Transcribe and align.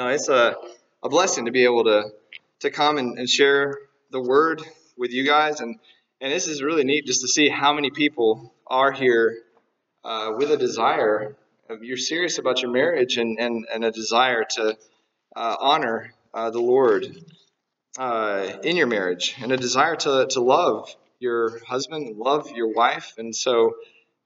No, 0.00 0.08
it's 0.08 0.30
a, 0.30 0.56
a 1.02 1.10
blessing 1.10 1.44
to 1.44 1.50
be 1.50 1.64
able 1.64 1.84
to 1.84 2.04
to 2.60 2.70
come 2.70 2.96
and, 2.96 3.18
and 3.18 3.28
share 3.28 3.76
the 4.10 4.18
word 4.18 4.62
with 4.96 5.10
you 5.10 5.26
guys, 5.26 5.60
and 5.60 5.78
and 6.22 6.32
this 6.32 6.48
is 6.48 6.62
really 6.62 6.84
neat 6.84 7.04
just 7.04 7.20
to 7.20 7.28
see 7.28 7.50
how 7.50 7.74
many 7.74 7.90
people 7.90 8.54
are 8.66 8.92
here 8.92 9.42
uh, 10.02 10.32
with 10.38 10.50
a 10.50 10.56
desire. 10.56 11.36
Of, 11.68 11.84
you're 11.84 11.98
serious 11.98 12.38
about 12.38 12.62
your 12.62 12.70
marriage 12.70 13.18
and 13.18 13.38
and, 13.38 13.66
and 13.70 13.84
a 13.84 13.90
desire 13.90 14.46
to 14.52 14.78
uh, 15.36 15.56
honor 15.60 16.14
uh, 16.32 16.48
the 16.48 16.62
Lord 16.62 17.04
uh, 17.98 18.52
in 18.62 18.78
your 18.78 18.86
marriage, 18.86 19.36
and 19.42 19.52
a 19.52 19.58
desire 19.58 19.96
to 19.96 20.28
to 20.30 20.40
love 20.40 20.96
your 21.18 21.62
husband, 21.66 22.16
love 22.16 22.50
your 22.52 22.72
wife, 22.72 23.12
and 23.18 23.36
so. 23.36 23.74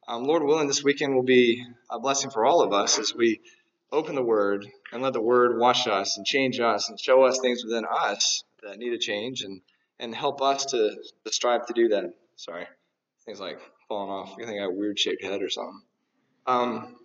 Um, 0.07 0.25
Lord 0.25 0.43
willing, 0.43 0.67
this 0.67 0.85
weekend 0.85 1.15
will 1.15 1.23
be 1.23 1.65
a 1.89 1.99
blessing 1.99 2.29
for 2.29 2.45
all 2.45 2.61
of 2.61 2.75
us 2.75 2.99
as 2.99 3.15
we 3.15 3.41
open 3.95 4.15
the 4.15 4.23
Word 4.23 4.67
and 4.93 5.03
let 5.03 5.13
the 5.13 5.21
Word 5.21 5.59
wash 5.59 5.87
us 5.87 6.17
and 6.17 6.27
change 6.27 6.61
us 6.61 6.89
and 6.89 7.01
show 7.01 7.23
us 7.25 7.39
things 7.41 7.65
within 7.65 7.85
us 7.91 8.45
that 8.63 8.79
need 8.79 8.93
a 8.93 8.99
change 8.99 9.43
and, 9.43 9.61
and 9.99 10.15
help 10.15 10.43
us 10.43 10.67
to, 10.67 10.97
to 11.25 11.33
strive 11.33 11.67
to 11.67 11.73
do 11.73 11.89
that. 11.89 12.13
Sorry, 12.37 12.67
things 13.25 13.41
like 13.41 13.61
falling 13.89 14.11
off. 14.11 14.35
You 14.39 14.47
think 14.47 14.59
I 14.59 14.63
have 14.63 14.71
a 14.71 14.75
weird 14.75 14.99
shaped 14.99 15.23
head 15.23 15.43
or 15.43 15.49
something. 15.49 15.81
Um, 16.47 16.97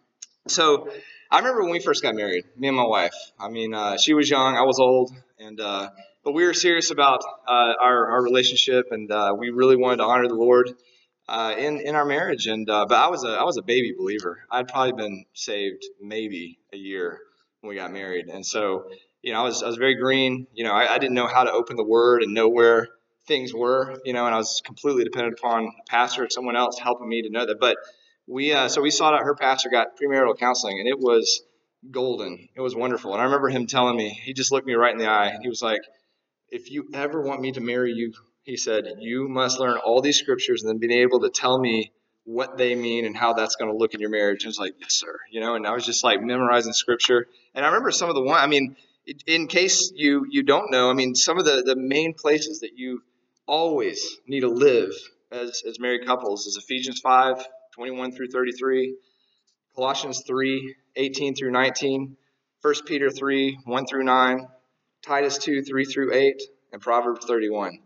so 0.48 0.90
I 1.32 1.38
remember 1.38 1.62
when 1.62 1.72
we 1.72 1.80
first 1.80 2.02
got 2.02 2.16
married, 2.16 2.46
me 2.58 2.68
and 2.68 2.76
my 2.76 2.86
wife. 2.86 3.14
I 3.40 3.50
mean, 3.50 3.74
uh, 3.74 3.98
she 3.98 4.14
was 4.14 4.30
young, 4.30 4.58
I 4.58 4.64
was 4.64 4.80
old, 4.80 5.14
and 5.38 5.60
uh, 5.62 5.90
but 6.24 6.34
we 6.34 6.46
were 6.46 6.54
serious 6.54 6.92
about 6.92 7.24
uh, 7.48 7.74
our, 7.80 8.12
our 8.12 8.24
relationship, 8.24 8.92
and 8.92 9.12
uh, 9.12 9.36
we 9.38 9.52
really 9.52 9.76
wanted 9.76 9.98
to 9.98 10.04
honor 10.04 10.28
the 10.28 10.34
Lord 10.34 10.74
uh, 11.30 11.56
in 11.58 11.80
in 11.80 11.96
our 11.96 12.06
marriage. 12.06 12.48
And 12.48 12.70
uh, 12.70 12.86
but 12.88 12.98
I 12.98 13.08
was 13.08 13.24
a 13.24 13.30
I 13.30 13.44
was 13.44 13.58
a 13.58 13.62
baby 13.62 13.94
believer. 13.98 14.40
I'd 14.52 14.68
probably 14.68 14.94
been 14.94 15.26
saved 15.34 15.86
maybe 16.02 16.60
a 16.74 16.78
year 16.78 17.20
when 17.62 17.70
we 17.70 17.76
got 17.76 17.92
married, 17.92 18.28
and 18.28 18.46
so 18.46 18.90
you 19.22 19.34
know 19.34 19.42
I 19.42 19.44
was 19.44 19.64
I 19.64 19.68
was 19.68 19.78
very 19.78 19.96
green. 19.96 20.48
You 20.54 20.64
know 20.64 20.72
I, 20.72 20.96
I 20.96 20.98
didn't 20.98 21.16
know 21.16 21.28
how 21.28 21.44
to 21.44 21.52
open 21.52 21.78
the 21.78 21.84
Word 21.84 22.24
and 22.24 22.34
know 22.34 22.50
where 22.50 22.88
things 23.28 23.54
were. 23.54 24.00
You 24.04 24.14
know, 24.14 24.26
and 24.26 24.34
I 24.34 24.38
was 24.38 24.62
completely 24.66 25.04
dependent 25.04 25.38
upon 25.40 25.66
a 25.66 25.90
pastor 25.90 26.24
or 26.24 26.30
someone 26.30 26.56
else 26.56 26.80
helping 26.80 27.08
me 27.08 27.22
to 27.22 27.30
know 27.30 27.46
that. 27.46 27.60
But 27.60 27.78
we 28.28 28.52
uh, 28.54 28.68
so 28.68 28.82
we 28.82 28.90
sought 28.92 29.14
out 29.14 29.24
her 29.24 29.36
pastor, 29.36 29.70
got 29.70 30.00
premarital 30.00 30.38
counseling, 30.38 30.80
and 30.80 30.88
it 30.88 31.00
was 31.00 31.44
golden. 31.92 32.50
It 32.56 32.62
was 32.62 32.76
wonderful. 32.76 33.14
And 33.14 33.22
I 33.22 33.26
remember 33.26 33.50
him 33.50 33.68
telling 33.68 33.96
me, 33.96 34.10
he 34.10 34.34
just 34.34 34.52
looked 34.52 34.68
me 34.68 34.74
right 34.74 34.92
in 34.92 34.98
the 34.98 35.08
eye, 35.08 35.28
and 35.28 35.44
he 35.44 35.50
was 35.50 35.62
like, 35.62 35.82
"If 36.50 36.72
you 36.72 36.90
ever 36.94 37.22
want 37.22 37.42
me 37.42 37.52
to 37.54 37.62
marry 37.62 37.94
you, 37.94 38.14
he 38.50 38.58
said, 38.58 38.86
You 39.00 39.28
must 39.30 39.60
learn 39.60 39.78
all 39.78 40.02
these 40.02 40.18
scriptures 40.18 40.64
and 40.64 40.70
then 40.70 40.80
being 40.80 41.02
able 41.02 41.20
to 41.22 41.30
tell 41.30 41.58
me 41.58 41.92
what 42.26 42.58
they 42.58 42.76
mean 42.76 43.06
and 43.06 43.16
how 43.16 43.34
that's 43.34 43.56
going 43.56 43.72
to 43.72 43.78
look 43.78 43.94
in 43.94 44.00
your 44.00 44.10
marriage. 44.10 44.44
And 44.44 44.48
I 44.48 44.50
was 44.50 44.60
like, 44.60 44.74
Yes, 44.82 44.96
sir. 44.96 45.20
You 45.32 45.40
know, 45.40 45.56
and 45.56 45.66
I 45.68 45.72
was 45.72 45.86
just 45.86 46.04
like 46.04 46.22
memorizing 46.22 46.74
scripture. 46.74 47.28
And 47.54 47.64
I 47.64 47.70
remember 47.70 47.92
some 47.92 48.10
of 48.10 48.16
the 48.16 48.24
one, 48.24 48.42
I 48.42 48.48
mean, 48.48 48.76
in 49.28 49.48
case 49.48 49.92
you 49.96 50.26
you 50.30 50.44
don't 50.44 50.72
know, 50.72 50.90
I 50.90 50.94
mean, 50.94 51.16
some 51.16 51.38
of 51.38 51.46
the, 51.46 51.64
the 51.64 51.76
main 51.76 52.14
places 52.14 52.62
that 52.62 52.72
you 52.76 53.04
always 53.48 54.18
need 54.28 54.42
to 54.42 54.50
live 54.50 54.92
as, 55.32 55.64
as 55.68 55.80
married 55.80 56.06
couples 56.06 56.46
is 56.48 56.58
Ephesians 56.58 57.00
5, 57.00 57.46
21 57.76 58.12
through 58.12 58.30
33, 58.30 58.96
Colossians 59.76 60.24
3, 60.26 60.76
18 60.96 61.36
through 61.36 61.52
19, 61.52 62.18
1 62.62 62.74
Peter 62.86 63.10
3, 63.10 63.60
1 63.64 63.86
through 63.86 64.04
9, 64.04 64.48
Titus 65.04 65.38
2, 65.38 65.64
3 65.64 65.86
through 65.86 66.14
8, 66.14 66.42
and 66.74 66.82
Proverbs 66.82 67.26
31. 67.26 67.80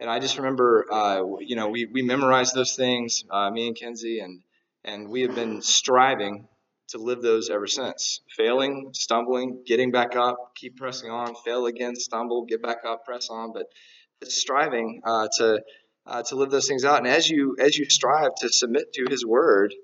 And 0.00 0.08
I 0.08 0.20
just 0.20 0.36
remember, 0.38 0.86
uh, 0.90 1.22
you 1.40 1.56
know, 1.56 1.68
we, 1.68 1.86
we 1.86 2.02
memorized 2.02 2.54
those 2.54 2.76
things, 2.76 3.24
uh, 3.30 3.50
me 3.50 3.66
and 3.66 3.76
Kenzie, 3.76 4.20
and, 4.20 4.42
and 4.84 5.08
we 5.08 5.22
have 5.22 5.34
been 5.34 5.60
striving 5.60 6.46
to 6.88 6.98
live 6.98 7.20
those 7.20 7.50
ever 7.50 7.66
since. 7.66 8.20
Failing, 8.36 8.90
stumbling, 8.92 9.62
getting 9.66 9.90
back 9.90 10.16
up, 10.16 10.52
keep 10.54 10.76
pressing 10.76 11.10
on, 11.10 11.34
fail 11.44 11.66
again, 11.66 11.96
stumble, 11.96 12.44
get 12.44 12.62
back 12.62 12.78
up, 12.86 13.04
press 13.04 13.28
on, 13.28 13.52
but 13.52 13.66
striving 14.24 15.02
uh, 15.04 15.28
to 15.38 15.62
uh, 16.06 16.22
to 16.22 16.36
live 16.36 16.50
those 16.50 16.66
things 16.66 16.84
out. 16.84 16.98
And 16.98 17.06
as 17.06 17.28
you 17.28 17.56
as 17.58 17.76
you 17.76 17.84
strive 17.88 18.34
to 18.36 18.48
submit 18.48 18.92
to 18.94 19.06
His 19.10 19.26
Word, 19.26 19.74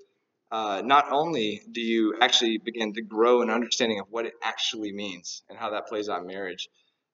uh, 0.51 0.81
not 0.83 1.11
only 1.11 1.61
do 1.71 1.81
you 1.81 2.15
actually 2.21 2.57
begin 2.57 2.93
to 2.93 3.01
grow 3.01 3.41
an 3.41 3.49
understanding 3.49 3.99
of 3.99 4.07
what 4.09 4.25
it 4.25 4.33
actually 4.43 4.91
means 4.91 5.43
and 5.49 5.57
how 5.57 5.71
that 5.71 5.87
plays 5.87 6.09
out 6.09 6.21
in 6.21 6.27
marriage, 6.27 6.67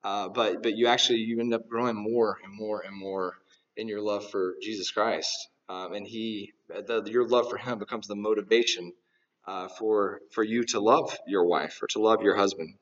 uh, 0.03 0.29
but 0.29 0.63
but 0.63 0.75
you 0.75 0.87
actually 0.87 1.19
you 1.19 1.39
end 1.39 1.53
up 1.53 1.67
growing 1.67 1.95
more 1.95 2.37
and 2.43 2.53
more 2.53 2.81
and 2.81 2.95
more 2.95 3.37
in 3.77 3.87
your 3.87 4.01
love 4.01 4.29
for 4.29 4.55
Jesus 4.61 4.91
Christ, 4.91 5.49
um, 5.69 5.93
and 5.93 6.07
He 6.07 6.53
the, 6.69 7.03
your 7.05 7.27
love 7.27 7.49
for 7.49 7.57
Him 7.57 7.79
becomes 7.79 8.07
the 8.07 8.15
motivation 8.15 8.93
uh, 9.47 9.67
for 9.67 10.21
for 10.31 10.43
you 10.43 10.63
to 10.65 10.79
love 10.79 11.17
your 11.27 11.45
wife 11.45 11.79
or 11.81 11.87
to 11.87 11.99
love 11.99 12.21
your 12.21 12.35
husband. 12.35 12.75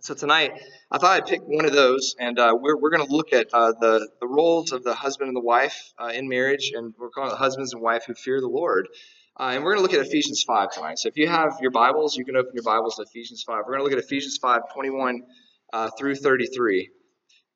So 0.00 0.14
tonight, 0.14 0.52
I 0.92 0.98
thought 0.98 1.16
I'd 1.16 1.26
pick 1.26 1.40
one 1.42 1.64
of 1.64 1.72
those, 1.72 2.14
and 2.20 2.38
uh, 2.38 2.56
we're, 2.58 2.76
we're 2.76 2.90
going 2.90 3.04
to 3.04 3.12
look 3.12 3.32
at 3.32 3.48
uh, 3.52 3.72
the 3.80 4.08
the 4.20 4.28
roles 4.28 4.72
of 4.72 4.84
the 4.84 4.94
husband 4.94 5.28
and 5.28 5.36
the 5.36 5.40
wife 5.40 5.92
uh, 5.98 6.12
in 6.14 6.28
marriage, 6.28 6.72
and 6.74 6.94
we're 6.98 7.10
calling 7.10 7.32
it 7.32 7.36
husbands 7.36 7.72
and 7.72 7.82
wife 7.82 8.04
who 8.06 8.14
fear 8.14 8.40
the 8.40 8.48
Lord. 8.48 8.88
Uh, 9.38 9.50
and 9.54 9.62
we're 9.62 9.74
going 9.74 9.86
to 9.86 9.92
look 9.92 10.00
at 10.00 10.04
Ephesians 10.04 10.42
5 10.42 10.72
tonight. 10.72 10.98
So 10.98 11.06
if 11.08 11.16
you 11.16 11.28
have 11.28 11.58
your 11.60 11.70
Bibles, 11.70 12.16
you 12.16 12.24
can 12.24 12.36
open 12.36 12.50
your 12.54 12.64
Bibles 12.64 12.96
to 12.96 13.02
Ephesians 13.02 13.44
5. 13.44 13.58
We're 13.58 13.76
going 13.76 13.78
to 13.78 13.84
look 13.84 13.92
at 13.92 14.04
Ephesians 14.04 14.36
5, 14.36 14.62
21 14.74 15.22
uh, 15.72 15.90
through 15.98 16.16
33. 16.16 16.90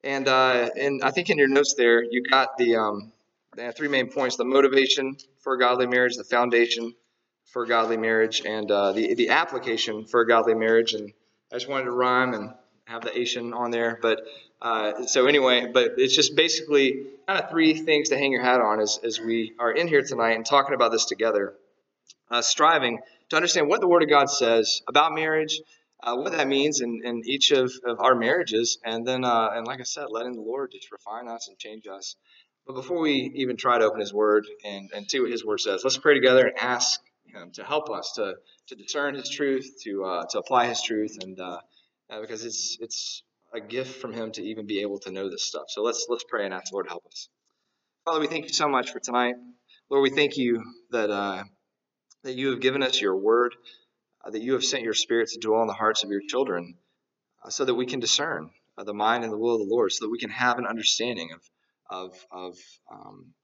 And, 0.05 0.29
uh, 0.29 0.71
and 0.79 1.03
I 1.03 1.11
think 1.11 1.31
in 1.31 1.39
your 1.39 1.49
notes 1.49 1.75
there, 1.75 2.03
you 2.03 2.23
got 2.23 2.57
the, 2.59 2.77
um, 2.77 3.13
the 3.57 3.73
three 3.73 3.89
main 3.89 4.09
points 4.11 4.37
the 4.37 4.45
motivation 4.45 5.17
for 5.41 5.55
a 5.55 5.59
godly 5.59 5.87
marriage, 5.87 6.17
the 6.17 6.25
foundation 6.25 6.95
for 7.53 7.65
a 7.65 7.69
godly 7.69 7.97
marriage, 7.97 8.43
and 8.45 8.71
uh, 8.71 8.93
the, 8.93 9.15
the 9.15 9.29
application 9.31 10.07
for 10.07 10.21
a 10.21 10.27
godly 10.27 10.55
marriage. 10.55 10.95
And 10.95 11.13
I 11.53 11.57
just 11.57 11.69
wanted 11.69 11.85
to 11.85 11.93
rhyme 11.93 12.35
and 12.35 12.53
have 12.87 13.03
the 13.03 13.17
Asian 13.17 13.53
on 13.53 13.71
there. 13.71 13.99
But 14.01 14.23
uh, 14.61 15.07
so 15.07 15.27
anyway, 15.27 15.71
but 15.73 15.95
it's 15.99 16.15
just 16.15 16.35
basically 16.35 17.05
kind 17.27 17.43
of 17.43 17.51
three 17.51 17.75
things 17.75 18.09
to 18.09 18.19
hang 18.19 18.33
your 18.33 18.43
hat 18.43 18.61
on 18.61 18.81
as, 18.81 18.99
as 19.05 19.21
we 19.21 19.53
are 19.59 19.73
in 19.73 19.89
here 19.89 20.03
tonight 20.03 20.33
and 20.33 20.47
talking 20.47 20.75
about 20.75 20.93
this 20.93 21.05
together, 21.05 21.55
uh, 22.31 22.43
striving 22.43 23.01
to 23.29 23.37
understand 23.37 23.69
what 23.69 23.81
the 23.81 23.89
Word 23.89 24.03
of 24.03 24.09
God 24.09 24.31
says 24.31 24.83
about 24.89 25.15
marriage, 25.15 25.61
uh, 26.03 26.17
what 26.17 26.33
that 26.33 26.49
means 26.49 26.81
in, 26.81 27.01
in 27.05 27.23
each 27.25 27.51
of, 27.53 27.73
of 27.85 28.01
our 28.01 28.15
marriages. 28.15 28.79
And 28.85 29.07
then, 29.07 29.25
uh, 29.25 29.51
and 29.55 29.67
like 29.67 29.81
I 29.81 29.85
said, 29.85 30.07
letting 30.11 30.35
the 30.35 30.43
Lord 30.43 30.73
just 30.73 30.91
refine 30.91 31.29
us 31.29 31.49
and 31.49 31.59
change 31.59 31.87
us. 31.87 32.17
But 32.67 32.75
before 32.75 33.01
we 33.01 33.33
even 33.37 33.57
try 33.57 33.79
to 33.79 33.85
open 33.85 34.01
His 34.01 34.13
Word 34.13 34.47
and, 34.65 34.91
and 34.95 35.11
see 35.11 35.21
what 35.21 35.31
His 35.31 35.45
Word 35.45 35.61
says, 35.61 35.83
let's 35.85 35.99
pray 35.99 36.15
together 36.15 36.47
and 36.47 36.59
ask 36.59 37.01
Him 37.27 37.51
to 37.55 37.65
help 37.65 37.91
us 37.91 38.13
to, 38.17 38.35
to 38.69 38.75
discern 38.75 39.15
His 39.15 39.29
truth, 39.29 39.69
to, 39.85 40.05
uh, 40.05 40.25
to 40.31 40.39
apply 40.39 40.67
His 40.67 40.83
truth, 40.83 41.19
and 41.23 41.39
uh, 41.41 41.59
uh, 42.11 42.21
because 42.21 42.45
it's, 42.45 42.79
it's 42.81 43.23
a 43.53 43.61
gift 43.61 44.01
from 44.01 44.13
Him 44.13 44.33
to 44.33 44.43
even 44.43 44.67
be 44.67 44.81
able 44.81 44.99
to 45.01 45.11
know 45.11 45.29
this 45.29 45.45
stuff. 45.45 45.65
So 45.69 45.83
let's, 45.83 46.07
let's 46.09 46.25
pray 46.25 46.45
and 46.45 46.55
ask 46.55 46.71
the 46.71 46.77
Lord 46.77 46.87
to 46.87 46.91
help 46.91 47.07
us. 47.07 47.29
Father, 48.05 48.21
we 48.21 48.27
thank 48.27 48.45
you 48.45 48.53
so 48.53 48.69
much 48.69 48.91
for 48.91 49.01
tonight. 49.01 49.35
Lord, 49.91 50.03
we 50.03 50.11
thank 50.11 50.37
you 50.37 50.63
that, 50.91 51.11
uh, 51.11 51.45
that 52.23 52.35
you 52.35 52.51
have 52.51 52.61
given 52.61 52.83
us 52.83 53.01
your 53.01 53.17
Word 53.17 53.55
that 54.31 54.43
you 54.43 54.53
have 54.53 54.65
sent 54.65 54.83
your 54.83 54.95
Spirit 54.95 55.29
to 55.31 55.41
dwell 55.41 55.63
in 55.63 55.67
the 55.67 55.73
hearts 55.75 56.05
of 56.05 56.11
your 56.11 56.23
children 56.29 56.75
uh, 57.45 57.51
so 57.51 57.65
that 57.65 57.75
we 57.75 57.87
can 57.87 58.01
discern 58.01 58.51
uh, 58.79 58.85
the 58.85 58.95
mind 58.95 59.25
and 59.25 59.33
the 59.33 59.39
will 59.39 59.55
of 59.55 59.67
the 59.67 59.75
Lord, 59.75 59.93
so 59.93 60.05
that 60.05 60.11
we 60.11 60.19
can 60.19 60.31
have 60.31 60.59
an 60.59 60.67
understanding 60.67 61.31
of, 61.33 61.41
of, 61.91 62.27
of 62.31 62.59
um, 62.91 63.35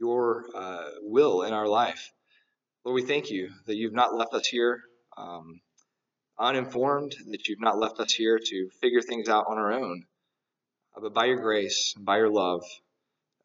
your 0.00 0.46
uh, 0.54 0.88
will 1.02 1.42
in 1.42 1.52
our 1.52 1.68
life. 1.68 2.12
Lord, 2.84 2.94
we 2.94 3.06
thank 3.06 3.30
you 3.30 3.50
that 3.66 3.76
you've 3.76 3.92
not 3.92 4.14
left 4.14 4.34
us 4.34 4.46
here 4.46 4.82
um, 5.16 5.60
uninformed, 6.38 7.14
that 7.30 7.46
you've 7.46 7.60
not 7.60 7.78
left 7.78 8.00
us 8.00 8.12
here 8.12 8.38
to 8.38 8.70
figure 8.80 9.02
things 9.02 9.28
out 9.28 9.46
on 9.48 9.58
our 9.58 9.72
own. 9.72 10.04
Uh, 10.96 11.00
but 11.00 11.14
by 11.14 11.26
your 11.26 11.40
grace, 11.40 11.94
by 11.98 12.16
your 12.16 12.30
love, 12.30 12.64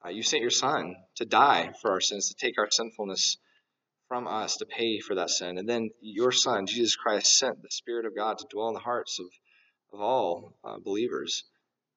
uh, 0.05 0.09
you 0.09 0.23
sent 0.23 0.41
your 0.41 0.51
Son 0.51 0.95
to 1.15 1.25
die 1.25 1.73
for 1.81 1.91
our 1.91 2.01
sins, 2.01 2.29
to 2.29 2.35
take 2.35 2.57
our 2.57 2.69
sinfulness 2.71 3.37
from 4.07 4.27
us 4.27 4.57
to 4.57 4.65
pay 4.65 4.99
for 4.99 5.15
that 5.15 5.29
sin. 5.29 5.57
And 5.57 5.67
then 5.67 5.89
your 6.01 6.31
Son, 6.31 6.65
Jesus 6.65 6.95
Christ, 6.95 7.37
sent 7.37 7.61
the 7.61 7.71
Spirit 7.71 8.05
of 8.05 8.15
God 8.15 8.37
to 8.37 8.47
dwell 8.49 8.69
in 8.69 8.73
the 8.73 8.79
hearts 8.79 9.19
of, 9.19 9.27
of 9.93 10.01
all 10.01 10.57
uh, 10.63 10.77
believers. 10.83 11.43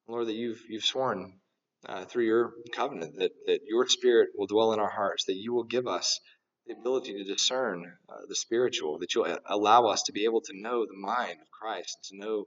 Lord, 0.07 0.27
that 0.27 0.35
you've, 0.35 0.61
you've 0.69 0.83
sworn 0.83 1.39
uh, 1.87 2.05
through 2.05 2.25
your 2.25 2.53
covenant 2.73 3.15
that, 3.17 3.31
that 3.47 3.61
your 3.65 3.87
Spirit 3.87 4.29
will 4.35 4.47
dwell 4.47 4.73
in 4.73 4.79
our 4.79 4.89
hearts, 4.89 5.25
that 5.25 5.37
you 5.37 5.53
will 5.53 5.63
give 5.63 5.87
us 5.87 6.19
the 6.67 6.73
ability 6.73 7.13
to 7.13 7.23
discern 7.23 7.85
uh, 8.09 8.21
the 8.27 8.35
spiritual, 8.35 8.99
that 8.99 9.15
you'll 9.15 9.37
allow 9.45 9.85
us 9.85 10.03
to 10.03 10.11
be 10.11 10.25
able 10.25 10.41
to 10.41 10.53
know 10.53 10.85
the 10.85 10.97
mind 10.97 11.39
of 11.41 11.49
Christ 11.51 11.97
to 12.09 12.17
know 12.17 12.45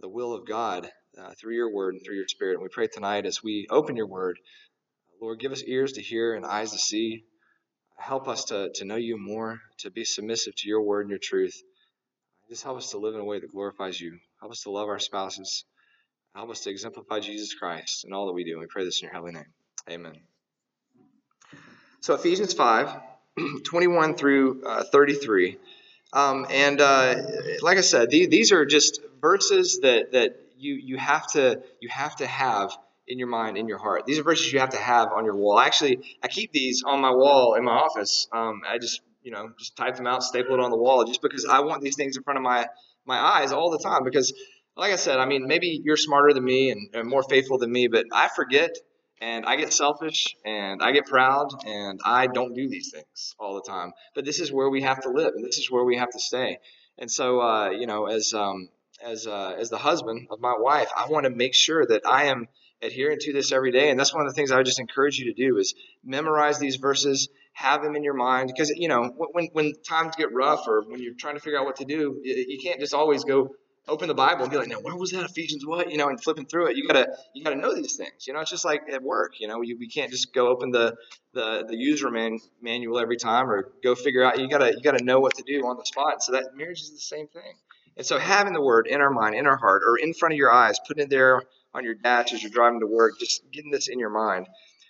the 0.00 0.08
will 0.08 0.34
of 0.34 0.46
God 0.46 0.90
uh, 1.18 1.32
through 1.40 1.54
your 1.54 1.72
word 1.72 1.94
and 1.94 2.04
through 2.04 2.16
your 2.16 2.28
Spirit. 2.28 2.54
And 2.54 2.62
we 2.62 2.68
pray 2.68 2.86
tonight 2.86 3.26
as 3.26 3.42
we 3.42 3.66
open 3.70 3.96
your 3.96 4.06
word, 4.06 4.38
Lord, 5.20 5.40
give 5.40 5.52
us 5.52 5.62
ears 5.64 5.94
to 5.94 6.02
hear 6.02 6.34
and 6.34 6.46
eyes 6.46 6.72
to 6.72 6.78
see 6.78 7.24
help 7.98 8.28
us 8.28 8.44
to, 8.46 8.70
to 8.74 8.84
know 8.84 8.96
you 8.96 9.18
more, 9.18 9.60
to 9.78 9.90
be 9.90 10.04
submissive 10.04 10.54
to 10.56 10.68
your 10.68 10.82
word 10.82 11.02
and 11.02 11.10
your 11.10 11.18
truth. 11.18 11.62
Just 12.48 12.64
help 12.64 12.78
us 12.78 12.90
to 12.92 12.98
live 12.98 13.14
in 13.14 13.20
a 13.20 13.24
way 13.24 13.40
that 13.40 13.52
glorifies 13.52 14.00
you. 14.00 14.18
Help 14.40 14.52
us 14.52 14.62
to 14.62 14.70
love 14.70 14.88
our 14.88 14.98
spouses. 14.98 15.64
Help 16.34 16.50
us 16.50 16.60
to 16.60 16.70
exemplify 16.70 17.20
Jesus 17.20 17.52
Christ 17.54 18.04
in 18.04 18.12
all 18.12 18.26
that 18.26 18.32
we 18.32 18.44
do. 18.44 18.58
We 18.58 18.66
pray 18.66 18.84
this 18.84 19.02
in 19.02 19.08
your 19.08 19.14
holy 19.14 19.32
name. 19.32 19.46
Amen. 19.90 20.14
So, 22.00 22.14
Ephesians 22.14 22.54
5, 22.54 22.96
21 23.64 24.14
through 24.14 24.62
uh, 24.64 24.84
33. 24.84 25.58
Um, 26.12 26.46
and 26.48 26.80
uh, 26.80 27.16
like 27.60 27.76
I 27.76 27.82
said, 27.82 28.10
the, 28.10 28.26
these 28.26 28.52
are 28.52 28.64
just 28.64 29.00
verses 29.20 29.80
that 29.82 30.12
that 30.12 30.40
you 30.56 30.74
you 30.74 30.96
have 30.96 31.26
to 31.32 31.62
you 31.80 31.88
have 31.90 32.16
to 32.16 32.26
have 32.26 32.76
in 33.08 33.18
your 33.18 33.28
mind, 33.28 33.56
in 33.56 33.68
your 33.68 33.78
heart. 33.78 34.06
These 34.06 34.18
are 34.18 34.22
verses 34.22 34.52
you 34.52 34.60
have 34.60 34.70
to 34.70 34.78
have 34.78 35.08
on 35.12 35.24
your 35.24 35.34
wall. 35.34 35.58
Actually, 35.58 36.00
I 36.22 36.28
keep 36.28 36.52
these 36.52 36.82
on 36.86 37.00
my 37.00 37.10
wall 37.10 37.54
in 37.54 37.64
my 37.64 37.72
office. 37.72 38.28
Um, 38.32 38.62
I 38.66 38.78
just 38.78 39.00
you 39.22 39.32
know 39.32 39.50
just 39.58 39.76
type 39.76 39.96
them 39.96 40.06
out, 40.06 40.22
staple 40.22 40.54
it 40.54 40.60
on 40.60 40.70
the 40.70 40.76
wall, 40.76 41.04
just 41.04 41.22
because 41.22 41.44
I 41.44 41.60
want 41.60 41.82
these 41.82 41.96
things 41.96 42.16
in 42.16 42.22
front 42.22 42.38
of 42.38 42.42
my 42.42 42.66
my 43.06 43.18
eyes 43.18 43.52
all 43.52 43.70
the 43.70 43.78
time. 43.78 44.04
Because, 44.04 44.32
like 44.76 44.92
I 44.92 44.96
said, 44.96 45.18
I 45.18 45.26
mean, 45.26 45.46
maybe 45.46 45.80
you're 45.82 45.96
smarter 45.96 46.32
than 46.32 46.44
me 46.44 46.70
and, 46.70 46.94
and 46.94 47.08
more 47.08 47.22
faithful 47.22 47.58
than 47.58 47.72
me, 47.72 47.88
but 47.88 48.06
I 48.12 48.28
forget 48.28 48.76
and 49.20 49.44
I 49.46 49.56
get 49.56 49.72
selfish 49.72 50.36
and 50.44 50.82
I 50.82 50.92
get 50.92 51.06
proud 51.06 51.48
and 51.66 52.00
I 52.04 52.28
don't 52.28 52.54
do 52.54 52.68
these 52.68 52.92
things 52.92 53.34
all 53.38 53.54
the 53.54 53.68
time. 53.68 53.92
But 54.14 54.24
this 54.24 54.40
is 54.40 54.52
where 54.52 54.70
we 54.70 54.82
have 54.82 55.02
to 55.02 55.10
live 55.10 55.32
and 55.34 55.44
this 55.44 55.58
is 55.58 55.70
where 55.70 55.84
we 55.84 55.96
have 55.96 56.10
to 56.10 56.20
stay. 56.20 56.58
And 56.98 57.10
so, 57.10 57.40
uh, 57.40 57.70
you 57.70 57.86
know, 57.86 58.06
as 58.06 58.32
um, 58.34 58.68
as 59.02 59.26
uh, 59.26 59.54
as 59.58 59.70
the 59.70 59.78
husband 59.78 60.28
of 60.30 60.40
my 60.40 60.54
wife, 60.58 60.88
I 60.96 61.06
want 61.08 61.24
to 61.24 61.30
make 61.30 61.54
sure 61.54 61.86
that 61.86 62.02
I 62.06 62.24
am 62.24 62.48
adhering 62.82 63.18
to 63.20 63.32
this 63.32 63.52
every 63.52 63.72
day. 63.72 63.90
And 63.90 63.98
that's 63.98 64.14
one 64.14 64.24
of 64.24 64.30
the 64.30 64.34
things 64.34 64.50
I 64.50 64.56
would 64.56 64.66
just 64.66 64.80
encourage 64.80 65.18
you 65.18 65.32
to 65.32 65.34
do 65.34 65.58
is 65.58 65.74
memorize 66.04 66.58
these 66.58 66.76
verses, 66.76 67.28
have 67.52 67.82
them 67.82 67.96
in 67.96 68.04
your 68.04 68.14
mind, 68.14 68.50
because 68.54 68.70
you 68.70 68.88
know 68.88 69.12
when 69.16 69.48
when 69.52 69.72
times 69.88 70.14
get 70.16 70.32
rough 70.32 70.66
or 70.66 70.82
when 70.82 71.00
you're 71.02 71.14
trying 71.14 71.34
to 71.34 71.40
figure 71.40 71.58
out 71.58 71.66
what 71.66 71.76
to 71.76 71.84
do, 71.84 72.20
you 72.22 72.58
can't 72.62 72.80
just 72.80 72.94
always 72.94 73.24
go 73.24 73.54
open 73.88 74.06
the 74.06 74.14
Bible 74.14 74.42
and 74.42 74.50
be 74.50 74.58
like, 74.58 74.68
now 74.68 74.80
what 74.80 74.96
was 74.98 75.10
that 75.12 75.24
Ephesians 75.24 75.64
what? 75.66 75.90
You 75.90 75.96
know, 75.96 76.08
and 76.08 76.22
flipping 76.22 76.46
through 76.46 76.68
it, 76.68 76.76
you 76.76 76.86
gotta 76.86 77.08
you 77.34 77.42
gotta 77.42 77.56
know 77.56 77.74
these 77.74 77.96
things. 77.96 78.26
You 78.26 78.34
know, 78.34 78.40
it's 78.40 78.50
just 78.50 78.64
like 78.64 78.82
at 78.92 79.02
work. 79.02 79.40
You 79.40 79.48
know, 79.48 79.62
you, 79.62 79.76
we 79.78 79.88
can't 79.88 80.10
just 80.10 80.32
go 80.32 80.48
open 80.48 80.70
the 80.70 80.94
the 81.32 81.64
the 81.66 81.76
user 81.76 82.10
man, 82.10 82.38
manual 82.60 82.98
every 82.98 83.16
time 83.16 83.50
or 83.50 83.72
go 83.82 83.94
figure 83.94 84.24
out. 84.24 84.38
You 84.38 84.48
gotta 84.48 84.72
you 84.72 84.82
gotta 84.82 85.02
know 85.02 85.20
what 85.20 85.34
to 85.36 85.42
do 85.42 85.66
on 85.66 85.76
the 85.76 85.84
spot. 85.84 86.22
So 86.22 86.32
that 86.32 86.54
marriage 86.54 86.82
is 86.82 86.92
the 86.92 86.98
same 86.98 87.28
thing. 87.28 87.54
And 87.96 88.06
so 88.06 88.18
having 88.18 88.52
the 88.52 88.62
word 88.62 88.86
in 88.86 89.00
our 89.00 89.10
mind, 89.10 89.34
in 89.34 89.46
our 89.46 89.56
heart, 89.56 89.82
or 89.84 89.98
in 89.98 90.14
front 90.14 90.32
of 90.32 90.38
your 90.38 90.52
eyes, 90.52 90.78
putting 90.86 91.04
it 91.04 91.10
there 91.10 91.42
on 91.74 91.84
your 91.84 91.94
dash 91.94 92.32
as 92.32 92.42
you're 92.42 92.50
driving 92.50 92.80
to 92.80 92.86
work, 92.86 93.18
just 93.18 93.42
getting 93.52 93.70
this 93.70 93.88
in 93.88 93.98
your 93.98 94.10
mind. 94.10 94.46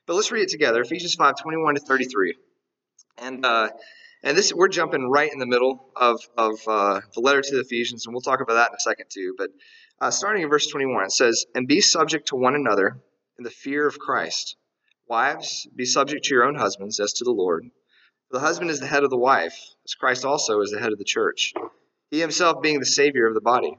But 0.06 0.14
let's 0.14 0.32
read 0.32 0.42
it 0.42 0.48
together. 0.48 0.80
Ephesians 0.80 1.14
5, 1.14 1.36
21 1.36 1.75
to 1.75 1.80
33. 1.80 2.34
And 3.19 3.44
uh, 3.44 3.70
and 4.22 4.36
this 4.36 4.52
we're 4.52 4.69
jumping 4.69 5.08
right 5.10 5.32
in 5.32 5.38
the 5.38 5.46
middle 5.46 5.90
of, 5.94 6.20
of 6.36 6.58
uh, 6.66 7.00
the 7.14 7.20
letter 7.20 7.40
to 7.40 7.54
the 7.54 7.60
Ephesians, 7.60 8.06
and 8.06 8.14
we'll 8.14 8.20
talk 8.20 8.40
about 8.40 8.54
that 8.54 8.70
in 8.70 8.75
a 8.75 8.80
second 8.80 9.06
too. 9.10 9.34
But 9.38 9.50
uh, 10.00 10.10
starting 10.10 10.42
in 10.42 10.48
verse 10.48 10.66
21, 10.66 11.04
it 11.04 11.12
says, 11.12 11.44
And 11.54 11.69
be 11.69 11.80
subject 11.80 12.28
to 12.28 12.36
one 12.36 12.54
another 12.54 13.00
in 13.38 13.44
the 13.44 13.50
fear 13.50 13.86
of 13.86 13.98
Christ. 13.98 14.56
Wives, 15.08 15.69
be 15.75 15.84
subject 15.84 16.25
to 16.25 16.34
your 16.34 16.44
own 16.44 16.56
husbands 16.56 17.00
as 17.00 17.12
to 17.14 17.25
the 17.25 17.30
Lord. 17.30 17.64
The 18.30 18.40
husband 18.40 18.70
is 18.70 18.80
the 18.80 18.86
head 18.86 19.04
of 19.04 19.10
the 19.10 19.16
wife, 19.16 19.56
as 19.84 19.94
Christ 19.94 20.25
also 20.25 20.60
is 20.60 20.70
the 20.70 20.80
head 20.80 20.92
of 20.92 20.98
the 20.98 21.04
church, 21.04 21.54
he 22.10 22.20
himself 22.20 22.60
being 22.60 22.80
the 22.80 22.86
Savior 22.86 23.26
of 23.26 23.34
the 23.34 23.40
body. 23.40 23.78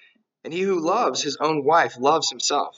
And 0.43 0.53
he 0.53 0.61
who 0.61 0.79
loves 0.79 1.21
his 1.21 1.37
own 1.37 1.63
wife 1.63 1.97
loves 1.99 2.29
himself. 2.29 2.75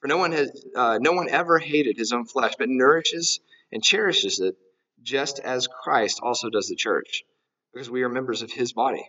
For 0.00 0.08
no 0.08 0.18
one 0.18 0.32
has, 0.32 0.64
uh, 0.76 0.98
no 1.00 1.12
one 1.12 1.28
ever 1.28 1.58
hated 1.58 1.96
his 1.96 2.12
own 2.12 2.26
flesh, 2.26 2.54
but 2.58 2.68
nourishes 2.68 3.40
and 3.72 3.82
cherishes 3.82 4.38
it 4.38 4.56
just 5.02 5.38
as 5.38 5.66
Christ 5.66 6.20
also 6.22 6.50
does 6.50 6.68
the 6.68 6.76
church, 6.76 7.24
because 7.72 7.90
we 7.90 8.02
are 8.02 8.08
members 8.08 8.42
of 8.42 8.50
his 8.50 8.72
body. 8.72 9.08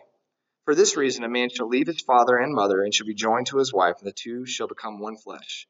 For 0.64 0.74
this 0.74 0.96
reason, 0.96 1.22
a 1.22 1.28
man 1.28 1.48
shall 1.48 1.68
leave 1.68 1.86
his 1.86 2.00
father 2.00 2.36
and 2.36 2.54
mother 2.54 2.82
and 2.82 2.92
shall 2.92 3.06
be 3.06 3.14
joined 3.14 3.46
to 3.48 3.58
his 3.58 3.72
wife, 3.72 3.96
and 3.98 4.08
the 4.08 4.12
two 4.12 4.46
shall 4.46 4.66
become 4.66 4.98
one 4.98 5.16
flesh. 5.16 5.68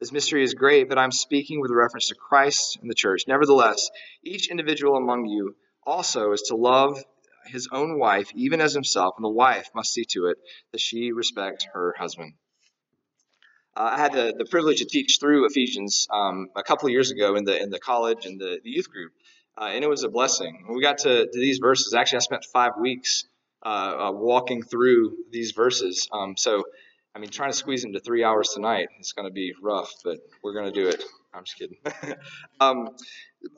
This 0.00 0.12
mystery 0.12 0.44
is 0.44 0.54
great, 0.54 0.88
but 0.88 0.96
I'm 0.96 1.12
speaking 1.12 1.60
with 1.60 1.70
reference 1.70 2.08
to 2.08 2.14
Christ 2.14 2.78
and 2.80 2.88
the 2.88 2.94
church. 2.94 3.24
Nevertheless, 3.26 3.90
each 4.22 4.48
individual 4.48 4.96
among 4.96 5.26
you 5.26 5.56
also 5.84 6.32
is 6.32 6.42
to 6.48 6.56
love 6.56 7.02
his 7.48 7.68
own 7.72 7.98
wife, 7.98 8.30
even 8.34 8.60
as 8.60 8.74
himself, 8.74 9.14
and 9.16 9.24
the 9.24 9.30
wife 9.30 9.68
must 9.74 9.92
see 9.92 10.04
to 10.10 10.26
it 10.26 10.38
that 10.72 10.80
she 10.80 11.12
respect 11.12 11.66
her 11.72 11.94
husband. 11.98 12.34
Uh, 13.76 13.90
I 13.92 13.98
had 13.98 14.12
the, 14.12 14.34
the 14.36 14.44
privilege 14.44 14.78
to 14.78 14.86
teach 14.86 15.18
through 15.20 15.46
Ephesians 15.46 16.08
um, 16.10 16.48
a 16.56 16.62
couple 16.62 16.86
of 16.86 16.92
years 16.92 17.10
ago 17.10 17.36
in 17.36 17.44
the 17.44 17.60
in 17.62 17.70
the 17.70 17.78
college 17.78 18.26
and 18.26 18.40
the, 18.40 18.58
the 18.62 18.70
youth 18.70 18.90
group, 18.90 19.12
uh, 19.56 19.70
and 19.72 19.84
it 19.84 19.88
was 19.88 20.02
a 20.04 20.08
blessing. 20.08 20.64
When 20.66 20.76
we 20.76 20.82
got 20.82 20.98
to, 20.98 21.26
to 21.26 21.38
these 21.38 21.58
verses, 21.58 21.94
actually, 21.94 22.16
I 22.16 22.20
spent 22.20 22.44
five 22.52 22.72
weeks 22.80 23.24
uh, 23.64 24.08
uh, 24.08 24.12
walking 24.12 24.62
through 24.62 25.16
these 25.30 25.52
verses. 25.52 26.08
Um, 26.12 26.36
so, 26.36 26.64
I 27.14 27.18
mean, 27.18 27.30
trying 27.30 27.50
to 27.50 27.56
squeeze 27.56 27.84
into 27.84 28.00
three 28.00 28.22
hours 28.22 28.50
tonight 28.50 28.88
is 29.00 29.12
going 29.12 29.26
to 29.26 29.32
be 29.32 29.52
rough, 29.60 29.92
but 30.04 30.18
we're 30.42 30.54
going 30.54 30.72
to 30.72 30.80
do 30.80 30.88
it. 30.88 31.02
I'm 31.34 31.44
just 31.44 31.58
kidding. 31.58 31.78
um, 32.60 32.88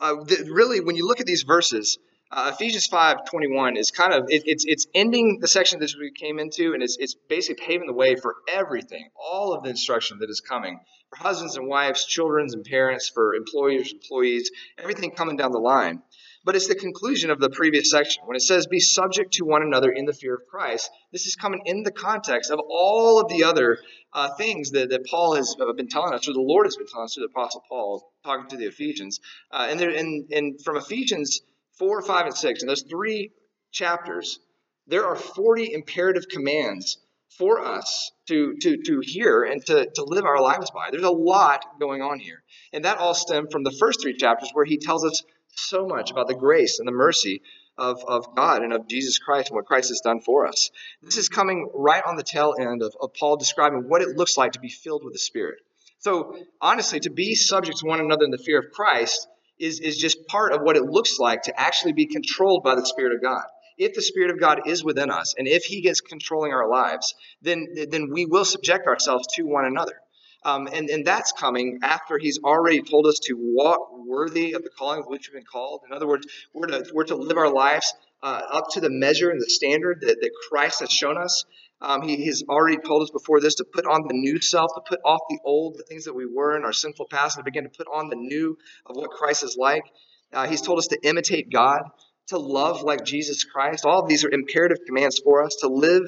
uh, 0.00 0.16
really, 0.50 0.80
when 0.80 0.96
you 0.96 1.06
look 1.06 1.20
at 1.20 1.26
these 1.26 1.42
verses, 1.42 1.98
uh, 2.32 2.52
Ephesians 2.54 2.86
5:21 2.86 3.76
is 3.76 3.90
kind 3.90 4.12
of 4.12 4.26
it, 4.28 4.42
it's 4.46 4.64
it's 4.64 4.86
ending 4.94 5.40
the 5.40 5.48
section 5.48 5.80
that 5.80 5.92
we 5.98 6.12
came 6.12 6.38
into, 6.38 6.74
and 6.74 6.82
it's 6.82 6.96
it's 6.98 7.14
basically 7.28 7.66
paving 7.66 7.88
the 7.88 7.92
way 7.92 8.14
for 8.14 8.36
everything, 8.48 9.08
all 9.16 9.52
of 9.52 9.64
the 9.64 9.70
instruction 9.70 10.18
that 10.20 10.30
is 10.30 10.40
coming 10.40 10.78
for 11.08 11.16
husbands 11.16 11.56
and 11.56 11.66
wives, 11.66 12.06
children 12.06 12.46
and 12.52 12.64
parents, 12.64 13.08
for 13.08 13.34
employers, 13.34 13.92
employees, 13.92 14.50
everything 14.78 15.10
coming 15.10 15.36
down 15.36 15.50
the 15.50 15.58
line. 15.58 16.02
But 16.44 16.54
it's 16.54 16.68
the 16.68 16.76
conclusion 16.76 17.30
of 17.30 17.40
the 17.40 17.50
previous 17.50 17.90
section 17.90 18.22
when 18.24 18.36
it 18.36 18.42
says, 18.42 18.68
"Be 18.68 18.78
subject 18.78 19.32
to 19.34 19.44
one 19.44 19.62
another 19.62 19.90
in 19.90 20.04
the 20.04 20.12
fear 20.12 20.34
of 20.34 20.46
Christ." 20.48 20.88
This 21.10 21.26
is 21.26 21.34
coming 21.34 21.62
in 21.64 21.82
the 21.82 21.90
context 21.90 22.52
of 22.52 22.60
all 22.70 23.20
of 23.20 23.28
the 23.28 23.42
other 23.42 23.78
uh, 24.12 24.34
things 24.36 24.70
that, 24.70 24.90
that 24.90 25.04
Paul 25.06 25.34
has 25.34 25.56
uh, 25.60 25.72
been 25.72 25.88
telling 25.88 26.14
us, 26.14 26.28
or 26.28 26.32
the 26.32 26.40
Lord 26.40 26.66
has 26.66 26.76
been 26.76 26.86
telling 26.86 27.06
us 27.06 27.14
through 27.14 27.26
the 27.26 27.32
Apostle 27.32 27.64
Paul, 27.68 28.12
talking 28.24 28.48
to 28.50 28.56
the 28.56 28.66
Ephesians. 28.66 29.18
Uh, 29.50 29.66
and 29.68 29.80
there, 29.80 29.90
and, 29.90 30.30
and 30.32 30.60
from 30.62 30.76
Ephesians 30.76 31.40
4, 31.80 32.02
5, 32.02 32.26
and 32.26 32.36
6, 32.36 32.62
in 32.62 32.68
those 32.68 32.82
three 32.82 33.32
chapters, 33.72 34.38
there 34.86 35.06
are 35.06 35.16
40 35.16 35.72
imperative 35.72 36.28
commands 36.28 36.98
for 37.38 37.64
us 37.64 38.12
to, 38.28 38.54
to, 38.60 38.76
to 38.82 39.00
hear 39.02 39.44
and 39.44 39.64
to, 39.64 39.88
to 39.94 40.04
live 40.04 40.26
our 40.26 40.42
lives 40.42 40.70
by. 40.70 40.90
There's 40.90 41.04
a 41.04 41.10
lot 41.10 41.64
going 41.80 42.02
on 42.02 42.18
here. 42.18 42.42
And 42.74 42.84
that 42.84 42.98
all 42.98 43.14
stemmed 43.14 43.50
from 43.50 43.64
the 43.64 43.70
first 43.70 44.02
three 44.02 44.14
chapters 44.14 44.50
where 44.52 44.66
he 44.66 44.76
tells 44.76 45.06
us 45.06 45.22
so 45.56 45.86
much 45.86 46.10
about 46.10 46.28
the 46.28 46.34
grace 46.34 46.80
and 46.80 46.86
the 46.86 46.92
mercy 46.92 47.40
of, 47.78 48.04
of 48.06 48.36
God 48.36 48.62
and 48.62 48.74
of 48.74 48.86
Jesus 48.86 49.18
Christ 49.18 49.48
and 49.48 49.56
what 49.56 49.64
Christ 49.64 49.88
has 49.88 50.02
done 50.02 50.20
for 50.20 50.46
us. 50.46 50.70
This 51.02 51.16
is 51.16 51.30
coming 51.30 51.70
right 51.74 52.02
on 52.04 52.16
the 52.16 52.22
tail 52.22 52.54
end 52.60 52.82
of, 52.82 52.94
of 53.00 53.14
Paul 53.14 53.38
describing 53.38 53.88
what 53.88 54.02
it 54.02 54.18
looks 54.18 54.36
like 54.36 54.52
to 54.52 54.60
be 54.60 54.68
filled 54.68 55.02
with 55.02 55.14
the 55.14 55.18
Spirit. 55.18 55.60
So, 56.00 56.36
honestly, 56.60 57.00
to 57.00 57.10
be 57.10 57.34
subject 57.34 57.78
to 57.78 57.86
one 57.86 58.00
another 58.00 58.24
in 58.24 58.30
the 58.30 58.38
fear 58.38 58.58
of 58.58 58.70
Christ 58.70 59.26
is, 59.60 59.80
is 59.80 59.96
just 59.96 60.26
part 60.26 60.52
of 60.52 60.62
what 60.62 60.76
it 60.76 60.84
looks 60.84 61.18
like 61.18 61.42
to 61.42 61.60
actually 61.60 61.92
be 61.92 62.06
controlled 62.06 62.64
by 62.64 62.74
the 62.74 62.84
Spirit 62.84 63.14
of 63.14 63.22
God. 63.22 63.44
If 63.78 63.94
the 63.94 64.02
Spirit 64.02 64.30
of 64.30 64.40
God 64.40 64.62
is 64.66 64.84
within 64.84 65.10
us 65.10 65.34
and 65.38 65.46
if 65.46 65.64
He 65.64 65.80
gets 65.80 66.00
controlling 66.00 66.52
our 66.52 66.68
lives, 66.68 67.14
then, 67.42 67.66
then 67.90 68.10
we 68.12 68.26
will 68.26 68.44
subject 68.44 68.86
ourselves 68.86 69.26
to 69.36 69.44
one 69.44 69.64
another. 69.64 69.94
Um, 70.42 70.68
and, 70.72 70.88
and 70.88 71.06
that's 71.06 71.32
coming 71.32 71.80
after 71.82 72.18
he's 72.18 72.38
already 72.42 72.80
told 72.80 73.06
us 73.06 73.18
to 73.24 73.34
walk 73.36 73.90
worthy 73.92 74.54
of 74.54 74.62
the 74.62 74.70
calling 74.70 75.00
of 75.00 75.06
which 75.06 75.28
we've 75.28 75.34
been 75.34 75.44
called. 75.44 75.82
In 75.86 75.94
other 75.94 76.08
words, 76.08 76.26
we're 76.54 76.66
to, 76.68 76.90
we're 76.94 77.04
to 77.04 77.16
live 77.16 77.36
our 77.36 77.52
lives 77.52 77.92
uh, 78.22 78.40
up 78.50 78.64
to 78.72 78.80
the 78.80 78.90
measure 78.90 79.30
and 79.30 79.40
the 79.40 79.50
standard 79.50 80.00
that, 80.00 80.20
that 80.20 80.30
Christ 80.48 80.80
has 80.80 80.90
shown 80.90 81.18
us. 81.18 81.44
Um, 81.82 82.02
he 82.02 82.26
has 82.26 82.42
already 82.48 82.76
told 82.76 83.02
us 83.02 83.10
before 83.10 83.40
this 83.40 83.54
to 83.56 83.64
put 83.64 83.86
on 83.86 84.02
the 84.06 84.14
new 84.14 84.40
self, 84.40 84.72
to 84.74 84.82
put 84.86 85.00
off 85.04 85.20
the 85.30 85.38
old, 85.44 85.76
the 85.78 85.82
things 85.84 86.04
that 86.04 86.14
we 86.14 86.26
were 86.26 86.56
in 86.56 86.64
our 86.64 86.72
sinful 86.72 87.06
past, 87.10 87.36
and 87.36 87.44
to 87.44 87.50
begin 87.50 87.64
to 87.64 87.70
put 87.70 87.86
on 87.86 88.08
the 88.08 88.16
new 88.16 88.58
of 88.86 88.96
what 88.96 89.10
Christ 89.10 89.42
is 89.42 89.56
like. 89.58 89.84
Uh, 90.32 90.46
he's 90.46 90.60
told 90.60 90.78
us 90.78 90.88
to 90.88 90.98
imitate 91.02 91.50
God, 91.50 91.80
to 92.28 92.38
love 92.38 92.82
like 92.82 93.04
Jesus 93.04 93.44
Christ. 93.44 93.86
All 93.86 94.02
of 94.02 94.08
these 94.08 94.24
are 94.24 94.30
imperative 94.30 94.78
commands 94.86 95.18
for 95.18 95.42
us 95.42 95.56
to 95.60 95.68
live 95.68 96.02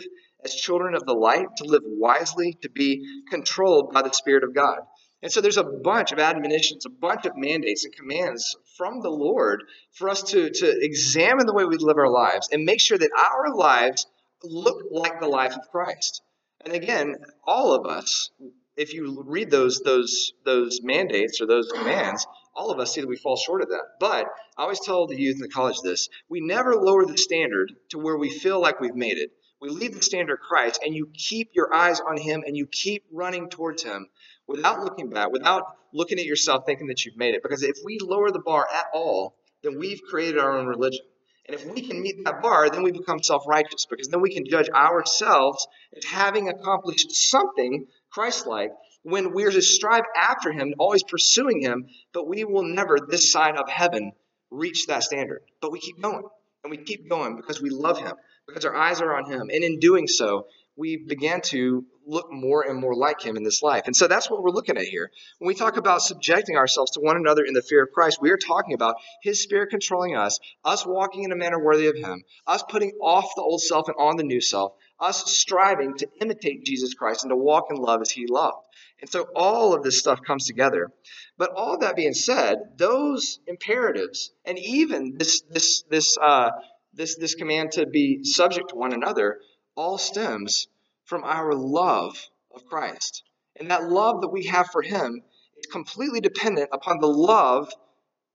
as 0.44 0.54
children 0.54 0.94
of 0.94 1.06
the 1.06 1.14
light, 1.14 1.46
to 1.56 1.64
live 1.64 1.82
wisely, 1.84 2.58
to 2.62 2.68
be 2.68 3.22
controlled 3.30 3.92
by 3.92 4.02
the 4.02 4.12
Spirit 4.12 4.44
of 4.44 4.54
God. 4.54 4.80
And 5.22 5.30
so 5.30 5.40
there's 5.40 5.56
a 5.56 5.64
bunch 5.64 6.10
of 6.12 6.18
admonitions, 6.18 6.84
a 6.84 6.90
bunch 6.90 7.26
of 7.26 7.36
mandates 7.36 7.84
and 7.84 7.94
commands 7.94 8.56
from 8.76 9.00
the 9.00 9.10
Lord 9.10 9.62
for 9.92 10.10
us 10.10 10.22
to, 10.24 10.50
to 10.50 10.84
examine 10.84 11.46
the 11.46 11.54
way 11.54 11.64
we 11.64 11.76
live 11.76 11.96
our 11.96 12.10
lives 12.10 12.48
and 12.50 12.64
make 12.64 12.80
sure 12.80 12.98
that 12.98 13.10
our 13.16 13.54
lives 13.54 14.06
look 14.44 14.84
like 14.90 15.20
the 15.20 15.28
life 15.28 15.54
of 15.54 15.70
Christ. 15.70 16.22
And 16.64 16.74
again, 16.74 17.16
all 17.44 17.74
of 17.74 17.86
us, 17.86 18.30
if 18.76 18.94
you 18.94 19.22
read 19.26 19.50
those 19.50 19.80
those 19.80 20.32
those 20.44 20.80
mandates 20.82 21.40
or 21.40 21.46
those 21.46 21.70
commands, 21.72 22.26
all 22.54 22.70
of 22.70 22.78
us 22.78 22.94
see 22.94 23.00
that 23.00 23.08
we 23.08 23.16
fall 23.16 23.36
short 23.36 23.62
of 23.62 23.68
that. 23.68 23.82
But 24.00 24.26
I 24.56 24.62
always 24.62 24.80
tell 24.80 25.06
the 25.06 25.20
youth 25.20 25.36
in 25.36 25.42
the 25.42 25.48
college 25.48 25.80
this: 25.82 26.08
we 26.28 26.40
never 26.40 26.74
lower 26.74 27.04
the 27.04 27.18
standard 27.18 27.72
to 27.90 27.98
where 27.98 28.16
we 28.16 28.30
feel 28.30 28.60
like 28.60 28.80
we've 28.80 28.94
made 28.94 29.18
it. 29.18 29.30
we 29.62 29.68
leave 29.68 29.94
the 29.94 30.02
standard 30.02 30.40
Christ, 30.40 30.80
and 30.84 30.92
you 30.92 31.08
keep 31.14 31.50
your 31.54 31.72
eyes 31.72 32.00
on 32.00 32.16
Him 32.16 32.42
and 32.44 32.56
you 32.56 32.66
keep 32.66 33.04
running 33.12 33.48
towards 33.48 33.84
Him 33.84 34.08
without 34.48 34.80
looking 34.82 35.08
back, 35.08 35.30
without 35.30 35.64
looking 35.92 36.18
at 36.18 36.24
yourself 36.24 36.64
thinking 36.66 36.88
that 36.88 37.04
you've 37.04 37.16
made 37.16 37.34
it. 37.34 37.42
Because 37.44 37.62
if 37.62 37.76
we 37.84 37.98
lower 38.00 38.32
the 38.32 38.40
bar 38.40 38.66
at 38.74 38.86
all, 38.92 39.36
then 39.62 39.78
we've 39.78 40.02
created 40.02 40.38
our 40.38 40.58
own 40.58 40.66
religion. 40.66 41.04
And 41.52 41.60
if 41.60 41.66
we 41.66 41.82
can 41.82 42.00
meet 42.00 42.24
that 42.24 42.40
bar, 42.40 42.70
then 42.70 42.82
we 42.82 42.92
become 42.92 43.22
self 43.22 43.46
righteous 43.46 43.84
because 43.84 44.08
then 44.08 44.22
we 44.22 44.32
can 44.32 44.46
judge 44.46 44.70
ourselves 44.70 45.66
as 45.94 46.02
having 46.02 46.48
accomplished 46.48 47.12
something 47.12 47.88
Christ 48.10 48.46
like 48.46 48.70
when 49.02 49.34
we're 49.34 49.50
to 49.50 49.60
strive 49.60 50.04
after 50.16 50.50
Him, 50.50 50.72
always 50.78 51.02
pursuing 51.02 51.60
Him, 51.60 51.88
but 52.14 52.26
we 52.26 52.44
will 52.44 52.62
never, 52.62 52.96
this 53.06 53.30
side 53.30 53.56
of 53.56 53.68
heaven, 53.68 54.12
reach 54.50 54.86
that 54.86 55.02
standard. 55.02 55.42
But 55.60 55.72
we 55.72 55.80
keep 55.80 56.00
going. 56.00 56.24
And 56.64 56.70
we 56.70 56.78
keep 56.78 57.10
going 57.10 57.36
because 57.36 57.60
we 57.60 57.68
love 57.68 57.98
Him, 57.98 58.14
because 58.46 58.64
our 58.64 58.74
eyes 58.74 59.02
are 59.02 59.14
on 59.14 59.30
Him. 59.30 59.50
And 59.52 59.62
in 59.62 59.78
doing 59.78 60.08
so, 60.08 60.46
we 60.82 60.96
began 60.96 61.40
to 61.40 61.84
look 62.04 62.32
more 62.32 62.68
and 62.68 62.80
more 62.80 62.96
like 62.96 63.24
him 63.24 63.36
in 63.36 63.44
this 63.44 63.62
life. 63.62 63.84
And 63.86 63.94
so 63.94 64.08
that's 64.08 64.28
what 64.28 64.42
we're 64.42 64.50
looking 64.50 64.76
at 64.76 64.82
here. 64.82 65.12
When 65.38 65.46
we 65.46 65.54
talk 65.54 65.76
about 65.76 66.02
subjecting 66.02 66.56
ourselves 66.56 66.90
to 66.92 67.00
one 67.00 67.16
another 67.16 67.44
in 67.44 67.54
the 67.54 67.62
fear 67.62 67.84
of 67.84 67.92
Christ, 67.92 68.18
we 68.20 68.32
are 68.32 68.36
talking 68.36 68.74
about 68.74 68.96
his 69.22 69.40
spirit 69.40 69.70
controlling 69.70 70.16
us, 70.16 70.40
us 70.64 70.84
walking 70.84 71.22
in 71.22 71.30
a 71.30 71.36
manner 71.36 71.62
worthy 71.62 71.86
of 71.86 71.94
him, 71.96 72.24
us 72.48 72.64
putting 72.68 72.90
off 73.00 73.30
the 73.36 73.42
old 73.42 73.62
self 73.62 73.86
and 73.86 73.96
on 73.96 74.16
the 74.16 74.24
new 74.24 74.40
self, 74.40 74.72
us 74.98 75.24
striving 75.30 75.96
to 75.98 76.08
imitate 76.20 76.64
Jesus 76.64 76.94
Christ 76.94 77.22
and 77.22 77.30
to 77.30 77.36
walk 77.36 77.66
in 77.70 77.76
love 77.76 78.00
as 78.00 78.10
he 78.10 78.26
loved. 78.26 78.66
And 79.00 79.08
so 79.08 79.28
all 79.36 79.74
of 79.74 79.84
this 79.84 80.00
stuff 80.00 80.18
comes 80.26 80.48
together. 80.48 80.90
But 81.38 81.52
all 81.54 81.78
that 81.78 81.94
being 81.94 82.14
said, 82.14 82.56
those 82.76 83.38
imperatives 83.46 84.32
and 84.44 84.58
even 84.58 85.16
this 85.16 85.42
this 85.42 85.84
this 85.88 86.18
uh, 86.18 86.50
this 86.92 87.16
this 87.16 87.36
command 87.36 87.72
to 87.72 87.86
be 87.86 88.24
subject 88.24 88.70
to 88.70 88.74
one 88.74 88.92
another 88.92 89.38
all 89.74 89.98
stems 89.98 90.68
from 91.12 91.24
our 91.24 91.52
love 91.52 92.16
of 92.54 92.64
Christ. 92.64 93.22
And 93.60 93.70
that 93.70 93.84
love 93.84 94.22
that 94.22 94.32
we 94.32 94.46
have 94.46 94.68
for 94.68 94.80
Him 94.80 95.20
is 95.58 95.70
completely 95.70 96.22
dependent 96.22 96.70
upon 96.72 97.00
the 97.00 97.06
love 97.06 97.70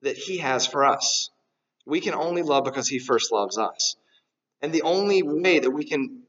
that 0.03 0.15
He 0.15 0.37
has 0.37 0.67
for 0.67 0.85
us. 0.85 1.31
We 1.87 2.01
can 2.01 2.13
only 2.13 2.43
love 2.43 2.65
because 2.65 2.87
He 2.87 2.99
first 2.99 3.31
loves 3.31 3.57
us. 3.57 3.95
And 4.61 4.71
the 4.71 4.83
only 4.83 5.23
way 5.23 5.57
that 5.57 5.71
we 5.71 5.85
can 5.85 6.21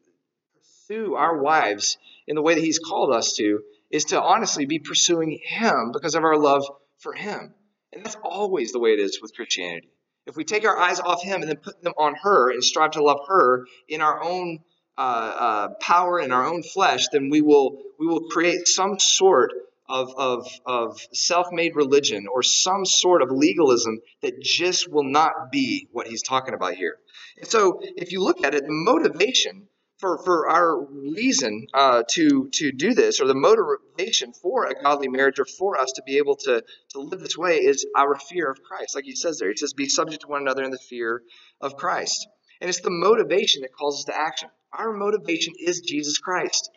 pursue 0.57 1.17
our 1.17 1.37
wives 1.37 1.99
in 2.27 2.35
the 2.35 2.41
way 2.41 2.55
that 2.55 2.65
He's 2.65 2.79
called 2.79 3.13
us 3.13 3.35
to 3.35 3.61
is 3.91 4.07
to 4.07 4.23
honestly 4.23 4.65
be 4.65 4.79
pursuing 4.79 5.39
Him 5.45 5.91
because 5.93 6.15
of 6.15 6.25
our 6.25 6.39
love 6.39 6.65
for 6.97 7.13
Him. 7.13 7.53
And 7.93 8.03
that's 8.03 8.17
always 8.25 8.73
the 8.73 8.81
way 8.81 8.95
it 8.95 9.01
is 9.01 9.21
with 9.21 9.35
Christianity. 9.37 9.91
If 10.25 10.35
we 10.35 10.45
take 10.45 10.65
our 10.65 10.79
eyes 10.79 10.99
off 10.99 11.23
Him 11.23 11.43
and 11.43 11.51
then 11.51 11.59
put 11.59 11.83
them 11.83 11.93
on 11.99 12.15
her 12.23 12.51
and 12.51 12.65
strive 12.65 12.93
to 12.93 13.05
love 13.05 13.21
her 13.29 13.67
in 13.87 14.01
our 14.01 14.23
own 14.23 14.61
uh, 14.99 15.01
uh, 15.01 15.69
power 15.81 16.19
in 16.21 16.33
our 16.33 16.45
own 16.45 16.63
flesh, 16.63 17.07
then 17.13 17.31
we 17.31 17.41
will 17.41 17.79
we 18.01 18.07
will 18.07 18.29
create 18.29 18.67
some 18.67 18.99
sort 18.99 19.53
of, 19.89 20.13
of, 20.17 20.47
of 20.67 21.01
self-made 21.13 21.75
religion 21.75 22.27
or 22.33 22.43
some 22.43 22.85
sort 22.85 23.23
of 23.23 23.31
legalism 23.31 24.01
that 24.23 24.41
just 24.43 24.91
will 24.91 25.05
not 25.05 25.51
be 25.51 25.89
what 25.93 26.07
he's 26.07 26.23
talking 26.23 26.53
about 26.53 26.75
here. 26.75 26.97
And 27.39 27.47
so, 27.49 27.81
if 27.81 28.13
you 28.13 28.23
look 28.23 28.45
at 28.45 28.55
it, 28.55 28.65
the 28.65 28.73
motivation 28.73 29.69
for, 29.99 30.19
for 30.25 30.49
our 30.49 30.85
reason 30.85 31.67
uh, 31.75 32.03
to 32.11 32.49
to 32.55 32.73
do 32.73 32.95
this, 32.95 33.21
or 33.21 33.27
the 33.27 33.35
motivation 33.35 34.33
for 34.33 34.67
a 34.67 34.75
godly 34.75 35.09
marriage, 35.09 35.39
or 35.39 35.45
for 35.45 35.79
us 35.79 35.93
to 35.93 36.03
be 36.05 36.19
able 36.19 36.37
to 36.37 36.63
to 36.91 37.01
live 37.01 37.21
this 37.21 37.37
way, 37.37 37.59
is 37.59 37.87
our 37.97 38.17
fear 38.17 38.51
of 38.51 38.63
Christ. 38.63 38.95
Like 38.95 39.05
he 39.05 39.17
says 39.17 39.39
there, 39.39 39.51
he 39.51 39.57
says, 39.57 39.73
"Be 39.75 39.89
subject 39.89 40.23
to 40.23 40.29
one 40.29 40.43
another 40.43 40.63
in 40.63 40.71
the 40.71 40.79
fear 40.79 41.23
of 41.61 41.77
Christ." 41.77 42.29
And 42.61 42.69
it's 42.69 42.81
the 42.81 42.91
motivation 42.91 43.63
that 43.63 43.73
calls 43.73 44.01
us 44.01 44.05
to 44.05 44.17
action. 44.17 44.51
Our 44.73 44.93
motivation 44.93 45.55
is 45.59 45.81
Jesus 45.81 46.19
Christ. 46.19 46.71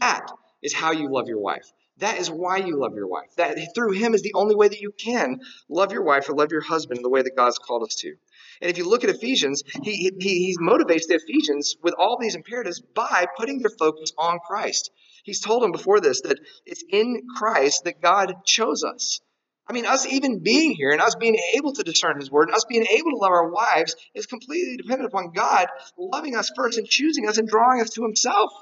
That 0.00 0.26
is 0.62 0.74
how 0.74 0.92
you 0.92 1.10
love 1.10 1.28
your 1.28 1.40
wife. 1.40 1.72
That 1.98 2.18
is 2.18 2.30
why 2.30 2.58
you 2.58 2.78
love 2.78 2.94
your 2.94 3.06
wife. 3.06 3.34
That 3.36 3.56
through 3.74 3.92
him 3.92 4.14
is 4.14 4.22
the 4.22 4.34
only 4.34 4.54
way 4.54 4.68
that 4.68 4.80
you 4.80 4.92
can 4.92 5.40
love 5.68 5.92
your 5.92 6.02
wife 6.02 6.28
or 6.28 6.34
love 6.34 6.52
your 6.52 6.60
husband 6.60 7.02
the 7.02 7.08
way 7.08 7.22
that 7.22 7.36
God's 7.36 7.58
called 7.58 7.84
us 7.84 7.94
to. 7.96 8.14
And 8.60 8.70
if 8.70 8.76
you 8.76 8.88
look 8.88 9.04
at 9.04 9.10
Ephesians, 9.10 9.62
he, 9.82 9.92
he, 9.92 10.10
he 10.18 10.56
motivates 10.60 11.06
the 11.06 11.20
Ephesians 11.22 11.76
with 11.82 11.94
all 11.98 12.18
these 12.18 12.34
imperatives 12.34 12.80
by 12.80 13.26
putting 13.36 13.60
their 13.60 13.74
focus 13.78 14.12
on 14.18 14.38
Christ. 14.46 14.90
He's 15.24 15.40
told 15.40 15.62
them 15.62 15.72
before 15.72 16.00
this 16.00 16.20
that 16.22 16.38
it's 16.66 16.84
in 16.90 17.22
Christ 17.36 17.84
that 17.84 18.02
God 18.02 18.44
chose 18.44 18.84
us. 18.84 19.20
I 19.68 19.72
mean, 19.72 19.84
us 19.84 20.06
even 20.06 20.38
being 20.40 20.72
here 20.72 20.92
and 20.92 21.00
us 21.00 21.16
being 21.16 21.36
able 21.56 21.72
to 21.72 21.82
discern 21.82 22.20
His 22.20 22.30
word 22.30 22.48
and 22.48 22.56
us 22.56 22.64
being 22.64 22.86
able 22.86 23.10
to 23.10 23.16
love 23.16 23.32
our 23.32 23.50
wives 23.50 23.96
is 24.14 24.26
completely 24.26 24.76
dependent 24.76 25.08
upon 25.08 25.32
God 25.32 25.66
loving 25.98 26.36
us 26.36 26.52
first 26.54 26.78
and 26.78 26.86
choosing 26.86 27.28
us 27.28 27.38
and 27.38 27.48
drawing 27.48 27.80
us 27.80 27.90
to 27.90 28.02
Himself. 28.02 28.52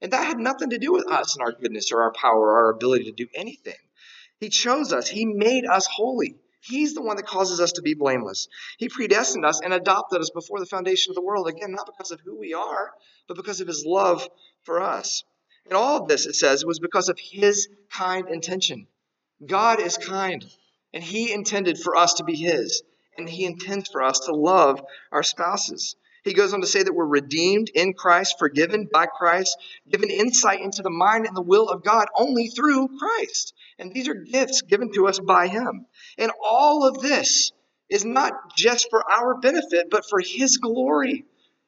And 0.00 0.12
that 0.12 0.26
had 0.26 0.38
nothing 0.38 0.70
to 0.70 0.78
do 0.78 0.92
with 0.92 1.10
us 1.10 1.36
and 1.36 1.44
our 1.44 1.52
goodness 1.52 1.90
or 1.92 2.02
our 2.02 2.12
power 2.12 2.38
or 2.38 2.64
our 2.64 2.70
ability 2.70 3.04
to 3.04 3.12
do 3.12 3.26
anything. 3.34 3.74
He 4.38 4.50
chose 4.50 4.92
us, 4.92 5.08
He 5.08 5.24
made 5.24 5.64
us 5.66 5.86
holy. 5.86 6.36
He's 6.60 6.94
the 6.94 7.02
one 7.02 7.16
that 7.16 7.26
causes 7.26 7.58
us 7.58 7.72
to 7.72 7.82
be 7.82 7.94
blameless. 7.94 8.46
He 8.78 8.88
predestined 8.88 9.44
us 9.44 9.60
and 9.60 9.74
adopted 9.74 10.20
us 10.20 10.30
before 10.30 10.60
the 10.60 10.66
foundation 10.66 11.10
of 11.10 11.16
the 11.16 11.22
world. 11.22 11.48
Again, 11.48 11.72
not 11.72 11.86
because 11.86 12.12
of 12.12 12.20
who 12.20 12.38
we 12.38 12.54
are, 12.54 12.92
but 13.26 13.36
because 13.36 13.60
of 13.60 13.66
His 13.66 13.84
love 13.84 14.28
for 14.62 14.80
us. 14.80 15.24
And 15.64 15.74
all 15.74 16.00
of 16.00 16.08
this, 16.08 16.26
it 16.26 16.36
says, 16.36 16.64
was 16.64 16.78
because 16.78 17.08
of 17.08 17.18
His 17.18 17.68
kind 17.90 18.28
intention. 18.28 18.86
God 19.46 19.80
is 19.80 19.98
kind, 19.98 20.44
and 20.92 21.02
He 21.02 21.32
intended 21.32 21.78
for 21.78 21.96
us 21.96 22.14
to 22.14 22.24
be 22.24 22.36
His, 22.36 22.82
and 23.16 23.28
He 23.28 23.44
intends 23.44 23.88
for 23.88 24.02
us 24.02 24.20
to 24.20 24.34
love 24.34 24.82
our 25.10 25.22
spouses. 25.22 25.96
He 26.24 26.34
goes 26.34 26.54
on 26.54 26.60
to 26.60 26.66
say 26.68 26.82
that 26.82 26.94
we're 26.94 27.04
redeemed 27.04 27.68
in 27.74 27.94
Christ, 27.94 28.36
forgiven 28.38 28.88
by 28.92 29.06
Christ, 29.06 29.56
given 29.90 30.08
insight 30.08 30.60
into 30.60 30.82
the 30.82 30.90
mind 30.90 31.26
and 31.26 31.36
the 31.36 31.42
will 31.42 31.68
of 31.68 31.82
God 31.82 32.06
only 32.16 32.46
through 32.46 32.96
Christ. 32.96 33.54
And 33.78 33.92
these 33.92 34.08
are 34.08 34.14
gifts 34.14 34.62
given 34.62 34.92
to 34.92 35.08
us 35.08 35.18
by 35.18 35.48
Him. 35.48 35.86
And 36.18 36.30
all 36.44 36.86
of 36.86 37.02
this 37.02 37.50
is 37.90 38.04
not 38.04 38.56
just 38.56 38.88
for 38.88 39.02
our 39.10 39.40
benefit, 39.40 39.88
but 39.90 40.04
for 40.08 40.20
His 40.20 40.58
glory. 40.58 41.24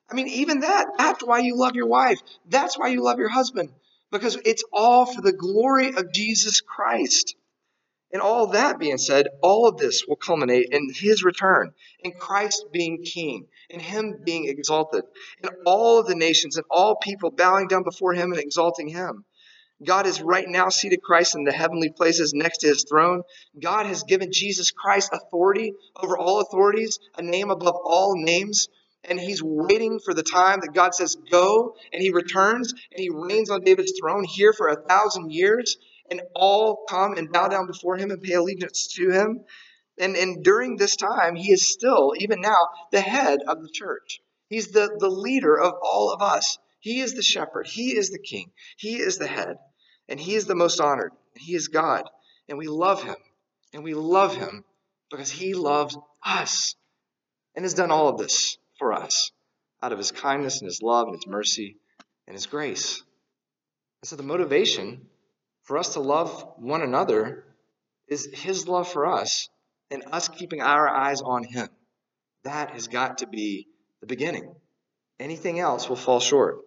I 0.08 0.14
mean, 0.14 0.28
even 0.28 0.60
that, 0.60 0.86
that's 0.98 1.24
why 1.24 1.40
you 1.40 1.56
love 1.56 1.74
your 1.74 1.88
wife. 1.88 2.20
That's 2.48 2.78
why 2.78 2.88
you 2.88 3.02
love 3.02 3.18
your 3.18 3.30
husband, 3.30 3.70
because 4.12 4.38
it's 4.44 4.62
all 4.72 5.06
for 5.06 5.20
the 5.20 5.32
glory 5.32 5.88
of 5.96 6.12
Jesus 6.12 6.60
Christ. 6.60 7.34
And 8.14 8.22
all 8.22 8.46
that 8.52 8.78
being 8.78 8.96
said, 8.96 9.26
all 9.42 9.66
of 9.66 9.76
this 9.76 10.04
will 10.06 10.14
culminate 10.14 10.68
in 10.70 10.88
his 10.94 11.24
return, 11.24 11.72
in 11.98 12.12
Christ 12.12 12.66
being 12.72 13.02
king, 13.02 13.48
in 13.68 13.80
him 13.80 14.20
being 14.24 14.48
exalted, 14.48 15.02
in 15.42 15.50
all 15.66 15.98
of 15.98 16.06
the 16.06 16.14
nations 16.14 16.56
and 16.56 16.64
all 16.70 16.94
people 16.94 17.32
bowing 17.32 17.66
down 17.66 17.82
before 17.82 18.14
him 18.14 18.30
and 18.30 18.40
exalting 18.40 18.86
him. 18.86 19.24
God 19.84 20.06
is 20.06 20.22
right 20.22 20.46
now 20.46 20.68
seated 20.68 21.02
Christ 21.02 21.34
in 21.34 21.42
the 21.42 21.50
heavenly 21.50 21.90
places 21.90 22.32
next 22.32 22.58
to 22.58 22.68
his 22.68 22.84
throne. 22.88 23.22
God 23.60 23.86
has 23.86 24.04
given 24.04 24.30
Jesus 24.30 24.70
Christ 24.70 25.10
authority 25.12 25.74
over 26.00 26.16
all 26.16 26.40
authorities, 26.40 27.00
a 27.18 27.22
name 27.22 27.50
above 27.50 27.74
all 27.84 28.14
names. 28.14 28.68
And 29.02 29.18
he's 29.18 29.42
waiting 29.42 29.98
for 29.98 30.14
the 30.14 30.22
time 30.22 30.60
that 30.60 30.72
God 30.72 30.94
says, 30.94 31.16
Go, 31.32 31.74
and 31.92 32.00
he 32.00 32.10
returns 32.10 32.72
and 32.92 33.00
he 33.00 33.10
reigns 33.10 33.50
on 33.50 33.64
David's 33.64 33.98
throne 34.00 34.22
here 34.22 34.52
for 34.52 34.68
a 34.68 34.76
thousand 34.76 35.32
years 35.32 35.76
and 36.10 36.22
all 36.34 36.84
come 36.88 37.16
and 37.16 37.32
bow 37.32 37.48
down 37.48 37.66
before 37.66 37.96
him 37.96 38.10
and 38.10 38.22
pay 38.22 38.34
allegiance 38.34 38.88
to 38.94 39.10
him. 39.10 39.44
And, 39.98 40.16
and 40.16 40.42
during 40.42 40.76
this 40.76 40.96
time, 40.96 41.34
he 41.36 41.52
is 41.52 41.68
still, 41.68 42.12
even 42.18 42.40
now, 42.40 42.68
the 42.90 43.00
head 43.00 43.40
of 43.46 43.62
the 43.62 43.70
church. 43.72 44.20
He's 44.48 44.68
the, 44.68 44.94
the 44.98 45.08
leader 45.08 45.58
of 45.58 45.74
all 45.82 46.12
of 46.12 46.20
us. 46.20 46.58
He 46.80 47.00
is 47.00 47.14
the 47.14 47.22
shepherd. 47.22 47.66
He 47.66 47.96
is 47.96 48.10
the 48.10 48.18
king. 48.18 48.50
He 48.76 48.96
is 48.96 49.18
the 49.18 49.26
head. 49.26 49.56
And 50.08 50.20
he 50.20 50.34
is 50.34 50.46
the 50.46 50.54
most 50.54 50.80
honored. 50.80 51.12
He 51.36 51.54
is 51.54 51.68
God. 51.68 52.08
And 52.48 52.58
we 52.58 52.66
love 52.66 53.02
him. 53.02 53.16
And 53.72 53.82
we 53.82 53.94
love 53.94 54.36
him 54.36 54.64
because 55.10 55.30
he 55.30 55.54
loves 55.54 55.96
us 56.24 56.74
and 57.54 57.64
has 57.64 57.74
done 57.74 57.90
all 57.90 58.08
of 58.08 58.18
this 58.18 58.58
for 58.78 58.92
us 58.92 59.30
out 59.82 59.92
of 59.92 59.98
his 59.98 60.12
kindness 60.12 60.60
and 60.60 60.66
his 60.66 60.82
love 60.82 61.06
and 61.06 61.16
his 61.16 61.26
mercy 61.26 61.76
and 62.26 62.34
his 62.34 62.46
grace. 62.46 63.02
And 64.02 64.08
so 64.08 64.16
the 64.16 64.22
motivation 64.22 65.06
for 65.64 65.78
us 65.78 65.94
to 65.94 66.00
love 66.00 66.46
one 66.56 66.82
another 66.82 67.44
is 68.08 68.28
His 68.32 68.68
love 68.68 68.88
for 68.88 69.06
us 69.06 69.48
and 69.90 70.04
us 70.12 70.28
keeping 70.28 70.60
our 70.60 70.88
eyes 70.88 71.20
on 71.22 71.44
Him. 71.44 71.68
That 72.44 72.70
has 72.70 72.88
got 72.88 73.18
to 73.18 73.26
be 73.26 73.68
the 74.00 74.06
beginning. 74.06 74.54
Anything 75.18 75.58
else 75.58 75.88
will 75.88 75.96
fall 75.96 76.20
short. 76.20 76.58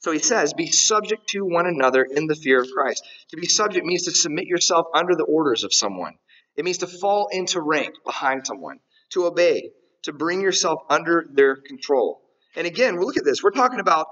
So 0.00 0.12
he 0.12 0.20
says, 0.20 0.54
Be 0.54 0.70
subject 0.70 1.28
to 1.30 1.40
one 1.40 1.66
another 1.66 2.04
in 2.04 2.28
the 2.28 2.36
fear 2.36 2.60
of 2.60 2.68
Christ. 2.70 3.04
To 3.30 3.36
be 3.36 3.48
subject 3.48 3.84
means 3.84 4.04
to 4.04 4.12
submit 4.12 4.46
yourself 4.46 4.86
under 4.94 5.14
the 5.16 5.24
orders 5.24 5.64
of 5.64 5.74
someone, 5.74 6.14
it 6.56 6.64
means 6.64 6.78
to 6.78 6.86
fall 6.86 7.28
into 7.32 7.60
rank 7.60 7.94
behind 8.04 8.46
someone, 8.46 8.78
to 9.10 9.26
obey, 9.26 9.70
to 10.02 10.12
bring 10.12 10.40
yourself 10.40 10.82
under 10.88 11.26
their 11.32 11.56
control. 11.56 12.22
And 12.54 12.66
again, 12.66 13.00
look 13.00 13.16
at 13.16 13.24
this. 13.24 13.42
We're 13.42 13.50
talking 13.50 13.80
about 13.80 14.06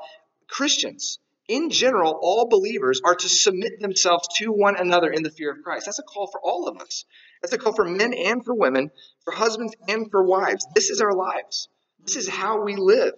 Christians 0.49 1.19
in 1.49 1.71
general, 1.71 2.19
all 2.21 2.49
believers 2.49 3.01
are 3.05 3.15
to 3.15 3.29
submit 3.29 3.81
themselves 3.81 4.27
to 4.39 4.47
one 4.51 4.77
another 4.77 5.11
in 5.11 5.23
the 5.23 5.31
fear 5.31 5.53
of 5.53 5.63
Christ. 5.63 5.87
That's 5.87 6.01
a 6.01 6.03
call 6.03 6.27
for 6.27 6.41
all 6.43 6.67
of 6.69 6.81
us. 6.81 7.05
That's 7.41 7.53
a 7.53 7.59
call 7.59 7.75
for 7.75 7.85
men 7.85 8.15
and 8.15 8.45
for 8.45 8.55
women, 8.55 8.91
for 9.25 9.33
husbands 9.33 9.75
and 9.89 10.11
for 10.11 10.25
wives. 10.25 10.67
This 10.75 10.91
is 10.91 11.01
our 11.01 11.13
lives. 11.13 11.69
This 12.05 12.17
is 12.17 12.29
how 12.29 12.63
we 12.63 12.75
live. 12.77 13.15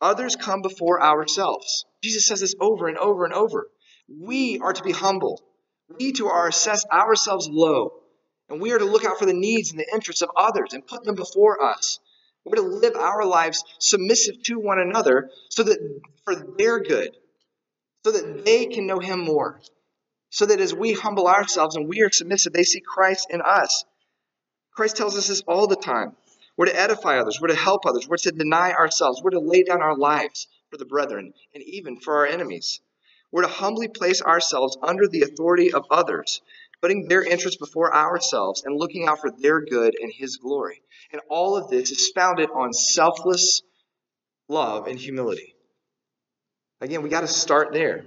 Others 0.00 0.36
come 0.36 0.60
before 0.60 1.02
ourselves. 1.02 1.86
Jesus 2.02 2.26
says 2.26 2.40
this 2.40 2.54
over 2.60 2.88
and 2.88 2.98
over 2.98 3.24
and 3.24 3.32
over. 3.32 3.68
We 4.08 4.58
are 4.58 4.72
to 4.72 4.82
be 4.82 4.92
humble. 4.92 5.42
We 5.98 6.12
to 6.12 6.28
are 6.28 6.48
assess 6.48 6.84
ourselves 6.92 7.48
low. 7.50 7.92
And 8.50 8.60
we 8.60 8.72
are 8.72 8.78
to 8.78 8.84
look 8.84 9.04
out 9.04 9.18
for 9.18 9.26
the 9.26 9.32
needs 9.32 9.70
and 9.70 9.80
the 9.80 9.90
interests 9.92 10.22
of 10.22 10.30
others 10.36 10.72
and 10.72 10.86
put 10.86 11.04
them 11.04 11.14
before 11.14 11.64
us. 11.64 11.98
We're 12.44 12.56
to 12.56 12.62
live 12.62 12.94
our 12.94 13.24
lives 13.24 13.64
submissive 13.80 14.40
to 14.44 14.60
one 14.60 14.78
another 14.78 15.30
so 15.50 15.64
that 15.64 15.78
for 16.24 16.34
their 16.58 16.80
good, 16.80 17.16
so 18.06 18.12
that 18.12 18.44
they 18.44 18.66
can 18.66 18.86
know 18.86 19.00
Him 19.00 19.18
more. 19.18 19.60
So 20.30 20.46
that 20.46 20.60
as 20.60 20.72
we 20.72 20.92
humble 20.92 21.26
ourselves 21.26 21.74
and 21.74 21.88
we 21.88 22.02
are 22.02 22.10
submissive, 22.12 22.52
they 22.52 22.62
see 22.62 22.80
Christ 22.80 23.26
in 23.30 23.42
us. 23.42 23.84
Christ 24.70 24.96
tells 24.96 25.18
us 25.18 25.26
this 25.26 25.42
all 25.48 25.66
the 25.66 25.74
time. 25.74 26.14
We're 26.56 26.66
to 26.66 26.80
edify 26.80 27.18
others, 27.18 27.40
we're 27.40 27.48
to 27.48 27.56
help 27.56 27.84
others, 27.84 28.06
we're 28.08 28.18
to 28.18 28.30
deny 28.30 28.70
ourselves, 28.70 29.20
we're 29.24 29.30
to 29.30 29.40
lay 29.40 29.64
down 29.64 29.82
our 29.82 29.96
lives 29.96 30.46
for 30.70 30.76
the 30.76 30.84
brethren 30.84 31.34
and 31.52 31.64
even 31.64 31.98
for 31.98 32.18
our 32.18 32.26
enemies. 32.26 32.80
We're 33.32 33.42
to 33.42 33.48
humbly 33.48 33.88
place 33.88 34.22
ourselves 34.22 34.78
under 34.80 35.08
the 35.08 35.22
authority 35.22 35.72
of 35.72 35.84
others, 35.90 36.42
putting 36.80 37.08
their 37.08 37.24
interests 37.24 37.58
before 37.58 37.92
ourselves 37.92 38.62
and 38.64 38.78
looking 38.78 39.08
out 39.08 39.20
for 39.20 39.32
their 39.32 39.62
good 39.62 39.96
and 40.00 40.12
His 40.12 40.36
glory. 40.36 40.80
And 41.10 41.20
all 41.28 41.56
of 41.56 41.70
this 41.70 41.90
is 41.90 42.12
founded 42.14 42.50
on 42.54 42.72
selfless 42.72 43.62
love 44.48 44.86
and 44.86 44.96
humility. 44.96 45.55
Again, 46.80 47.02
we 47.02 47.08
got 47.08 47.22
to 47.22 47.28
start 47.28 47.72
there. 47.72 48.04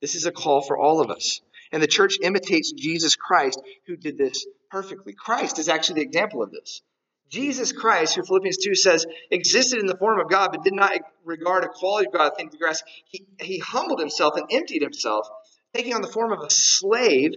This 0.00 0.14
is 0.14 0.26
a 0.26 0.32
call 0.32 0.62
for 0.62 0.76
all 0.76 1.00
of 1.00 1.10
us. 1.10 1.40
And 1.72 1.82
the 1.82 1.86
church 1.88 2.18
imitates 2.22 2.72
Jesus 2.72 3.16
Christ, 3.16 3.60
who 3.86 3.96
did 3.96 4.18
this 4.18 4.46
perfectly. 4.70 5.14
Christ 5.14 5.58
is 5.58 5.68
actually 5.68 6.00
the 6.00 6.06
example 6.06 6.42
of 6.42 6.50
this. 6.50 6.82
Jesus 7.30 7.72
Christ, 7.72 8.14
who 8.14 8.22
Philippians 8.22 8.58
2 8.58 8.74
says 8.74 9.06
existed 9.30 9.80
in 9.80 9.86
the 9.86 9.96
form 9.96 10.20
of 10.20 10.28
God, 10.28 10.50
but 10.52 10.64
did 10.64 10.74
not 10.74 10.92
regard 11.24 11.64
equality 11.64 12.08
of 12.08 12.12
God 12.12 12.32
a 12.32 12.34
thing 12.34 12.50
to 12.50 12.58
grasp, 12.58 12.84
he, 13.06 13.24
he 13.40 13.58
humbled 13.58 14.00
himself 14.00 14.36
and 14.36 14.46
emptied 14.50 14.82
himself, 14.82 15.26
taking 15.74 15.94
on 15.94 16.02
the 16.02 16.08
form 16.08 16.32
of 16.32 16.40
a 16.40 16.50
slave 16.50 17.32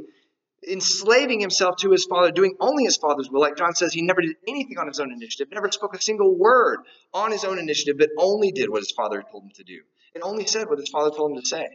enslaving 0.68 1.40
himself 1.40 1.78
to 1.78 1.92
his 1.92 2.06
father, 2.06 2.32
doing 2.32 2.56
only 2.60 2.86
his 2.86 2.98
father's 2.98 3.30
will. 3.30 3.42
Like 3.42 3.58
John 3.58 3.76
says, 3.76 3.94
he 3.94 4.02
never 4.02 4.22
did 4.22 4.36
anything 4.48 4.78
on 4.78 4.88
his 4.88 5.00
own 5.00 5.12
initiative, 5.12 5.48
never 5.52 5.72
spoke 5.72 5.96
a 5.96 6.02
single 6.02 6.36
word 6.36 6.80
on 7.14 7.32
his 7.32 7.44
own 7.44 7.60
initiative, 7.60 7.98
but 7.98 8.10
only 8.18 8.52
did 8.52 8.70
what 8.70 8.80
his 8.80 8.92
father 8.92 9.24
told 9.32 9.44
him 9.44 9.52
to 9.56 9.64
do, 9.64 9.82
and 10.16 10.24
only 10.24 10.48
said 10.48 10.68
what 10.70 10.80
his 10.80 10.90
father 10.90 11.12
told 11.16 11.32
him 11.32 11.42
to 11.42 11.48
say. 11.48 11.68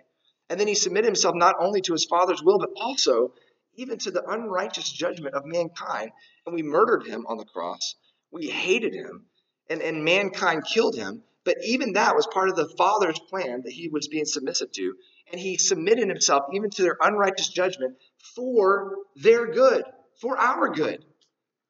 And 0.49 0.59
then 0.59 0.66
he 0.66 0.75
submitted 0.75 1.06
himself 1.06 1.35
not 1.37 1.56
only 1.61 1.82
to 1.82 1.92
his 1.92 2.06
father's 2.06 2.42
will, 2.42 2.59
but 2.59 2.70
also 2.75 3.35
even 3.76 3.99
to 3.99 4.11
the 4.11 4.25
unrighteous 4.28 4.90
judgment 4.90 5.35
of 5.35 5.44
mankind. 5.44 6.11
And 6.44 6.54
we 6.54 6.62
murdered 6.62 7.06
him 7.06 7.26
on 7.28 7.37
the 7.37 7.44
cross. 7.44 7.94
We 8.32 8.49
hated 8.49 8.94
him, 8.94 9.26
and, 9.68 9.80
and 9.82 10.04
mankind 10.04 10.64
killed 10.64 10.97
him. 10.97 11.23
But 11.44 11.59
even 11.64 11.92
that 11.92 12.16
was 12.16 12.26
part 12.26 12.49
of 12.49 12.56
the 12.56 12.68
Father's 12.76 13.18
plan 13.18 13.62
that 13.62 13.73
he 13.73 13.88
was 13.88 14.09
being 14.09 14.25
submissive 14.25 14.73
to. 14.73 14.94
And 15.30 15.40
he 15.40 15.56
submitted 15.56 16.09
himself 16.09 16.44
even 16.52 16.70
to 16.70 16.82
their 16.82 16.97
unrighteous 17.00 17.49
judgment 17.49 17.97
for 18.35 18.97
their 19.16 19.52
good, 19.52 19.85
for 20.20 20.37
our 20.37 20.68
good. 20.70 21.04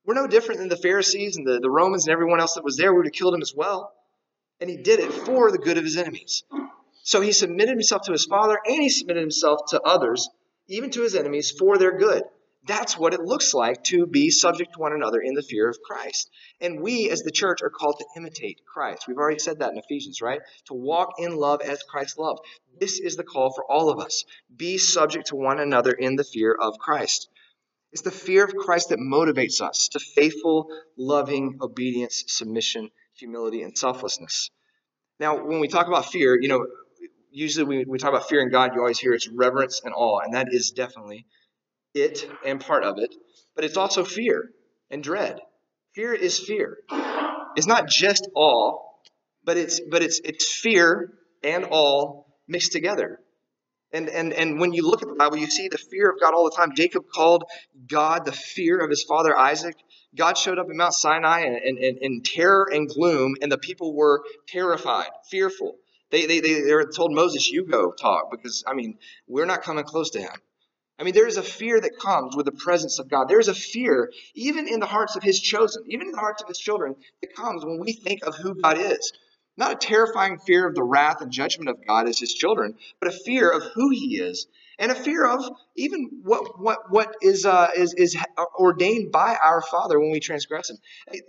We're 0.04 0.14
no 0.14 0.26
different 0.26 0.60
than 0.60 0.68
the 0.68 0.76
Pharisees 0.76 1.36
and 1.36 1.46
the, 1.46 1.60
the 1.60 1.70
Romans 1.70 2.06
and 2.06 2.12
everyone 2.12 2.40
else 2.40 2.54
that 2.54 2.64
was 2.64 2.76
there. 2.76 2.92
We 2.92 2.98
would 2.98 3.06
have 3.06 3.12
killed 3.12 3.34
him 3.34 3.42
as 3.42 3.54
well. 3.54 3.92
And 4.60 4.68
he 4.68 4.76
did 4.76 5.00
it 5.00 5.12
for 5.12 5.50
the 5.50 5.58
good 5.58 5.78
of 5.78 5.84
his 5.84 5.96
enemies. 5.96 6.44
So 7.02 7.20
he 7.20 7.32
submitted 7.32 7.72
himself 7.72 8.02
to 8.02 8.12
his 8.12 8.26
Father 8.26 8.58
and 8.64 8.82
he 8.82 8.90
submitted 8.90 9.20
himself 9.20 9.60
to 9.70 9.80
others, 9.80 10.28
even 10.68 10.90
to 10.90 11.02
his 11.02 11.14
enemies, 11.14 11.50
for 11.50 11.78
their 11.78 11.96
good. 11.96 12.24
That's 12.66 12.98
what 12.98 13.14
it 13.14 13.20
looks 13.20 13.54
like 13.54 13.82
to 13.84 14.06
be 14.06 14.30
subject 14.30 14.74
to 14.74 14.80
one 14.80 14.92
another 14.92 15.18
in 15.18 15.34
the 15.34 15.42
fear 15.42 15.68
of 15.68 15.80
Christ. 15.80 16.28
And 16.60 16.82
we, 16.82 17.08
as 17.08 17.22
the 17.22 17.30
church, 17.30 17.62
are 17.62 17.70
called 17.70 17.98
to 17.98 18.20
imitate 18.20 18.60
Christ. 18.70 19.04
We've 19.08 19.16
already 19.16 19.38
said 19.38 19.60
that 19.60 19.72
in 19.72 19.78
Ephesians, 19.78 20.20
right? 20.20 20.40
To 20.66 20.74
walk 20.74 21.14
in 21.18 21.36
love 21.36 21.62
as 21.62 21.82
Christ 21.82 22.18
loved. 22.18 22.40
This 22.78 23.00
is 23.00 23.16
the 23.16 23.24
call 23.24 23.52
for 23.54 23.64
all 23.64 23.88
of 23.88 23.98
us. 23.98 24.24
Be 24.54 24.76
subject 24.76 25.28
to 25.28 25.36
one 25.36 25.58
another 25.58 25.92
in 25.92 26.16
the 26.16 26.24
fear 26.24 26.52
of 26.52 26.78
Christ. 26.78 27.30
It's 27.92 28.02
the 28.02 28.10
fear 28.10 28.44
of 28.44 28.54
Christ 28.54 28.90
that 28.90 28.98
motivates 28.98 29.62
us 29.62 29.88
to 29.88 29.98
faithful, 29.98 30.68
loving 30.98 31.58
obedience, 31.62 32.24
submission, 32.28 32.90
humility, 33.20 33.62
and 33.62 33.76
selflessness. 33.76 34.50
Now, 35.20 35.44
when 35.46 35.60
we 35.60 35.68
talk 35.68 35.86
about 35.86 36.06
fear, 36.06 36.36
you 36.40 36.48
know, 36.48 36.66
usually 37.30 37.64
when 37.64 37.88
we 37.88 37.98
talk 37.98 38.10
about 38.10 38.28
fear 38.28 38.40
in 38.40 38.50
God, 38.50 38.72
you 38.74 38.80
always 38.80 38.98
hear 38.98 39.12
it's 39.12 39.28
reverence 39.28 39.80
and 39.84 39.94
awe, 39.94 40.20
and 40.24 40.34
that 40.34 40.48
is 40.50 40.70
definitely 40.70 41.26
it 41.94 42.28
and 42.44 42.60
part 42.60 42.84
of 42.84 42.98
it, 42.98 43.14
but 43.54 43.64
it's 43.64 43.76
also 43.76 44.04
fear 44.04 44.50
and 44.90 45.02
dread. 45.02 45.38
Fear 45.94 46.14
is 46.14 46.38
fear. 46.38 46.78
It's 47.56 47.66
not 47.66 47.88
just 47.88 48.28
awe, 48.34 48.78
but 49.44 49.56
it's 49.56 49.80
but 49.80 50.02
it's 50.02 50.20
it's 50.24 50.52
fear 50.52 51.12
and 51.42 51.66
awe 51.70 52.22
mixed 52.46 52.72
together. 52.72 53.18
And, 53.92 54.08
and, 54.08 54.32
and 54.32 54.60
when 54.60 54.72
you 54.72 54.86
look 54.88 55.02
at 55.02 55.08
the 55.08 55.14
Bible, 55.14 55.38
you 55.38 55.48
see 55.50 55.68
the 55.68 55.78
fear 55.78 56.10
of 56.10 56.20
God 56.20 56.34
all 56.34 56.44
the 56.44 56.56
time. 56.56 56.74
Jacob 56.76 57.04
called 57.12 57.44
God 57.88 58.24
the 58.24 58.32
fear 58.32 58.78
of 58.78 58.90
his 58.90 59.02
father 59.02 59.36
Isaac. 59.36 59.76
God 60.14 60.38
showed 60.38 60.58
up 60.58 60.66
in 60.70 60.76
Mount 60.76 60.94
Sinai 60.94 61.42
in, 61.42 61.78
in, 61.78 61.98
in 62.00 62.22
terror 62.22 62.68
and 62.72 62.88
gloom, 62.88 63.36
and 63.42 63.50
the 63.50 63.58
people 63.58 63.94
were 63.94 64.22
terrified, 64.48 65.10
fearful. 65.30 65.76
They, 66.10 66.26
they, 66.26 66.40
they, 66.40 66.62
they 66.62 66.74
were 66.74 66.90
told 66.90 67.12
Moses, 67.12 67.48
You 67.50 67.64
go 67.64 67.92
talk, 67.92 68.30
because, 68.30 68.64
I 68.66 68.74
mean, 68.74 68.98
we're 69.28 69.46
not 69.46 69.62
coming 69.62 69.84
close 69.84 70.10
to 70.10 70.20
him. 70.20 70.32
I 70.98 71.02
mean, 71.02 71.14
there 71.14 71.26
is 71.26 71.38
a 71.38 71.42
fear 71.42 71.80
that 71.80 71.98
comes 71.98 72.36
with 72.36 72.44
the 72.44 72.52
presence 72.52 72.98
of 72.98 73.08
God. 73.08 73.28
There 73.28 73.40
is 73.40 73.48
a 73.48 73.54
fear, 73.54 74.12
even 74.34 74.68
in 74.68 74.80
the 74.80 74.86
hearts 74.86 75.16
of 75.16 75.22
His 75.22 75.40
chosen, 75.40 75.84
even 75.88 76.08
in 76.08 76.12
the 76.12 76.18
hearts 76.18 76.42
of 76.42 76.48
His 76.48 76.58
children, 76.58 76.94
that 77.22 77.34
comes 77.34 77.64
when 77.64 77.80
we 77.80 77.94
think 77.94 78.22
of 78.22 78.36
who 78.36 78.54
God 78.54 78.76
is. 78.76 79.12
Not 79.56 79.72
a 79.72 79.76
terrifying 79.76 80.38
fear 80.38 80.66
of 80.66 80.74
the 80.74 80.82
wrath 80.82 81.20
and 81.20 81.30
judgment 81.30 81.68
of 81.68 81.86
God 81.86 82.08
as 82.08 82.18
His 82.18 82.32
children, 82.32 82.76
but 83.00 83.08
a 83.08 83.16
fear 83.16 83.50
of 83.50 83.62
who 83.74 83.90
He 83.90 84.18
is 84.20 84.46
and 84.80 84.90
a 84.90 84.94
fear 84.94 85.26
of 85.26 85.44
even 85.76 86.08
what 86.22 86.58
what 86.58 86.90
what 86.90 87.14
is 87.22 87.44
uh, 87.44 87.68
is 87.76 87.92
is 87.94 88.16
ordained 88.58 89.12
by 89.12 89.36
our 89.36 89.60
Father 89.60 90.00
when 90.00 90.10
we 90.10 90.18
transgress 90.18 90.70
Him. 90.70 90.78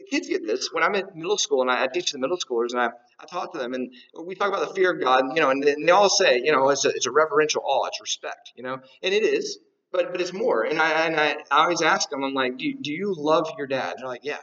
Kids 0.09 0.29
get 0.29 0.47
this 0.47 0.69
when 0.71 0.83
I'm 0.83 0.95
at 0.95 1.15
middle 1.15 1.37
school 1.37 1.61
and 1.61 1.69
I, 1.69 1.83
I 1.83 1.87
teach 1.87 2.13
the 2.13 2.17
middle 2.17 2.37
schoolers 2.37 2.71
and 2.71 2.79
I, 2.79 2.89
I 3.19 3.25
talk 3.25 3.51
to 3.51 3.59
them 3.59 3.73
and 3.73 3.93
we 4.25 4.35
talk 4.35 4.47
about 4.47 4.67
the 4.67 4.73
fear 4.73 4.93
of 4.93 5.01
God, 5.01 5.35
you 5.35 5.41
know, 5.41 5.49
and, 5.49 5.63
and 5.65 5.87
they 5.87 5.91
all 5.91 6.09
say, 6.09 6.41
you 6.43 6.53
know, 6.53 6.69
it's 6.69 6.85
a, 6.85 6.89
it's 6.89 7.05
a 7.05 7.11
reverential 7.11 7.61
awe, 7.65 7.87
it's 7.87 7.99
respect, 7.99 8.53
you 8.55 8.63
know, 8.63 8.79
and 9.03 9.13
it 9.13 9.23
is, 9.23 9.59
but 9.91 10.13
but 10.13 10.21
it's 10.21 10.33
more. 10.33 10.63
And 10.63 10.81
I 10.81 11.07
and 11.07 11.19
I, 11.19 11.35
I 11.51 11.63
always 11.63 11.81
ask 11.81 12.09
them, 12.09 12.23
I'm 12.23 12.33
like, 12.33 12.57
do 12.57 12.65
you, 12.65 12.77
do 12.81 12.91
you 12.93 13.13
love 13.17 13.51
your 13.57 13.67
dad? 13.67 13.91
And 13.91 13.99
they're 13.99 14.07
like, 14.07 14.23
yeah. 14.23 14.37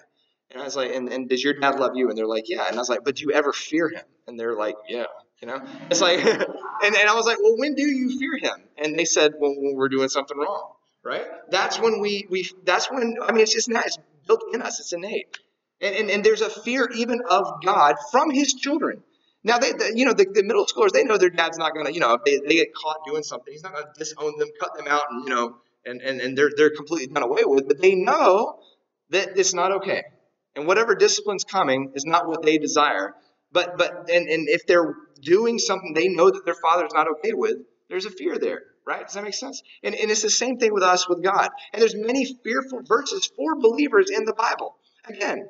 And 0.51 0.63
I 0.63 0.65
was 0.65 0.77
like, 0.77 0.95
and, 0.95 1.13
and 1.13 1.29
does 1.29 1.45
your 1.45 1.55
dad 1.55 1.79
love 1.79 1.93
you? 1.95 2.09
And 2.09 2.17
they're 2.17 2.27
like, 2.27 2.49
yeah. 2.49 2.67
And 2.67 2.77
I 2.77 2.79
was 2.79 2.89
like, 2.89 3.05
but 3.05 3.17
do 3.17 3.25
you 3.25 3.33
ever 3.33 3.53
fear 3.53 3.89
him? 3.89 4.05
And 4.27 4.39
they're 4.39 4.57
like, 4.57 4.77
yeah. 4.89 5.05
You 5.41 5.47
know, 5.47 5.63
it's 5.89 6.01
like, 6.01 6.19
and, 6.25 6.97
and 6.97 7.09
I 7.09 7.15
was 7.15 7.25
like, 7.25 7.39
well, 7.41 7.57
when 7.57 7.75
do 7.75 7.83
you 7.83 8.19
fear 8.19 8.37
him? 8.39 8.65
And 8.77 8.99
they 8.99 9.05
said, 9.05 9.35
well, 9.39 9.55
when 9.57 9.77
we're 9.77 9.89
doing 9.89 10.09
something 10.09 10.37
wrong, 10.37 10.73
right? 11.05 11.25
That's 11.51 11.79
when 11.79 12.01
we, 12.01 12.27
we, 12.29 12.51
that's 12.65 12.91
when, 12.91 13.19
I 13.23 13.31
mean, 13.31 13.43
it's 13.43 13.53
just 13.53 13.69
not, 13.69 13.87
it's 13.87 13.99
built 14.27 14.43
in 14.53 14.63
us, 14.63 14.81
it's 14.81 14.93
innate. 14.93 15.39
And, 15.81 15.95
and, 15.95 16.11
and 16.11 16.25
there's 16.25 16.41
a 16.41 16.51
fear 16.51 16.91
even 16.93 17.21
of 17.31 17.63
God 17.65 17.95
from 18.11 18.31
his 18.31 18.55
children. 18.55 19.05
Now, 19.45 19.59
they, 19.59 19.73
you 19.95 20.05
know, 20.05 20.13
the, 20.13 20.27
the, 20.29 20.43
middle 20.43 20.67
schoolers, 20.67 20.91
they 20.91 21.05
know 21.05 21.17
their 21.17 21.31
dad's 21.31 21.57
not 21.57 21.73
going 21.73 21.87
to, 21.87 21.95
you 21.95 22.01
know, 22.01 22.15
if 22.15 22.25
they, 22.25 22.39
they 22.39 22.57
get 22.57 22.75
caught 22.75 22.99
doing 23.07 23.23
something, 23.23 23.53
he's 23.53 23.63
not 23.63 23.73
going 23.73 23.85
to 23.85 23.93
disown 23.97 24.37
them, 24.39 24.49
cut 24.59 24.77
them 24.77 24.89
out, 24.89 25.03
and, 25.11 25.23
you 25.23 25.31
know, 25.33 25.57
and, 25.87 26.03
and, 26.03 26.21
and 26.21 26.37
they're, 26.37 26.51
they're 26.57 26.75
completely 26.75 27.07
done 27.07 27.23
away 27.23 27.43
with. 27.45 27.69
But 27.69 27.81
they 27.81 27.95
know 27.95 28.59
that 29.11 29.39
it's 29.39 29.55
not 29.55 29.71
okay. 29.73 30.03
And 30.59 30.67
whatever 30.67 30.97
discipline's 30.97 31.45
coming 31.45 31.93
is 31.95 32.05
not 32.05 32.27
what 32.27 32.43
they 32.43 32.59
desire. 32.59 33.15
But 33.53 33.79
but 33.79 34.11
and, 34.11 34.29
and 34.29 34.49
if 34.49 34.67
they're 34.67 34.93
doing 35.23 35.61
something 35.61 35.95
they 35.95 36.09
know 36.09 36.31
that 36.31 36.45
their 36.45 36.57
father's 36.57 36.93
not 36.93 37.07
okay 37.09 37.33
with, 37.33 37.59
there's 37.89 38.07
a 38.07 38.11
fear 38.11 38.39
there, 38.39 38.63
right? 38.85 39.07
Does 39.07 39.15
that 39.15 39.23
make 39.23 39.35
sense? 39.35 39.63
And, 39.85 39.95
and 39.95 40.11
it's 40.11 40.23
the 40.23 40.31
same 40.31 40.59
thing 40.59 40.75
with 40.75 40.83
us 40.83 41.09
with 41.09 41.23
God. 41.23 41.51
And 41.73 41.81
there's 41.81 41.95
many 41.95 42.25
fearful 42.43 42.83
verses 42.83 43.31
for 43.37 43.55
believers 43.55 44.11
in 44.11 44.25
the 44.25 44.35
Bible. 44.35 44.75
Again, 45.05 45.49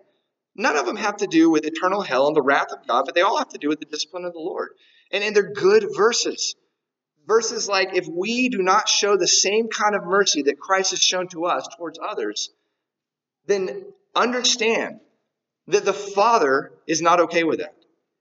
none 0.54 0.76
of 0.76 0.84
them 0.84 0.96
have 0.96 1.16
to 1.16 1.26
do 1.26 1.48
with 1.48 1.64
eternal 1.64 2.02
hell 2.02 2.26
and 2.26 2.36
the 2.36 2.42
wrath 2.42 2.70
of 2.70 2.86
God, 2.86 3.04
but 3.06 3.14
they 3.14 3.22
all 3.22 3.38
have 3.38 3.48
to 3.48 3.58
do 3.58 3.68
with 3.68 3.80
the 3.80 3.86
discipline 3.86 4.26
of 4.26 4.34
the 4.34 4.38
Lord. 4.38 4.68
And, 5.10 5.24
and 5.24 5.34
they're 5.34 5.54
good 5.54 5.86
verses. 5.96 6.54
Verses 7.26 7.66
like, 7.66 7.96
if 7.96 8.06
we 8.06 8.50
do 8.50 8.58
not 8.58 8.90
show 8.90 9.16
the 9.16 9.26
same 9.26 9.68
kind 9.68 9.94
of 9.94 10.04
mercy 10.04 10.42
that 10.42 10.60
Christ 10.60 10.90
has 10.90 11.00
shown 11.00 11.28
to 11.28 11.46
us 11.46 11.66
towards 11.78 11.98
others, 11.98 12.50
then 13.46 13.86
understand 14.14 15.00
that 15.68 15.84
the 15.84 15.92
Father 15.92 16.72
is 16.86 17.02
not 17.02 17.20
okay 17.20 17.44
with 17.44 17.60
that. 17.60 17.74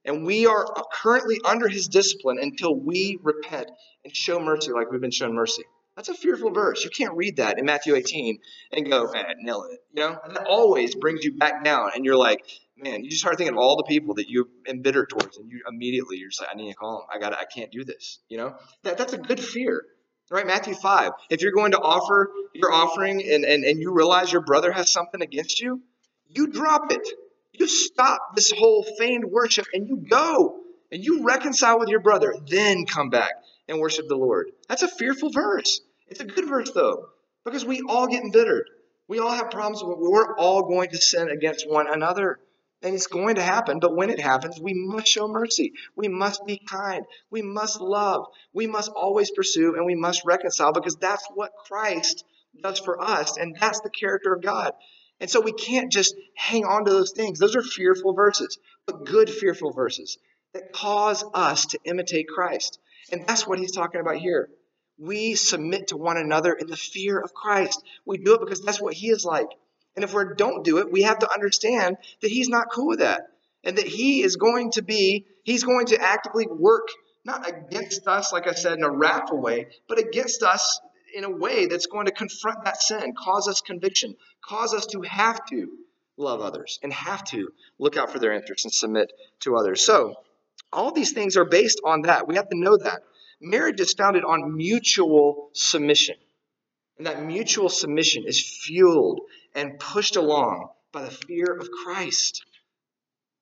And 0.04 0.24
we 0.24 0.46
are 0.46 0.66
currently 0.92 1.38
under 1.44 1.68
his 1.68 1.88
discipline 1.88 2.38
until 2.40 2.74
we 2.74 3.18
repent 3.22 3.70
and 4.04 4.14
show 4.14 4.40
mercy 4.40 4.72
like 4.72 4.90
we've 4.90 5.00
been 5.00 5.10
shown 5.10 5.34
mercy. 5.34 5.64
That's 5.96 6.08
a 6.08 6.14
fearful 6.14 6.52
verse. 6.52 6.84
You 6.84 6.90
can't 6.90 7.16
read 7.16 7.38
that 7.38 7.58
in 7.58 7.64
Matthew 7.64 7.96
18 7.96 8.38
and 8.70 8.88
go, 8.88 9.10
eh, 9.10 9.34
nail 9.40 9.64
it. 9.64 9.80
You 9.92 10.02
know, 10.04 10.18
and 10.24 10.36
that 10.36 10.46
always 10.46 10.94
brings 10.94 11.24
you 11.24 11.32
back 11.36 11.64
down, 11.64 11.90
and 11.92 12.04
you're 12.04 12.16
like, 12.16 12.44
man, 12.76 13.02
you 13.02 13.10
just 13.10 13.20
start 13.20 13.36
thinking 13.36 13.56
of 13.56 13.58
all 13.58 13.76
the 13.76 13.82
people 13.82 14.14
that 14.14 14.30
you're 14.30 14.46
embittered 14.68 15.08
towards, 15.10 15.36
and 15.38 15.50
you 15.50 15.60
immediately 15.68 16.18
you're 16.18 16.28
just 16.28 16.40
like, 16.40 16.50
I 16.52 16.56
need 16.56 16.70
to 16.70 16.76
call 16.76 16.98
them. 16.98 17.06
I 17.12 17.18
got, 17.18 17.32
I 17.32 17.46
can't 17.52 17.72
do 17.72 17.82
this. 17.84 18.20
You 18.28 18.38
know, 18.38 18.54
that 18.84 18.96
that's 18.96 19.12
a 19.12 19.18
good 19.18 19.40
fear, 19.40 19.84
right? 20.30 20.46
Matthew 20.46 20.74
5. 20.74 21.12
If 21.30 21.42
you're 21.42 21.52
going 21.52 21.72
to 21.72 21.78
offer 21.78 22.30
your 22.54 22.72
offering 22.72 23.22
and 23.22 23.44
and, 23.44 23.64
and 23.64 23.80
you 23.80 23.92
realize 23.92 24.32
your 24.32 24.42
brother 24.42 24.72
has 24.72 24.90
something 24.90 25.22
against 25.22 25.60
you, 25.60 25.82
you 26.28 26.48
drop 26.48 26.92
it. 26.92 27.06
You 27.52 27.66
stop 27.66 28.36
this 28.36 28.52
whole 28.52 28.84
feigned 28.98 29.24
worship 29.24 29.66
and 29.72 29.88
you 29.88 29.96
go 30.08 30.60
and 30.92 31.04
you 31.04 31.24
reconcile 31.24 31.78
with 31.78 31.88
your 31.88 32.00
brother, 32.00 32.34
then 32.46 32.86
come 32.86 33.10
back 33.10 33.32
and 33.68 33.78
worship 33.78 34.08
the 34.08 34.16
Lord. 34.16 34.50
That's 34.68 34.82
a 34.82 34.88
fearful 34.88 35.30
verse. 35.30 35.80
It's 36.06 36.20
a 36.20 36.24
good 36.24 36.46
verse, 36.46 36.70
though, 36.72 37.08
because 37.44 37.64
we 37.64 37.82
all 37.86 38.06
get 38.06 38.22
embittered. 38.22 38.68
We 39.08 39.18
all 39.18 39.30
have 39.30 39.50
problems. 39.50 39.82
We're 39.84 40.36
all 40.36 40.62
going 40.62 40.90
to 40.90 40.98
sin 40.98 41.28
against 41.28 41.68
one 41.68 41.92
another. 41.92 42.38
And 42.82 42.94
it's 42.94 43.08
going 43.08 43.36
to 43.36 43.42
happen, 43.42 43.80
but 43.80 43.96
when 43.96 44.08
it 44.08 44.20
happens, 44.20 44.60
we 44.60 44.72
must 44.72 45.08
show 45.08 45.26
mercy. 45.26 45.72
We 45.96 46.06
must 46.06 46.46
be 46.46 46.58
kind. 46.58 47.04
We 47.28 47.42
must 47.42 47.80
love. 47.80 48.26
We 48.52 48.68
must 48.68 48.92
always 48.94 49.32
pursue 49.32 49.74
and 49.74 49.84
we 49.84 49.96
must 49.96 50.24
reconcile 50.24 50.72
because 50.72 50.94
that's 50.94 51.26
what 51.34 51.50
Christ 51.66 52.24
does 52.62 52.78
for 52.78 53.00
us, 53.00 53.36
and 53.36 53.56
that's 53.58 53.80
the 53.80 53.90
character 53.90 54.32
of 54.32 54.42
God. 54.42 54.72
And 55.20 55.28
so 55.28 55.40
we 55.40 55.52
can't 55.52 55.90
just 55.90 56.14
hang 56.36 56.64
on 56.64 56.84
to 56.84 56.92
those 56.92 57.10
things. 57.10 57.38
Those 57.38 57.56
are 57.56 57.62
fearful 57.62 58.12
verses, 58.12 58.58
but 58.86 59.04
good 59.04 59.28
fearful 59.28 59.72
verses 59.72 60.16
that 60.54 60.72
cause 60.72 61.24
us 61.34 61.66
to 61.66 61.78
imitate 61.84 62.28
Christ. 62.28 62.78
And 63.10 63.26
that's 63.26 63.46
what 63.46 63.58
he's 63.58 63.72
talking 63.72 64.00
about 64.00 64.16
here. 64.16 64.48
We 64.98 65.34
submit 65.34 65.88
to 65.88 65.96
one 65.96 66.16
another 66.16 66.52
in 66.52 66.68
the 66.68 66.76
fear 66.76 67.18
of 67.18 67.34
Christ. 67.34 67.82
We 68.04 68.18
do 68.18 68.34
it 68.34 68.40
because 68.40 68.62
that's 68.62 68.80
what 68.80 68.94
he 68.94 69.08
is 69.08 69.24
like. 69.24 69.48
And 69.98 70.04
if 70.04 70.14
we 70.14 70.22
don't 70.36 70.62
do 70.62 70.78
it, 70.78 70.92
we 70.92 71.02
have 71.02 71.18
to 71.18 71.28
understand 71.32 71.96
that 72.20 72.30
he's 72.30 72.48
not 72.48 72.70
cool 72.72 72.86
with 72.86 73.00
that. 73.00 73.22
And 73.64 73.78
that 73.78 73.88
he 73.88 74.22
is 74.22 74.36
going 74.36 74.70
to 74.72 74.82
be, 74.82 75.26
he's 75.42 75.64
going 75.64 75.86
to 75.86 76.00
actively 76.00 76.46
work, 76.46 76.86
not 77.24 77.48
against 77.48 78.06
us, 78.06 78.32
like 78.32 78.46
I 78.46 78.52
said, 78.52 78.74
in 78.74 78.84
a 78.84 78.90
wrathful 78.90 79.40
way, 79.40 79.66
but 79.88 79.98
against 79.98 80.44
us 80.44 80.80
in 81.12 81.24
a 81.24 81.30
way 81.30 81.66
that's 81.66 81.86
going 81.86 82.06
to 82.06 82.12
confront 82.12 82.62
that 82.64 82.80
sin, 82.80 83.12
cause 83.18 83.48
us 83.48 83.60
conviction, 83.60 84.14
cause 84.40 84.72
us 84.72 84.86
to 84.92 85.02
have 85.02 85.44
to 85.46 85.68
love 86.16 86.42
others 86.42 86.78
and 86.84 86.92
have 86.92 87.24
to 87.24 87.48
look 87.80 87.96
out 87.96 88.12
for 88.12 88.20
their 88.20 88.34
interests 88.34 88.66
and 88.66 88.72
submit 88.72 89.12
to 89.40 89.56
others. 89.56 89.84
So, 89.84 90.14
all 90.72 90.92
these 90.92 91.10
things 91.10 91.36
are 91.36 91.44
based 91.44 91.80
on 91.84 92.02
that. 92.02 92.28
We 92.28 92.36
have 92.36 92.50
to 92.50 92.56
know 92.56 92.76
that. 92.76 93.00
Marriage 93.40 93.80
is 93.80 93.94
founded 93.94 94.22
on 94.22 94.56
mutual 94.56 95.50
submission. 95.54 96.14
And 96.98 97.08
that 97.08 97.24
mutual 97.24 97.68
submission 97.68 98.22
is 98.28 98.40
fueled 98.40 99.22
and 99.58 99.76
pushed 99.80 100.14
along 100.14 100.68
by 100.92 101.02
the 101.02 101.10
fear 101.10 101.44
of 101.52 101.68
Christ. 101.84 102.44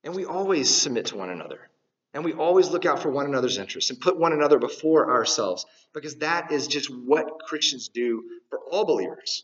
And 0.03 0.15
we 0.15 0.25
always 0.25 0.67
submit 0.67 1.07
to 1.07 1.15
one 1.15 1.29
another. 1.29 1.69
And 2.11 2.25
we 2.25 2.33
always 2.33 2.69
look 2.69 2.87
out 2.87 3.03
for 3.03 3.11
one 3.11 3.27
another's 3.27 3.59
interests 3.59 3.91
and 3.91 4.01
put 4.01 4.17
one 4.17 4.33
another 4.33 4.57
before 4.57 5.11
ourselves 5.11 5.67
because 5.93 6.15
that 6.15 6.51
is 6.51 6.65
just 6.65 6.89
what 6.89 7.39
Christians 7.45 7.89
do 7.89 8.23
for 8.49 8.57
all 8.71 8.83
believers. 8.83 9.43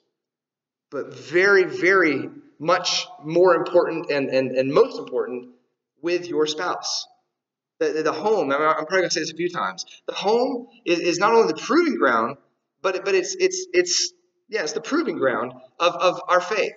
But 0.89 1.13
very, 1.13 1.65
very 1.65 2.29
much 2.57 3.05
more 3.23 3.53
important 3.53 4.09
and, 4.09 4.29
and, 4.29 4.51
and 4.51 4.73
most 4.73 4.97
important 4.97 5.49
with 6.01 6.27
your 6.27 6.47
spouse. 6.47 7.05
The, 7.77 8.01
the 8.01 8.13
home, 8.13 8.51
I'm 8.51 8.57
probably 8.57 8.97
going 8.97 9.09
to 9.09 9.13
say 9.13 9.19
this 9.19 9.31
a 9.31 9.35
few 9.35 9.49
times. 9.49 9.85
The 10.07 10.13
home 10.13 10.69
is, 10.85 10.99
is 10.99 11.19
not 11.19 11.33
only 11.33 11.53
the 11.53 11.59
proving 11.59 11.97
ground, 11.97 12.37
but, 12.81 13.05
but 13.05 13.13
it's, 13.13 13.35
it's, 13.35 13.67
it's, 13.73 14.11
yeah, 14.53 14.61
it's 14.61 14.73
the 14.73 14.81
proving 14.81 15.17
ground 15.17 15.51
of, 15.79 15.95
of 15.95 16.21
our 16.27 16.39
faith. 16.39 16.75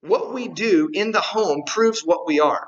What 0.00 0.32
we 0.32 0.48
do 0.48 0.88
in 0.90 1.12
the 1.12 1.20
home 1.20 1.64
proves 1.66 2.00
what 2.00 2.26
we 2.26 2.40
are. 2.40 2.66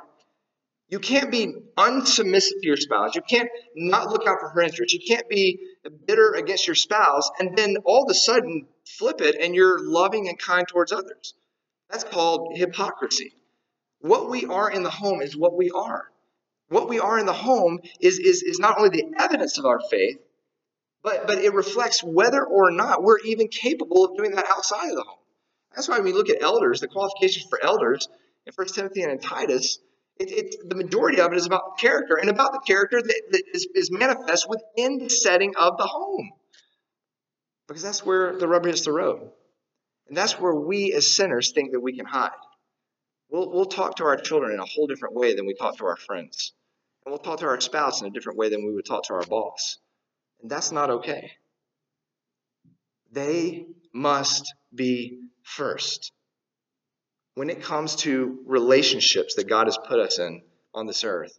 You 0.90 0.98
can't 0.98 1.30
be 1.30 1.54
unsubmissive 1.78 2.60
to 2.60 2.66
your 2.66 2.76
spouse. 2.76 3.14
You 3.14 3.22
can't 3.22 3.48
not 3.74 4.10
look 4.10 4.26
out 4.26 4.40
for 4.40 4.50
her 4.50 4.60
interests. 4.60 4.92
You 4.92 5.00
can't 5.08 5.26
be 5.30 5.60
bitter 6.06 6.34
against 6.34 6.66
your 6.66 6.74
spouse 6.74 7.30
and 7.40 7.56
then 7.56 7.78
all 7.86 8.04
of 8.04 8.10
a 8.10 8.14
sudden 8.14 8.66
flip 8.98 9.22
it 9.22 9.36
and 9.40 9.54
you're 9.54 9.78
loving 9.82 10.28
and 10.28 10.38
kind 10.38 10.68
towards 10.68 10.92
others. 10.92 11.32
That's 11.88 12.04
called 12.04 12.52
hypocrisy. 12.56 13.32
What 14.00 14.28
we 14.28 14.44
are 14.44 14.70
in 14.70 14.82
the 14.82 14.90
home 14.90 15.22
is 15.22 15.34
what 15.34 15.56
we 15.56 15.70
are. 15.70 16.04
What 16.68 16.90
we 16.90 17.00
are 17.00 17.18
in 17.18 17.24
the 17.24 17.32
home 17.32 17.78
is, 18.00 18.18
is, 18.18 18.42
is 18.42 18.58
not 18.58 18.76
only 18.76 18.90
the 18.90 19.14
evidence 19.18 19.56
of 19.56 19.64
our 19.64 19.80
faith, 19.90 20.18
but, 21.06 21.28
but 21.28 21.38
it 21.38 21.54
reflects 21.54 22.02
whether 22.02 22.44
or 22.44 22.72
not 22.72 23.00
we're 23.00 23.20
even 23.20 23.46
capable 23.46 24.04
of 24.04 24.16
doing 24.16 24.32
that 24.32 24.46
outside 24.50 24.88
of 24.88 24.96
the 24.96 25.04
home. 25.04 25.20
That's 25.72 25.88
why 25.88 25.98
when 25.98 26.06
we 26.06 26.12
look 26.12 26.28
at 26.28 26.42
elders, 26.42 26.80
the 26.80 26.88
qualifications 26.88 27.46
for 27.48 27.64
elders 27.64 28.08
in 28.44 28.52
1 28.52 28.66
Timothy 28.66 29.02
and 29.02 29.12
in 29.12 29.20
Titus, 29.20 29.78
it, 30.18 30.32
it, 30.32 30.68
the 30.68 30.74
majority 30.74 31.20
of 31.20 31.30
it 31.30 31.36
is 31.36 31.46
about 31.46 31.78
character 31.78 32.16
and 32.16 32.28
about 32.28 32.54
the 32.54 32.58
character 32.66 33.00
that, 33.00 33.22
that 33.30 33.42
is, 33.54 33.68
is 33.72 33.88
manifest 33.88 34.48
within 34.48 34.98
the 34.98 35.08
setting 35.08 35.54
of 35.54 35.78
the 35.78 35.86
home. 35.86 36.32
Because 37.68 37.84
that's 37.84 38.04
where 38.04 38.36
the 38.36 38.48
rubber 38.48 38.66
hits 38.66 38.80
the 38.80 38.90
road. 38.90 39.30
And 40.08 40.16
that's 40.16 40.40
where 40.40 40.56
we 40.56 40.92
as 40.92 41.14
sinners 41.14 41.52
think 41.52 41.70
that 41.70 41.80
we 41.80 41.96
can 41.96 42.06
hide. 42.06 42.30
We'll, 43.30 43.48
we'll 43.52 43.66
talk 43.66 43.98
to 43.98 44.06
our 44.06 44.16
children 44.16 44.54
in 44.54 44.58
a 44.58 44.66
whole 44.66 44.88
different 44.88 45.14
way 45.14 45.36
than 45.36 45.46
we 45.46 45.54
talk 45.54 45.78
to 45.78 45.86
our 45.86 45.96
friends. 45.96 46.52
And 47.04 47.12
we'll 47.12 47.20
talk 47.20 47.38
to 47.40 47.46
our 47.46 47.60
spouse 47.60 48.00
in 48.00 48.08
a 48.08 48.10
different 48.10 48.38
way 48.38 48.48
than 48.48 48.66
we 48.66 48.74
would 48.74 48.86
talk 48.86 49.04
to 49.04 49.14
our 49.14 49.24
boss. 49.24 49.78
And 50.40 50.50
that's 50.50 50.72
not 50.72 50.90
okay. 50.90 51.32
They 53.12 53.66
must 53.92 54.52
be 54.74 55.20
first 55.42 56.12
when 57.34 57.50
it 57.50 57.62
comes 57.62 57.96
to 57.96 58.38
relationships 58.46 59.36
that 59.36 59.48
God 59.48 59.66
has 59.66 59.78
put 59.86 60.00
us 60.00 60.18
in 60.18 60.42
on 60.74 60.86
this 60.86 61.04
earth. 61.04 61.38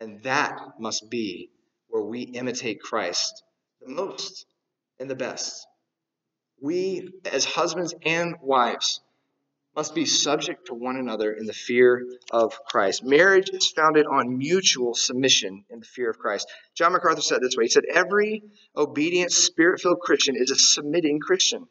And 0.00 0.22
that 0.22 0.58
must 0.78 1.10
be 1.10 1.50
where 1.88 2.02
we 2.02 2.22
imitate 2.22 2.80
Christ 2.80 3.42
the 3.80 3.88
most 3.90 4.46
and 4.98 5.10
the 5.10 5.14
best. 5.14 5.66
We, 6.60 7.10
as 7.24 7.44
husbands 7.44 7.94
and 8.04 8.36
wives, 8.42 9.00
must 9.76 9.94
be 9.94 10.04
subject 10.04 10.66
to 10.66 10.74
one 10.74 10.96
another 10.96 11.32
in 11.32 11.46
the 11.46 11.52
fear 11.52 12.04
of 12.30 12.64
Christ. 12.64 13.04
Marriage 13.04 13.50
is 13.50 13.70
founded 13.70 14.06
on 14.06 14.36
mutual 14.36 14.94
submission 14.94 15.64
in 15.70 15.80
the 15.80 15.86
fear 15.86 16.10
of 16.10 16.18
Christ. 16.18 16.48
John 16.74 16.92
MacArthur 16.92 17.22
said 17.22 17.40
this 17.40 17.56
way 17.56 17.64
He 17.64 17.70
said, 17.70 17.84
Every 17.92 18.42
obedient, 18.76 19.32
spirit 19.32 19.80
filled 19.80 20.00
Christian 20.00 20.34
is 20.36 20.50
a 20.50 20.56
submitting 20.56 21.20
Christian. 21.20 21.68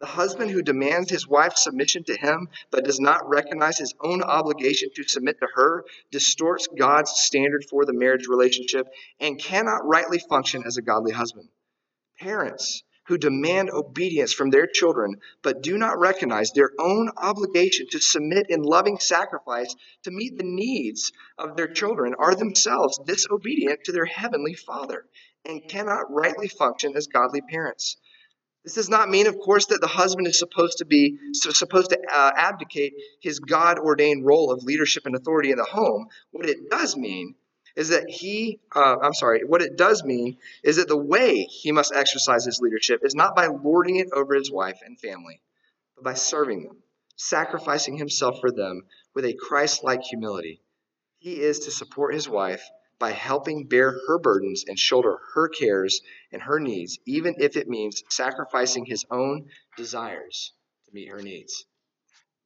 The 0.00 0.06
husband 0.06 0.50
who 0.50 0.62
demands 0.62 1.10
his 1.10 1.28
wife's 1.28 1.62
submission 1.62 2.02
to 2.04 2.16
him 2.16 2.48
but 2.72 2.84
does 2.84 2.98
not 2.98 3.28
recognize 3.28 3.78
his 3.78 3.94
own 4.00 4.20
obligation 4.20 4.90
to 4.96 5.04
submit 5.04 5.38
to 5.38 5.46
her 5.54 5.84
distorts 6.10 6.66
God's 6.76 7.12
standard 7.12 7.64
for 7.70 7.84
the 7.84 7.92
marriage 7.92 8.26
relationship 8.26 8.88
and 9.20 9.38
cannot 9.38 9.86
rightly 9.86 10.18
function 10.18 10.64
as 10.66 10.76
a 10.76 10.82
godly 10.82 11.12
husband. 11.12 11.48
Parents 12.18 12.82
who 13.06 13.18
demand 13.18 13.70
obedience 13.70 14.32
from 14.32 14.50
their 14.50 14.66
children 14.66 15.16
but 15.42 15.62
do 15.62 15.76
not 15.76 15.98
recognize 15.98 16.52
their 16.52 16.70
own 16.78 17.10
obligation 17.16 17.86
to 17.90 18.00
submit 18.00 18.46
in 18.48 18.62
loving 18.62 18.98
sacrifice 18.98 19.74
to 20.02 20.10
meet 20.10 20.36
the 20.36 20.44
needs 20.44 21.12
of 21.38 21.56
their 21.56 21.68
children 21.68 22.14
are 22.18 22.34
themselves 22.34 23.00
disobedient 23.06 23.84
to 23.84 23.92
their 23.92 24.04
heavenly 24.04 24.54
Father 24.54 25.04
and 25.44 25.68
cannot 25.68 26.10
rightly 26.10 26.48
function 26.48 26.96
as 26.96 27.06
godly 27.08 27.40
parents. 27.40 27.96
This 28.64 28.74
does 28.74 28.88
not 28.88 29.10
mean, 29.10 29.26
of 29.26 29.38
course, 29.38 29.66
that 29.66 29.80
the 29.80 29.88
husband 29.88 30.28
is 30.28 30.38
supposed 30.38 30.78
to 30.78 30.84
be 30.84 31.18
supposed 31.32 31.90
to 31.90 31.98
uh, 32.12 32.30
abdicate 32.36 32.92
his 33.20 33.40
God 33.40 33.78
ordained 33.78 34.24
role 34.24 34.52
of 34.52 34.62
leadership 34.62 35.04
and 35.04 35.16
authority 35.16 35.50
in 35.50 35.56
the 35.56 35.64
home. 35.64 36.06
What 36.30 36.48
it 36.48 36.70
does 36.70 36.96
mean 36.96 37.34
is 37.76 37.88
that 37.88 38.08
he, 38.08 38.60
uh, 38.74 38.96
I'm 39.02 39.14
sorry, 39.14 39.44
what 39.44 39.62
it 39.62 39.76
does 39.76 40.04
mean 40.04 40.38
is 40.62 40.76
that 40.76 40.88
the 40.88 40.96
way 40.96 41.44
he 41.44 41.72
must 41.72 41.94
exercise 41.94 42.44
his 42.44 42.60
leadership 42.60 43.00
is 43.04 43.14
not 43.14 43.34
by 43.34 43.46
lording 43.46 43.96
it 43.96 44.08
over 44.12 44.34
his 44.34 44.50
wife 44.50 44.80
and 44.84 44.98
family, 44.98 45.40
but 45.94 46.04
by 46.04 46.14
serving 46.14 46.64
them, 46.64 46.82
sacrificing 47.16 47.96
himself 47.96 48.40
for 48.40 48.50
them 48.50 48.82
with 49.14 49.24
a 49.24 49.34
Christ 49.34 49.84
like 49.84 50.02
humility. 50.02 50.60
He 51.18 51.40
is 51.40 51.60
to 51.60 51.70
support 51.70 52.14
his 52.14 52.28
wife 52.28 52.64
by 52.98 53.12
helping 53.12 53.66
bear 53.66 53.98
her 54.06 54.18
burdens 54.18 54.64
and 54.66 54.78
shoulder 54.78 55.18
her 55.34 55.48
cares 55.48 56.02
and 56.30 56.42
her 56.42 56.60
needs, 56.60 56.98
even 57.06 57.34
if 57.38 57.56
it 57.56 57.68
means 57.68 58.04
sacrificing 58.08 58.84
his 58.84 59.04
own 59.10 59.48
desires 59.76 60.52
to 60.84 60.92
meet 60.92 61.10
her 61.10 61.22
needs. 61.22 61.64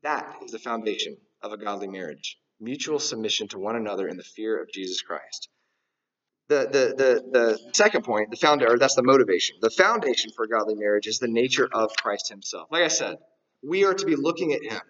That 0.02 0.40
is 0.44 0.52
the 0.52 0.58
foundation 0.58 1.16
of 1.42 1.52
a 1.52 1.58
godly 1.58 1.88
marriage 1.88 2.38
mutual 2.60 2.98
submission 2.98 3.48
to 3.48 3.58
one 3.58 3.76
another 3.76 4.08
in 4.08 4.16
the 4.16 4.22
fear 4.22 4.60
of 4.60 4.70
Jesus 4.72 5.02
Christ. 5.02 5.48
The, 6.48 6.60
the, 6.70 6.94
the, 6.96 7.38
the 7.38 7.74
second 7.74 8.04
point, 8.04 8.30
the 8.30 8.36
founder, 8.36 8.72
or 8.72 8.78
that's 8.78 8.94
the 8.94 9.02
motivation. 9.02 9.56
The 9.60 9.70
foundation 9.70 10.30
for 10.36 10.46
godly 10.46 10.76
marriage 10.76 11.08
is 11.08 11.18
the 11.18 11.28
nature 11.28 11.68
of 11.72 11.90
Christ 11.96 12.28
himself. 12.28 12.68
Like 12.70 12.84
I 12.84 12.88
said, 12.88 13.16
we 13.64 13.84
are 13.84 13.94
to 13.94 14.06
be 14.06 14.14
looking 14.14 14.52
at 14.52 14.62
him, 14.62 14.80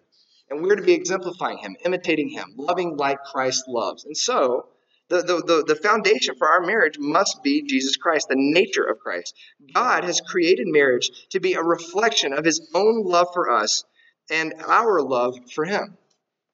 and 0.50 0.62
we're 0.62 0.76
to 0.76 0.82
be 0.82 0.92
exemplifying 0.92 1.58
him, 1.58 1.76
imitating 1.84 2.28
him, 2.28 2.52
loving 2.56 2.96
like 2.96 3.22
Christ 3.24 3.64
loves. 3.68 4.04
And 4.04 4.16
so, 4.16 4.66
the, 5.08 5.22
the, 5.22 5.42
the, 5.46 5.64
the 5.66 5.76
foundation 5.76 6.34
for 6.36 6.48
our 6.48 6.60
marriage 6.60 6.98
must 6.98 7.42
be 7.42 7.62
Jesus 7.62 7.96
Christ, 7.96 8.28
the 8.28 8.34
nature 8.36 8.82
of 8.82 8.98
Christ. 8.98 9.34
God 9.72 10.04
has 10.04 10.20
created 10.20 10.66
marriage 10.66 11.10
to 11.30 11.40
be 11.40 11.54
a 11.54 11.62
reflection 11.62 12.32
of 12.32 12.44
his 12.44 12.68
own 12.74 13.04
love 13.04 13.28
for 13.32 13.50
us 13.50 13.84
and 14.30 14.52
our 14.66 15.00
love 15.00 15.38
for 15.54 15.64
him. 15.64 15.96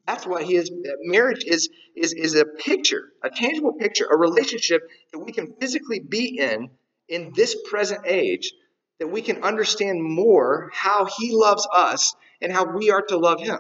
That's 0.07 0.27
why 0.27 0.43
he 0.43 0.57
is 0.57 0.71
marriage 1.03 1.45
is 1.47 1.69
is 1.97 2.13
is 2.13 2.35
a 2.35 2.45
picture, 2.45 3.13
a 3.23 3.31
tangible 3.31 3.73
picture, 3.73 4.07
a 4.07 4.17
relationship 4.17 4.83
that 5.13 5.19
we 5.19 5.33
can 5.33 5.55
physically 5.61 6.01
be 6.01 6.39
in 6.39 6.71
in 7.09 7.33
this 7.35 7.57
present 7.71 8.07
age 8.07 8.53
that 8.99 9.09
we 9.09 9.21
can 9.21 9.43
understand 9.43 10.01
more 10.01 10.71
how 10.73 11.07
he 11.19 11.33
loves 11.33 11.67
us 11.73 12.15
and 12.41 12.53
how 12.53 12.65
we 12.65 12.91
are 12.91 13.03
to 13.03 13.17
love 13.17 13.41
him. 13.41 13.59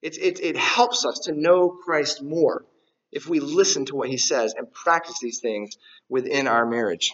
It's, 0.00 0.16
it, 0.16 0.40
it 0.40 0.56
helps 0.56 1.04
us 1.04 1.20
to 1.24 1.32
know 1.32 1.68
Christ 1.68 2.22
more 2.22 2.64
if 3.12 3.28
we 3.28 3.40
listen 3.40 3.84
to 3.86 3.94
what 3.94 4.08
he 4.08 4.16
says 4.16 4.54
and 4.56 4.72
practice 4.72 5.18
these 5.20 5.40
things 5.40 5.76
within 6.08 6.48
our 6.48 6.64
marriage. 6.66 7.12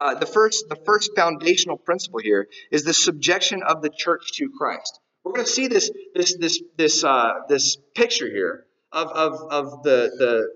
Uh, 0.00 0.16
the 0.16 0.26
first, 0.26 0.68
the 0.68 0.76
first 0.84 1.12
foundational 1.14 1.76
principle 1.76 2.18
here 2.18 2.48
is 2.72 2.82
the 2.82 2.92
subjection 2.92 3.62
of 3.62 3.80
the 3.80 3.90
church 3.90 4.32
to 4.34 4.50
Christ. 4.50 4.98
We're 5.24 5.32
going 5.32 5.46
to 5.46 5.52
see 5.52 5.68
this, 5.68 5.90
this, 6.14 6.36
this, 6.36 6.62
this, 6.76 7.04
uh, 7.04 7.32
this 7.48 7.76
picture 7.94 8.28
here 8.28 8.66
of, 8.90 9.08
of, 9.08 9.32
of 9.50 9.82
the, 9.82 10.10
the, 10.18 10.48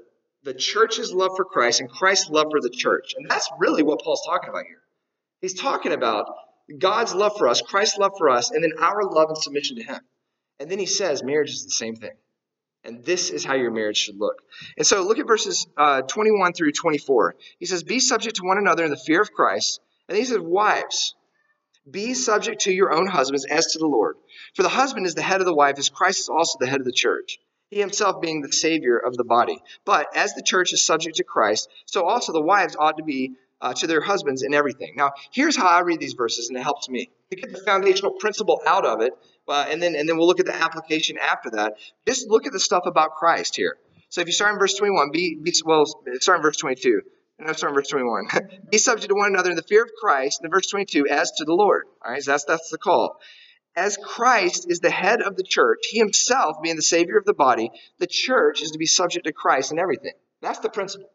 the 0.53 0.55
church's 0.55 1.13
love 1.13 1.33
for 1.37 1.45
Christ 1.45 1.81
and 1.81 1.89
Christ's 1.89 2.31
love 2.31 2.49
for 2.51 2.61
the 2.61 2.71
church. 2.71 3.15
And 3.17 3.31
that's 3.31 3.49
really 3.59 3.83
what 3.83 4.01
Paul's 4.01 4.23
talking 4.27 4.51
about 4.51 4.65
here. 4.67 4.83
He's 5.41 5.55
talking 5.55 5.93
about 5.93 6.27
God's 6.79 7.15
love 7.15 7.37
for 7.39 7.49
us, 7.49 7.63
Christ's 7.63 7.99
love 7.99 8.13
for 8.19 8.29
us, 8.29 8.51
and 8.51 8.63
then 8.63 8.73
our 8.81 9.05
love 9.05 9.29
and 9.29 9.39
submission 9.39 9.77
to 9.77 9.85
Him. 9.85 10.01
And 10.59 10.71
then 10.71 10.79
he 10.79 10.87
says 10.87 11.23
marriage 11.23 11.51
is 11.51 11.65
the 11.65 11.71
same 11.71 11.97
thing. 11.97 12.17
And 12.83 13.05
this 13.05 13.31
is 13.31 13.45
how 13.45 13.55
your 13.55 13.73
marriage 13.73 13.97
should 13.97 14.19
look. 14.19 14.43
And 14.77 14.87
so 14.87 15.03
look 15.03 15.19
at 15.19 15.27
verses 15.27 15.67
uh, 15.77 16.03
21 16.03 16.53
through 16.53 16.73
24. 16.73 17.35
He 17.59 17.67
says, 17.67 17.83
Be 17.83 17.99
subject 17.99 18.37
to 18.37 18.43
one 18.45 18.59
another 18.59 18.85
in 18.85 18.91
the 18.91 18.97
fear 18.97 19.21
of 19.21 19.33
Christ. 19.33 19.81
And 20.09 20.17
he 20.17 20.25
says, 20.25 20.39
Wives, 20.39 21.15
be 21.89 22.15
subject 22.15 22.63
to 22.63 22.73
your 22.73 22.93
own 22.93 23.07
husbands 23.07 23.45
as 23.45 23.73
to 23.73 23.79
the 23.79 23.87
Lord. 23.87 24.17
For 24.57 24.63
the 24.63 24.69
husband 24.69 25.07
is 25.07 25.15
the 25.15 25.23
head 25.23 25.41
of 25.41 25.47
the 25.47 25.55
wife, 25.55 25.79
as 25.79 25.89
Christ 25.89 26.21
is 26.21 26.29
also 26.29 26.59
the 26.59 26.67
head 26.67 26.81
of 26.81 26.87
the 26.87 26.93
church, 26.93 27.39
he 27.71 27.79
himself 27.79 28.21
being 28.21 28.43
the 28.43 28.53
Savior 28.53 28.99
of 28.99 29.17
the 29.17 29.25
body. 29.25 29.59
But 29.85 30.17
as 30.17 30.35
the 30.35 30.43
church 30.43 30.73
is 30.73 30.85
subject 30.85 31.17
to 31.17 31.25
Christ, 31.25 31.69
so 31.85 32.05
also 32.05 32.33
the 32.33 32.43
wives 32.43 32.77
ought 32.77 32.97
to 32.97 33.05
be 33.05 33.33
uh, 33.61 33.73
to 33.75 33.87
their 33.87 34.01
husbands 34.01 34.43
in 34.43 34.53
everything. 34.53 34.95
Now, 34.97 35.13
here's 35.33 35.57
how 35.57 35.67
I 35.67 35.81
read 35.81 36.01
these 36.01 36.13
verses, 36.13 36.49
and 36.49 36.59
it 36.59 36.63
helps 36.63 36.89
me 36.89 37.11
to 37.31 37.37
get 37.37 37.53
the 37.53 37.59
foundational 37.59 38.13
principle 38.13 38.61
out 38.67 38.85
of 38.85 39.01
it 39.01 39.13
uh, 39.49 39.67
and 39.69 39.83
then 39.83 39.95
and 39.95 40.09
then 40.09 40.17
we'll 40.17 40.27
look 40.27 40.41
at 40.41 40.47
the 40.47 40.55
application 40.55 41.19
after 41.19 41.51
that. 41.51 41.75
Just 42.07 42.29
look 42.29 42.47
at 42.47 42.53
the 42.53 42.61
stuff 42.61 42.85
about 42.87 43.15
Christ 43.15 43.57
here. 43.57 43.77
So 44.09 44.21
if 44.21 44.27
you 44.27 44.33
start 44.33 44.53
in 44.53 44.59
verse 44.59 44.75
21, 44.75 45.11
be, 45.13 45.39
be 45.43 45.53
well, 45.65 45.85
start 46.21 46.39
in 46.39 46.43
verse 46.43 46.57
22. 46.57 47.03
No, 47.39 47.53
start 47.53 47.73
in 47.73 47.75
verse 47.75 47.89
21. 47.89 48.29
be 48.71 48.79
subject 48.79 49.09
to 49.09 49.15
one 49.15 49.29
another 49.29 49.51
in 49.51 49.57
the 49.57 49.63
fear 49.63 49.83
of 49.83 49.91
Christ. 50.01 50.41
In 50.43 50.51
verse 50.51 50.69
22, 50.69 51.07
as 51.09 51.33
to 51.33 51.45
the 51.45 51.53
Lord. 51.53 51.85
All 52.05 52.13
right, 52.13 52.23
so 52.23 52.33
that's 52.33 52.45
that's 52.45 52.71
the 52.71 52.79
call. 52.79 53.19
As 53.77 53.99
Christ 53.99 54.67
is 54.71 54.81
the 54.81 54.91
head 54.91 55.21
of 55.21 55.37
the 55.37 55.43
church, 55.43 55.81
he 55.91 55.99
himself 55.99 56.63
being 56.63 56.77
the 56.77 56.83
Savior 56.83 57.19
of 57.19 57.27
the 57.27 57.35
body, 57.35 57.71
the 57.99 58.07
church 58.07 58.63
is 58.63 58.71
to 58.71 58.79
be 58.79 58.87
subject 58.87 59.27
to 59.27 59.33
Christ 59.33 59.71
in 59.71 59.79
everything. 59.79 60.15
That's 60.41 60.61
the 60.61 60.71
principle. 60.71 61.11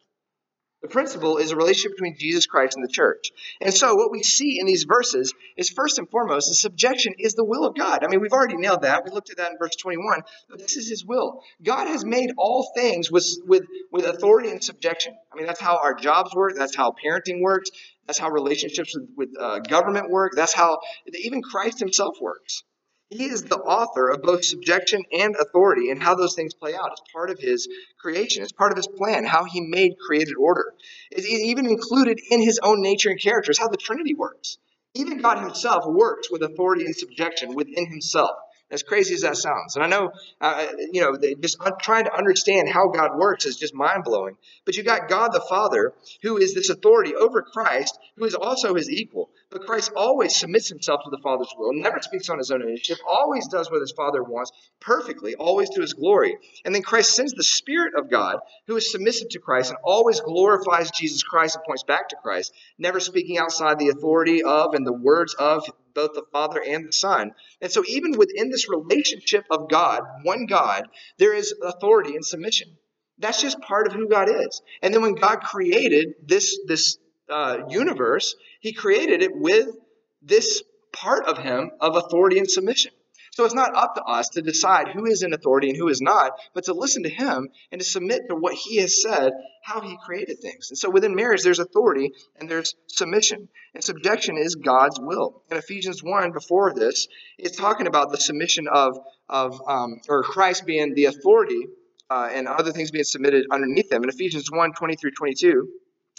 The 0.82 0.88
principle 0.88 1.38
is 1.38 1.52
a 1.52 1.56
relationship 1.56 1.91
between 1.91 2.17
Jesus 2.17 2.47
Christ 2.47 2.76
and 2.76 2.84
the 2.84 2.91
church. 2.91 3.32
And 3.62 3.71
so, 3.71 3.93
what 3.93 4.12
we 4.12 4.24
see 4.24 4.60
in 4.60 4.65
these 4.65 4.86
verses 4.86 5.32
is 5.56 5.69
first 5.69 6.00
and 6.00 6.10
foremost, 6.10 6.50
the 6.50 6.56
subjection 6.56 7.13
is 7.19 7.36
the 7.36 7.43
will 7.43 7.65
of 7.65 7.76
God. 7.76 8.04
I 8.04 8.08
mean, 8.08 8.19
we've 8.19 8.32
already 8.32 8.58
nailed 8.58 8.82
that. 8.82 9.06
We 9.06 9.12
looked 9.12 9.30
at 9.30 9.38
that 9.38 9.52
in 9.52 9.60
verse 9.60 9.76
21, 9.76 10.21
but 10.50 10.58
this 10.58 10.78
is 10.78 10.89
His 10.89 11.06
will. 11.06 11.43
God 11.62 11.88
has 11.88 12.04
made 12.04 12.32
all 12.36 12.71
things 12.76 13.12
with, 13.12 13.28
with, 13.45 13.63
with 13.91 14.06
authority 14.06 14.50
and 14.50 14.63
subjection. 14.63 15.15
I 15.32 15.36
mean, 15.36 15.45
that's 15.45 15.62
how 15.62 15.78
our 15.78 15.93
jobs 15.93 16.34
work, 16.34 16.56
that's 16.56 16.76
how 16.76 16.93
parenting 16.93 17.41
works, 17.41 17.69
that's 18.08 18.20
how 18.20 18.30
relationships 18.30 18.96
with, 18.96 19.10
with 19.16 19.30
uh, 19.40 19.60
government 19.60 20.10
work, 20.10 20.34
that's 20.36 20.54
how 20.54 20.80
even 21.14 21.42
Christ 21.42 21.80
Himself 21.80 22.18
works. 22.22 22.64
He 23.10 23.26
is 23.26 23.44
the 23.44 23.58
author 23.58 24.08
of 24.10 24.22
both 24.22 24.46
subjection 24.46 25.04
and 25.12 25.36
authority 25.36 25.90
and 25.90 26.02
how 26.02 26.16
those 26.16 26.34
things 26.34 26.54
play 26.54 26.74
out. 26.76 26.92
It's 26.94 27.02
part 27.12 27.30
of 27.30 27.40
his 27.40 27.68
creation, 28.00 28.42
it's 28.42 28.54
part 28.54 28.72
of 28.72 28.78
his 28.78 28.88
plan, 28.88 29.26
how 29.26 29.44
he 29.44 29.60
made 29.60 29.98
created 30.00 30.36
order. 30.40 30.74
It's 31.12 31.28
even 31.28 31.66
included 31.66 32.20
in 32.30 32.42
his 32.42 32.60
own 32.64 32.82
nature 32.82 33.10
and 33.10 33.22
character, 33.22 33.52
it's 33.52 33.60
how 33.60 33.68
the 33.68 33.78
Trinity 33.78 34.14
works. 34.14 34.58
Even 34.94 35.22
God 35.22 35.40
himself 35.40 35.86
works 35.86 36.32
with 36.32 36.42
authority 36.42 36.86
and 36.86 36.96
subjection 36.96 37.54
within 37.54 37.86
himself 37.86 38.32
as 38.72 38.84
crazy 38.84 39.14
as 39.14 39.22
that 39.22 39.38
sounds. 39.38 39.76
And 39.76 39.84
I 39.84 39.88
know, 39.88 40.12
uh, 40.40 40.68
you 40.92 41.02
know, 41.02 41.18
just 41.40 41.58
trying 41.82 42.06
to 42.06 42.16
understand 42.16 42.70
how 42.70 42.88
God 42.88 43.18
works 43.18 43.46
is 43.46 43.58
just 43.58 43.76
mind 43.76 44.04
blowing. 44.04 44.38
But 44.66 44.78
you 44.78 44.84
got 44.84 45.10
God 45.10 45.34
the 45.34 45.44
Father, 45.50 45.94
who 46.22 46.38
is 46.38 46.56
this 46.56 46.70
authority 46.70 47.14
over 47.16 47.42
Christ, 47.42 48.00
who 48.18 48.26
is 48.26 48.36
also 48.36 48.76
his 48.76 48.90
equal. 48.90 49.30
But 49.52 49.66
Christ 49.66 49.92
always 49.98 50.34
submits 50.38 50.70
himself 50.70 51.02
to 51.04 51.10
the 51.10 51.22
Father's 51.22 51.54
will, 51.58 51.74
never 51.74 52.00
speaks 52.02 52.30
on 52.30 52.38
his 52.38 52.52
own 52.52 52.62
initiative, 52.62 53.04
always 53.06 53.48
does 53.50 53.70
what 53.70 53.82
his 53.82 53.92
Father 53.92 54.24
wants 54.24 54.52
perfectly, 54.80 55.36
always 55.36 55.70
to 55.72 55.82
his 55.82 55.94
glory. 55.94 56.38
And 56.64 56.74
then 56.74 56.84
Christ 56.84 57.14
sends 57.14 57.34
the 57.34 57.44
Spirit 57.44 57.94
of 57.98 58.10
God, 58.10 58.38
who 58.68 58.78
is 58.78 58.92
submissive 58.92 59.28
to 59.30 59.40
Christ 59.40 59.72
and 59.72 59.80
always 59.84 60.22
glorifies 60.22 60.90
Jesus 60.92 61.22
Christ 61.22 61.58
and 61.58 61.66
points 61.66 61.84
back 61.84 62.08
to 62.10 62.16
Christ, 62.16 62.54
never 62.78 63.02
speaking 63.02 63.38
outside 63.38 63.78
the 63.78 63.90
authority 63.90 64.42
of 64.42 64.74
and 64.74 64.88
the 64.88 64.94
words 64.94 65.34
of 65.34 65.66
both 65.94 66.14
the 66.14 66.24
Father 66.32 66.64
and 66.66 66.88
the 66.88 66.94
Son. 66.94 67.32
And 67.62 67.70
so, 67.70 67.84
even 67.86 68.18
within 68.18 68.50
this 68.50 68.70
relationship 68.70 69.44
of 69.52 69.70
God, 69.70 70.04
one 70.24 70.46
God, 70.46 70.88
there 71.18 71.34
is 71.34 71.54
authority 71.62 72.16
and 72.16 72.26
submission. 72.26 72.70
That's 73.18 73.42
just 73.42 73.60
part 73.60 73.88
of 73.88 73.94
who 73.94 74.08
God 74.08 74.30
is. 74.30 74.62
And 74.82 74.94
then 74.94 75.02
when 75.02 75.16
God 75.16 75.42
created 75.42 76.16
this, 76.26 76.58
this 76.66 76.98
uh, 77.30 77.60
universe, 77.70 78.36
He 78.60 78.74
created 78.74 79.22
it 79.22 79.36
with 79.36 79.70
this 80.22 80.64
part 80.92 81.26
of 81.26 81.38
Him 81.38 81.72
of 81.80 81.96
authority 81.96 82.40
and 82.40 82.50
submission. 82.50 82.92
So 83.34 83.46
it's 83.46 83.54
not 83.54 83.76
up 83.76 83.96
to 83.96 84.04
us 84.04 84.28
to 84.30 84.42
decide 84.42 84.90
who 84.90 85.06
is 85.06 85.24
in 85.24 85.34
authority 85.34 85.70
and 85.70 85.78
who 85.78 85.88
is 85.88 86.02
not, 86.02 86.34
but 86.54 86.66
to 86.66 86.74
listen 86.74 87.04
to 87.04 87.10
him 87.10 87.48
and 87.72 87.80
to 87.80 87.88
submit 87.88 88.24
to 88.28 88.36
what 88.36 88.56
he 88.56 88.78
has 88.78 89.02
said, 89.02 89.32
how 89.64 89.80
he 89.80 89.98
created 90.06 90.40
things. 90.42 90.70
And 90.70 90.78
so 90.78 90.90
within 90.90 91.16
marriage, 91.16 91.42
there's 91.42 91.60
authority 91.60 92.12
and 92.38 92.50
there's 92.50 92.76
submission. 92.88 93.48
And 93.74 93.82
subjection 93.82 94.38
is 94.38 94.56
God's 94.56 95.00
will. 95.00 95.44
In 95.50 95.56
Ephesians 95.56 96.04
1, 96.04 96.34
before 96.34 96.74
this, 96.74 97.08
it's 97.38 97.56
talking 97.56 97.88
about 97.88 98.12
the 98.12 98.18
submission 98.18 98.68
of, 98.68 99.00
of 99.30 99.62
um, 99.66 100.02
or 100.10 100.24
Christ 100.24 100.66
being 100.66 100.94
the 100.94 101.06
authority 101.06 101.68
uh, 102.10 102.30
and 102.34 102.50
other 102.50 102.74
things 102.74 102.92
being 102.92 103.06
submitted 103.06 103.46
underneath 103.50 103.90
them. 103.90 104.04
In 104.04 104.10
Ephesians 104.10 104.52
1, 104.52 104.74
20 104.74 104.96
through 104.98 105.12
22, 105.12 105.70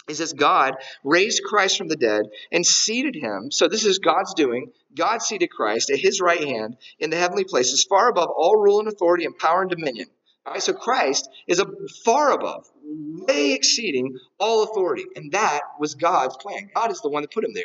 he 0.07 0.13
says 0.13 0.33
God 0.33 0.75
raised 1.03 1.43
Christ 1.43 1.77
from 1.77 1.87
the 1.87 1.95
dead 1.95 2.25
and 2.51 2.65
seated 2.65 3.15
him. 3.15 3.51
So 3.51 3.67
this 3.67 3.85
is 3.85 3.99
God's 3.99 4.33
doing. 4.33 4.71
God 4.95 5.21
seated 5.21 5.49
Christ 5.49 5.89
at 5.89 5.99
his 5.99 6.19
right 6.19 6.43
hand 6.43 6.77
in 6.99 7.09
the 7.09 7.17
heavenly 7.17 7.45
places, 7.45 7.85
far 7.85 8.09
above 8.09 8.29
all 8.29 8.57
rule 8.57 8.79
and 8.79 8.87
authority 8.87 9.25
and 9.25 9.37
power 9.37 9.61
and 9.61 9.69
dominion. 9.69 10.07
All 10.45 10.53
right, 10.53 10.61
so 10.61 10.73
Christ 10.73 11.29
is 11.47 11.59
a 11.59 11.65
far 12.03 12.33
above, 12.33 12.69
way 12.83 13.53
exceeding 13.53 14.17
all 14.39 14.63
authority, 14.63 15.05
and 15.15 15.31
that 15.31 15.61
was 15.79 15.95
God's 15.95 16.35
plan. 16.35 16.69
God 16.75 16.91
is 16.91 16.99
the 16.99 17.09
one 17.09 17.21
that 17.21 17.31
put 17.31 17.45
him 17.45 17.53
there. 17.53 17.63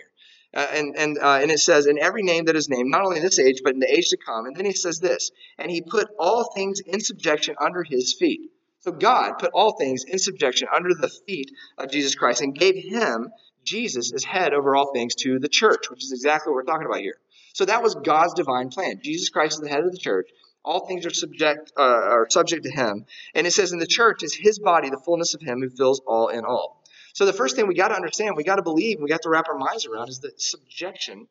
Uh, 0.55 0.67
and 0.73 0.97
and 0.97 1.19
uh, 1.19 1.41
and 1.43 1.51
it 1.51 1.59
says, 1.59 1.87
in 1.87 1.99
every 1.99 2.23
name 2.23 2.45
that 2.45 2.57
is 2.57 2.69
named, 2.69 2.89
not 2.89 3.03
only 3.03 3.17
in 3.19 3.23
this 3.23 3.41
age, 3.41 3.61
but 3.65 3.75
in 3.75 3.81
the 3.81 3.93
age 3.93 4.09
to 4.11 4.17
come. 4.17 4.47
And 4.47 4.57
then 4.57 4.65
he 4.65 4.73
says 4.73 5.01
this, 5.01 5.31
and 5.59 5.71
he 5.71 5.83
put 5.83 6.09
all 6.19 6.53
things 6.55 6.81
in 6.81 7.01
subjection 7.01 7.57
under 7.61 7.83
his 7.83 8.15
feet. 8.15 8.41
So 8.81 8.93
God 8.93 9.39
put 9.39 9.51
all 9.53 9.77
things 9.77 10.05
in 10.05 10.19
subjection 10.19 10.69
under 10.75 10.95
the 10.95 11.09
feet 11.09 11.51
of 11.77 11.91
Jesus 11.91 12.15
Christ 12.15 12.43
and 12.43 12.55
gave 12.55 12.77
him, 12.77 13.31
Jesus, 13.65 14.13
as 14.13 14.25
head 14.25 14.55
over 14.55 14.77
all 14.77 14.93
things 14.93 15.15
to 15.17 15.39
the 15.39 15.49
church, 15.49 15.91
which 15.91 16.05
is 16.05 16.13
exactly 16.13 16.51
what 16.51 16.57
we're 16.57 16.63
talking 16.63 16.87
about 16.87 17.01
here. 17.01 17.19
So 17.55 17.65
that 17.65 17.83
was 17.83 17.97
God's 17.97 18.35
divine 18.35 18.69
plan. 18.69 19.01
Jesus 19.03 19.31
Christ 19.31 19.55
is 19.55 19.61
the 19.61 19.69
head 19.69 19.85
of 19.85 19.91
the 19.91 19.99
church. 19.99 20.31
All 20.65 20.87
things 20.87 21.07
are 21.07 21.11
subject 21.11 21.73
uh, 21.77 21.83
are 21.83 22.27
subject 22.31 22.65
to 22.65 22.71
him. 22.71 23.07
And 23.35 23.47
it 23.47 23.53
says 23.53 23.73
in 23.73 23.79
the 23.79 23.87
church 23.87 24.23
is 24.23 24.35
his 24.35 24.59
body, 24.59 24.91
the 24.91 25.01
fullness 25.05 25.35
of 25.35 25.41
him 25.41 25.61
who 25.61 25.71
fills 25.71 26.01
all 26.07 26.29
in 26.29 26.45
all. 26.45 26.83
So 27.15 27.27
the 27.27 27.33
first 27.33 27.57
thing 27.57 27.67
we 27.67 27.75
got 27.75 27.89
to 27.89 27.97
understand, 27.97 28.37
we 28.37 28.45
got 28.45 28.57
to 28.57 28.63
believe, 28.63 28.99
we 29.01 29.09
got 29.09 29.23
to 29.23 29.29
wrap 29.29 29.49
our 29.49 29.59
minds 29.59 29.87
around 29.87 30.09
is 30.09 30.21
that 30.21 30.41
subjection, 30.41 31.27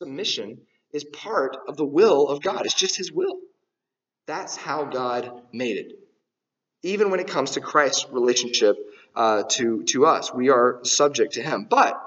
submission 0.00 0.62
is 0.92 1.04
part 1.04 1.56
of 1.68 1.76
the 1.76 1.84
will 1.84 2.28
of 2.28 2.42
God. 2.42 2.64
It's 2.64 2.74
just 2.74 2.96
his 2.96 3.12
will. 3.12 3.36
That's 4.26 4.56
how 4.56 4.84
God 4.84 5.42
made 5.52 5.76
it 5.76 5.92
even 6.82 7.10
when 7.10 7.20
it 7.20 7.28
comes 7.28 7.52
to 7.52 7.60
Christ's 7.60 8.06
relationship 8.10 8.76
uh, 9.14 9.42
to, 9.50 9.82
to 9.84 10.06
us. 10.06 10.32
We 10.32 10.50
are 10.50 10.80
subject 10.84 11.34
to 11.34 11.42
him. 11.42 11.66
But 11.68 12.00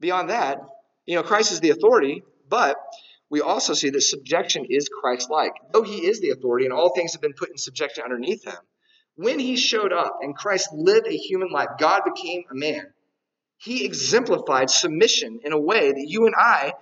beyond 0.00 0.30
that, 0.30 0.60
you 1.06 1.16
know, 1.16 1.22
Christ 1.22 1.52
is 1.52 1.60
the 1.60 1.70
authority, 1.70 2.22
but 2.48 2.76
we 3.30 3.40
also 3.40 3.74
see 3.74 3.90
that 3.90 4.00
subjection 4.00 4.66
is 4.68 4.88
Christ 4.88 5.30
like. 5.30 5.52
Though 5.72 5.82
he 5.82 6.06
is 6.06 6.20
the 6.20 6.30
authority 6.30 6.64
and 6.64 6.72
all 6.72 6.94
things 6.94 7.12
have 7.12 7.20
been 7.20 7.34
put 7.34 7.50
in 7.50 7.58
subjection 7.58 8.04
underneath 8.04 8.44
him, 8.44 8.56
when 9.16 9.38
he 9.38 9.56
showed 9.56 9.92
up 9.92 10.18
and 10.22 10.36
Christ 10.36 10.70
lived 10.72 11.06
a 11.06 11.16
human 11.16 11.50
life, 11.50 11.70
God 11.78 12.02
became 12.04 12.44
a 12.50 12.54
man. 12.54 12.86
He 13.58 13.84
exemplified 13.84 14.70
submission 14.70 15.40
in 15.44 15.52
a 15.52 15.60
way 15.60 15.90
that 15.90 16.06
you 16.06 16.26
and 16.26 16.34
I 16.38 16.74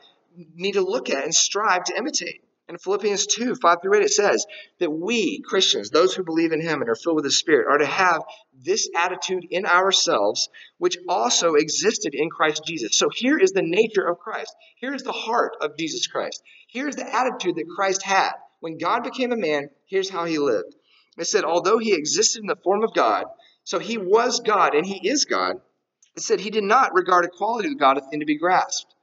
need 0.55 0.73
to 0.73 0.83
look 0.83 1.09
at 1.09 1.25
and 1.25 1.35
strive 1.35 1.85
to 1.85 1.97
imitate. 1.97 2.43
In 2.69 2.79
Philippians 2.79 3.29
2 3.29 3.55
5 3.55 3.79
through 3.81 3.99
8, 3.99 4.03
it 4.03 4.11
says 4.11 4.45
that 4.81 4.91
we, 4.91 5.41
Christians, 5.41 5.91
those 5.91 6.17
who 6.17 6.25
believe 6.25 6.51
in 6.51 6.61
Him 6.61 6.81
and 6.81 6.91
are 6.91 6.97
filled 6.97 7.15
with 7.15 7.25
the 7.25 7.31
Spirit, 7.31 7.69
are 7.71 7.79
to 7.79 7.87
have 7.87 8.25
this 8.53 8.91
attitude 8.97 9.47
in 9.49 9.67
ourselves, 9.67 10.49
which 10.79 10.99
also 11.09 11.55
existed 11.55 12.13
in 12.13 12.29
Christ 12.29 12.65
Jesus. 12.67 12.99
So 12.99 13.09
here 13.09 13.39
is 13.39 13.53
the 13.53 13.63
nature 13.63 14.05
of 14.05 14.19
Christ. 14.19 14.53
Here 14.81 14.93
is 14.93 15.05
the 15.05 15.13
heart 15.13 15.57
of 15.61 15.77
Jesus 15.79 16.09
Christ. 16.09 16.43
Here's 16.69 16.97
the 16.97 17.09
attitude 17.15 17.55
that 17.55 17.69
Christ 17.69 18.03
had. 18.03 18.33
When 18.59 18.79
God 18.79 19.05
became 19.05 19.31
a 19.31 19.37
man, 19.37 19.71
here's 19.87 20.11
how 20.11 20.25
He 20.25 20.39
lived. 20.39 20.75
It 21.17 21.29
said, 21.29 21.45
although 21.45 21.79
He 21.79 21.95
existed 21.95 22.41
in 22.41 22.49
the 22.49 22.57
form 22.57 22.83
of 22.83 22.95
God, 22.95 23.27
so 23.63 23.79
He 23.79 23.97
was 23.97 24.41
God 24.41 24.75
and 24.75 24.85
He 24.85 25.09
is 25.09 25.25
God, 25.25 25.61
it 26.17 26.23
said 26.25 26.41
He 26.41 26.51
did 26.51 26.65
not 26.65 26.95
regard 26.95 27.27
equality 27.27 27.69
with 27.69 27.79
God 27.79 27.97
a 27.97 28.01
thing 28.01 28.19
to 28.19 28.27
be 28.27 28.39
grasped 28.39 28.96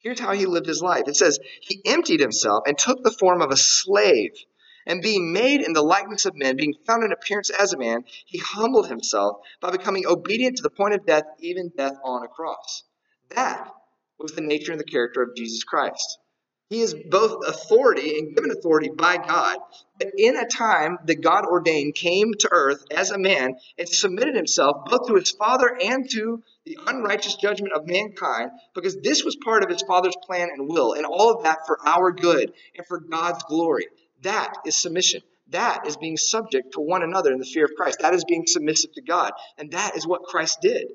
Here's 0.00 0.20
how 0.20 0.32
he 0.32 0.46
lived 0.46 0.66
his 0.66 0.82
life. 0.82 1.04
It 1.06 1.16
says, 1.16 1.38
He 1.60 1.82
emptied 1.84 2.20
himself 2.20 2.64
and 2.66 2.76
took 2.76 3.02
the 3.02 3.10
form 3.10 3.42
of 3.42 3.50
a 3.50 3.56
slave 3.56 4.32
And 4.86 5.02
being 5.02 5.32
made 5.32 5.60
in 5.60 5.74
the 5.74 5.82
likeness 5.82 6.24
of 6.24 6.34
men, 6.34 6.56
being 6.56 6.74
found 6.86 7.04
in 7.04 7.12
appearance 7.12 7.50
as 7.50 7.72
a 7.72 7.78
man, 7.78 8.04
he 8.24 8.38
humbled 8.38 8.88
himself 8.88 9.36
by 9.60 9.70
becoming 9.70 10.06
obedient 10.06 10.56
to 10.56 10.62
the 10.62 10.70
point 10.70 10.94
of 10.94 11.04
death, 11.04 11.24
even 11.38 11.70
death 11.76 11.96
on 12.02 12.24
a 12.24 12.28
cross. 12.28 12.82
That 13.30 13.70
was 14.18 14.32
the 14.32 14.40
nature 14.40 14.72
and 14.72 14.80
the 14.80 14.84
character 14.84 15.22
of 15.22 15.36
Jesus 15.36 15.64
Christ. 15.64 16.18
He 16.70 16.82
is 16.82 16.94
both 16.94 17.48
authority 17.48 18.16
and 18.16 18.32
given 18.32 18.52
authority 18.52 18.90
by 18.96 19.16
God, 19.16 19.58
but 19.98 20.12
in 20.16 20.36
a 20.36 20.46
time 20.46 20.98
that 21.06 21.20
God 21.20 21.44
ordained 21.44 21.96
came 21.96 22.32
to 22.38 22.48
earth 22.52 22.84
as 22.92 23.10
a 23.10 23.18
man 23.18 23.56
and 23.76 23.88
submitted 23.88 24.36
himself 24.36 24.84
both 24.86 25.08
to 25.08 25.16
his 25.16 25.32
Father 25.32 25.76
and 25.82 26.08
to 26.10 26.44
the 26.64 26.78
unrighteous 26.86 27.34
judgment 27.34 27.72
of 27.74 27.88
mankind, 27.88 28.52
because 28.72 28.96
this 29.00 29.24
was 29.24 29.34
part 29.34 29.64
of 29.64 29.68
his 29.68 29.82
Father's 29.82 30.14
plan 30.24 30.48
and 30.48 30.68
will, 30.68 30.92
and 30.92 31.04
all 31.04 31.32
of 31.32 31.42
that 31.42 31.66
for 31.66 31.76
our 31.84 32.12
good 32.12 32.52
and 32.76 32.86
for 32.86 33.00
God's 33.00 33.42
glory. 33.42 33.88
That 34.22 34.54
is 34.64 34.76
submission. 34.76 35.22
That 35.48 35.88
is 35.88 35.96
being 35.96 36.16
subject 36.16 36.74
to 36.74 36.80
one 36.80 37.02
another 37.02 37.32
in 37.32 37.40
the 37.40 37.44
fear 37.44 37.64
of 37.64 37.74
Christ. 37.76 37.98
That 38.00 38.14
is 38.14 38.24
being 38.24 38.46
submissive 38.46 38.92
to 38.92 39.02
God. 39.02 39.32
And 39.58 39.72
that 39.72 39.96
is 39.96 40.06
what 40.06 40.22
Christ 40.22 40.58
did. 40.62 40.86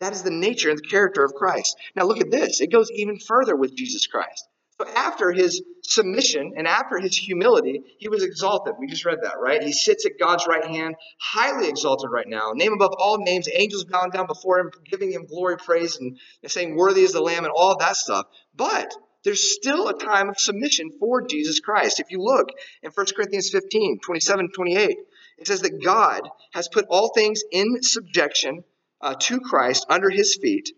That 0.00 0.14
is 0.14 0.24
the 0.24 0.30
nature 0.30 0.70
and 0.70 0.78
the 0.80 0.88
character 0.88 1.22
of 1.22 1.34
Christ. 1.34 1.76
Now 1.94 2.06
look 2.06 2.20
at 2.20 2.32
this. 2.32 2.60
It 2.60 2.72
goes 2.72 2.90
even 2.90 3.20
further 3.20 3.54
with 3.54 3.76
Jesus 3.76 4.08
Christ. 4.08 4.48
So 4.80 4.88
after 4.88 5.30
his 5.30 5.62
submission 5.82 6.54
and 6.56 6.66
after 6.66 6.98
his 6.98 7.16
humility, 7.16 7.80
he 7.98 8.08
was 8.08 8.24
exalted. 8.24 8.74
We 8.78 8.88
just 8.88 9.04
read 9.04 9.18
that, 9.22 9.38
right? 9.38 9.62
He 9.62 9.72
sits 9.72 10.04
at 10.04 10.18
God's 10.18 10.46
right 10.48 10.64
hand, 10.64 10.96
highly 11.20 11.68
exalted 11.68 12.10
right 12.10 12.26
now. 12.26 12.50
Name 12.54 12.72
above 12.72 12.94
all 12.98 13.18
names, 13.18 13.48
angels 13.52 13.84
bowing 13.84 14.10
down 14.10 14.26
before 14.26 14.58
him, 14.58 14.70
giving 14.84 15.12
him 15.12 15.26
glory, 15.26 15.58
praise, 15.58 15.96
and 15.96 16.18
saying, 16.46 16.74
Worthy 16.74 17.02
is 17.02 17.12
the 17.12 17.20
Lamb, 17.20 17.44
and 17.44 17.52
all 17.54 17.76
that 17.78 17.96
stuff. 17.96 18.26
But 18.56 18.92
there's 19.22 19.54
still 19.54 19.88
a 19.88 19.98
time 19.98 20.28
of 20.28 20.40
submission 20.40 20.90
for 20.98 21.24
Jesus 21.26 21.60
Christ. 21.60 22.00
If 22.00 22.10
you 22.10 22.20
look 22.20 22.48
in 22.82 22.90
1 22.90 23.06
Corinthians 23.14 23.50
15, 23.50 24.00
27, 24.00 24.50
28, 24.52 24.98
it 25.38 25.46
says 25.46 25.62
that 25.62 25.82
God 25.82 26.28
has 26.52 26.68
put 26.68 26.86
all 26.90 27.12
things 27.14 27.42
in 27.52 27.82
subjection 27.82 28.64
uh, 29.00 29.14
to 29.20 29.40
Christ 29.40 29.86
under 29.88 30.10
his 30.10 30.36
feet. 30.40 30.70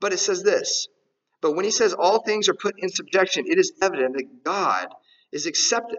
But 0.00 0.12
it 0.12 0.18
says 0.18 0.42
this 0.42 0.88
but 1.42 1.52
when 1.52 1.64
he 1.64 1.72
says 1.72 1.92
all 1.92 2.22
things 2.22 2.48
are 2.48 2.54
put 2.54 2.76
in 2.78 2.88
subjection, 2.88 3.44
it 3.46 3.58
is 3.58 3.72
evident 3.82 4.16
that 4.16 4.44
God 4.44 4.88
is 5.32 5.46
accepted, 5.46 5.98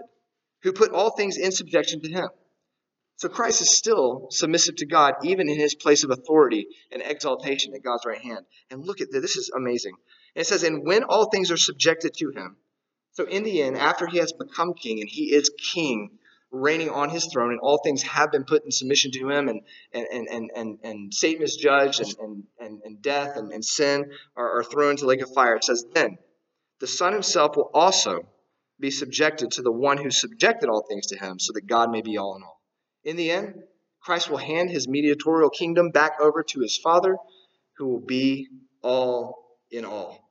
who 0.63 0.71
put 0.71 0.91
all 0.91 1.11
things 1.11 1.37
in 1.37 1.51
subjection 1.51 2.01
to 2.01 2.09
him. 2.09 2.29
So 3.17 3.29
Christ 3.29 3.61
is 3.61 3.75
still 3.75 4.27
submissive 4.31 4.77
to 4.77 4.85
God, 4.85 5.15
even 5.23 5.49
in 5.49 5.59
his 5.59 5.75
place 5.75 6.03
of 6.03 6.11
authority 6.11 6.67
and 6.91 7.01
exaltation 7.01 7.75
at 7.75 7.83
God's 7.83 8.05
right 8.05 8.21
hand. 8.21 8.45
And 8.71 8.85
look 8.85 9.01
at 9.01 9.11
this, 9.11 9.21
this 9.21 9.35
is 9.35 9.51
amazing. 9.55 9.95
it 10.33 10.47
says, 10.47 10.63
And 10.63 10.85
when 10.85 11.03
all 11.03 11.29
things 11.29 11.51
are 11.51 11.57
subjected 11.57 12.13
to 12.15 12.31
him, 12.31 12.57
so 13.11 13.25
in 13.25 13.43
the 13.43 13.61
end, 13.61 13.77
after 13.77 14.07
he 14.07 14.17
has 14.17 14.33
become 14.33 14.73
king, 14.73 14.99
and 15.01 15.09
he 15.09 15.33
is 15.33 15.51
king 15.73 16.17
reigning 16.53 16.89
on 16.89 17.09
his 17.09 17.25
throne, 17.25 17.51
and 17.51 17.59
all 17.59 17.79
things 17.83 18.03
have 18.03 18.31
been 18.31 18.45
put 18.45 18.63
in 18.63 18.71
submission 18.71 19.11
to 19.11 19.29
him, 19.29 19.49
and 19.49 19.61
and 19.91 20.27
and 20.29 20.51
and, 20.55 20.79
and 20.83 21.13
Satan 21.13 21.43
is 21.43 21.55
judged, 21.55 21.99
and 21.99 22.15
and 22.19 22.43
and, 22.59 22.81
and 22.85 23.01
death 23.01 23.35
and, 23.35 23.51
and 23.51 23.65
sin 23.65 24.11
are, 24.37 24.59
are 24.59 24.63
thrown 24.63 24.91
into 24.91 25.01
the 25.01 25.09
lake 25.09 25.21
of 25.21 25.33
fire. 25.33 25.55
It 25.55 25.63
says, 25.63 25.85
Then 25.93 26.17
the 26.79 26.87
Son 26.87 27.11
himself 27.11 27.57
will 27.57 27.71
also 27.73 28.21
be 28.79 28.91
subjected 28.91 29.51
to 29.51 29.61
the 29.61 29.71
one 29.71 29.97
who 29.97 30.11
subjected 30.11 30.69
all 30.69 30.85
things 30.87 31.07
to 31.07 31.17
him, 31.17 31.39
so 31.39 31.53
that 31.53 31.67
God 31.67 31.91
may 31.91 32.01
be 32.01 32.17
all 32.17 32.35
in 32.35 32.43
all. 32.43 32.61
In 33.03 33.17
the 33.17 33.31
end, 33.31 33.55
Christ 34.01 34.29
will 34.29 34.37
hand 34.37 34.69
his 34.69 34.87
mediatorial 34.87 35.49
kingdom 35.49 35.89
back 35.89 36.19
over 36.21 36.43
to 36.43 36.59
his 36.59 36.77
Father, 36.77 37.17
who 37.77 37.87
will 37.87 38.05
be 38.05 38.47
all 38.81 39.57
in 39.71 39.85
all, 39.85 40.29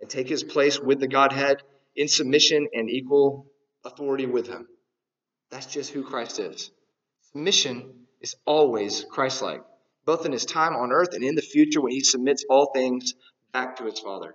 and 0.00 0.10
take 0.10 0.28
his 0.28 0.42
place 0.42 0.80
with 0.80 0.98
the 0.98 1.08
Godhead 1.08 1.62
in 1.94 2.08
submission 2.08 2.66
and 2.72 2.90
equal 2.90 3.46
authority 3.84 4.26
with 4.26 4.48
him. 4.48 4.66
That's 5.50 5.66
just 5.66 5.90
who 5.92 6.02
Christ 6.04 6.38
is. 6.38 6.70
Submission 7.32 8.06
is 8.20 8.34
always 8.44 9.04
Christ 9.10 9.42
like, 9.42 9.62
both 10.04 10.26
in 10.26 10.32
his 10.32 10.44
time 10.44 10.74
on 10.74 10.92
earth 10.92 11.14
and 11.14 11.24
in 11.24 11.34
the 11.34 11.42
future 11.42 11.80
when 11.80 11.92
he 11.92 12.00
submits 12.00 12.44
all 12.48 12.72
things 12.72 13.14
back 13.52 13.76
to 13.76 13.84
his 13.84 13.98
Father. 14.00 14.34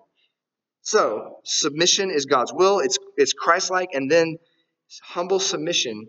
So, 0.83 1.37
submission 1.43 2.09
is 2.09 2.25
God's 2.25 2.53
will, 2.53 2.79
it's, 2.79 2.97
it's 3.17 3.33
Christ 3.33 3.69
like, 3.69 3.89
and 3.93 4.09
then 4.09 4.37
humble 5.03 5.39
submission 5.39 6.07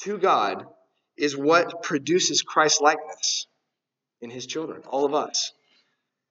to 0.00 0.18
God 0.18 0.64
is 1.16 1.36
what 1.36 1.82
produces 1.82 2.42
Christ 2.42 2.80
likeness 2.80 3.46
in 4.20 4.30
his 4.30 4.46
children, 4.46 4.82
all 4.88 5.04
of 5.04 5.14
us. 5.14 5.52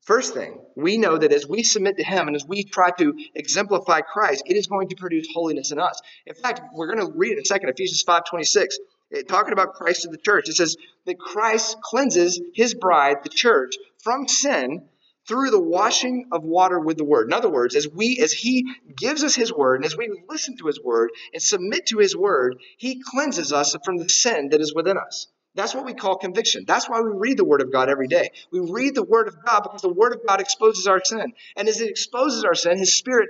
First 0.08 0.34
thing, 0.34 0.62
we 0.78 0.98
know 0.98 1.18
that 1.18 1.34
as 1.34 1.46
we 1.46 1.64
submit 1.64 1.98
to 1.98 2.04
Him 2.04 2.28
and 2.28 2.36
as 2.38 2.46
we 2.48 2.64
try 2.64 2.92
to 2.92 3.14
exemplify 3.36 4.00
Christ, 4.00 4.44
it 4.46 4.56
is 4.56 4.66
going 4.66 4.88
to 4.88 4.96
produce 4.96 5.28
holiness 5.34 5.74
in 5.74 5.80
us. 5.80 6.02
In 6.26 6.34
fact, 6.34 6.62
we're 6.74 6.88
going 6.88 7.06
to 7.06 7.18
read 7.18 7.34
in 7.34 7.40
a 7.40 7.46
second 7.46 7.68
Ephesians 7.68 8.06
5.26, 8.06 9.28
talking 9.28 9.52
about 9.52 9.74
Christ 9.74 10.04
to 10.04 10.08
the 10.08 10.18
church. 10.18 10.48
It 10.48 10.56
says 10.56 10.78
that 11.08 11.20
Christ 11.20 11.82
cleanses 11.82 12.40
His 12.54 12.74
bride, 12.74 13.18
the 13.24 13.30
church, 13.30 13.76
from 14.02 14.30
sin 14.30 14.88
through 15.28 15.50
the 15.50 15.60
washing 15.60 16.28
of 16.32 16.46
water 16.46 16.80
with 16.80 16.96
the 16.96 17.04
word. 17.04 17.28
In 17.28 17.34
other 17.34 17.50
words, 17.50 17.76
as 17.76 17.90
we 17.90 18.18
as 18.20 18.32
he 18.32 18.66
gives 18.96 19.26
us 19.26 19.36
his 19.36 19.52
word 19.52 19.76
and 19.76 19.86
as 19.86 19.98
we 19.98 20.24
listen 20.30 20.56
to 20.56 20.68
his 20.68 20.82
word 20.82 21.10
and 21.34 21.44
submit 21.44 21.88
to 21.88 21.98
his 21.98 22.16
word, 22.16 22.56
he 22.78 23.04
cleanses 23.04 23.52
us 23.52 23.76
from 23.84 23.98
the 23.98 24.08
sin 24.08 24.50
that 24.52 24.62
is 24.62 24.74
within 24.74 24.98
us. 24.98 25.28
That's 25.58 25.74
what 25.74 25.86
we 25.86 25.96
call 25.96 26.18
conviction. 26.18 26.66
That's 26.68 26.88
why 26.88 27.02
we 27.02 27.10
read 27.10 27.38
the 27.38 27.44
Word 27.44 27.64
of 27.64 27.72
God 27.72 27.90
every 27.90 28.08
day. 28.08 28.30
We 28.52 28.60
read 28.60 28.94
the 28.94 29.04
Word 29.04 29.28
of 29.28 29.44
God 29.44 29.62
because 29.64 29.82
the 29.82 29.92
Word 29.92 30.14
of 30.14 30.26
God 30.26 30.40
exposes 30.40 30.86
our 30.86 31.04
sin. 31.04 31.34
And 31.56 31.68
as 31.68 31.82
it 31.82 31.90
exposes 31.90 32.44
our 32.44 32.54
sin, 32.54 32.78
His 32.78 32.94
Spirit 32.94 33.30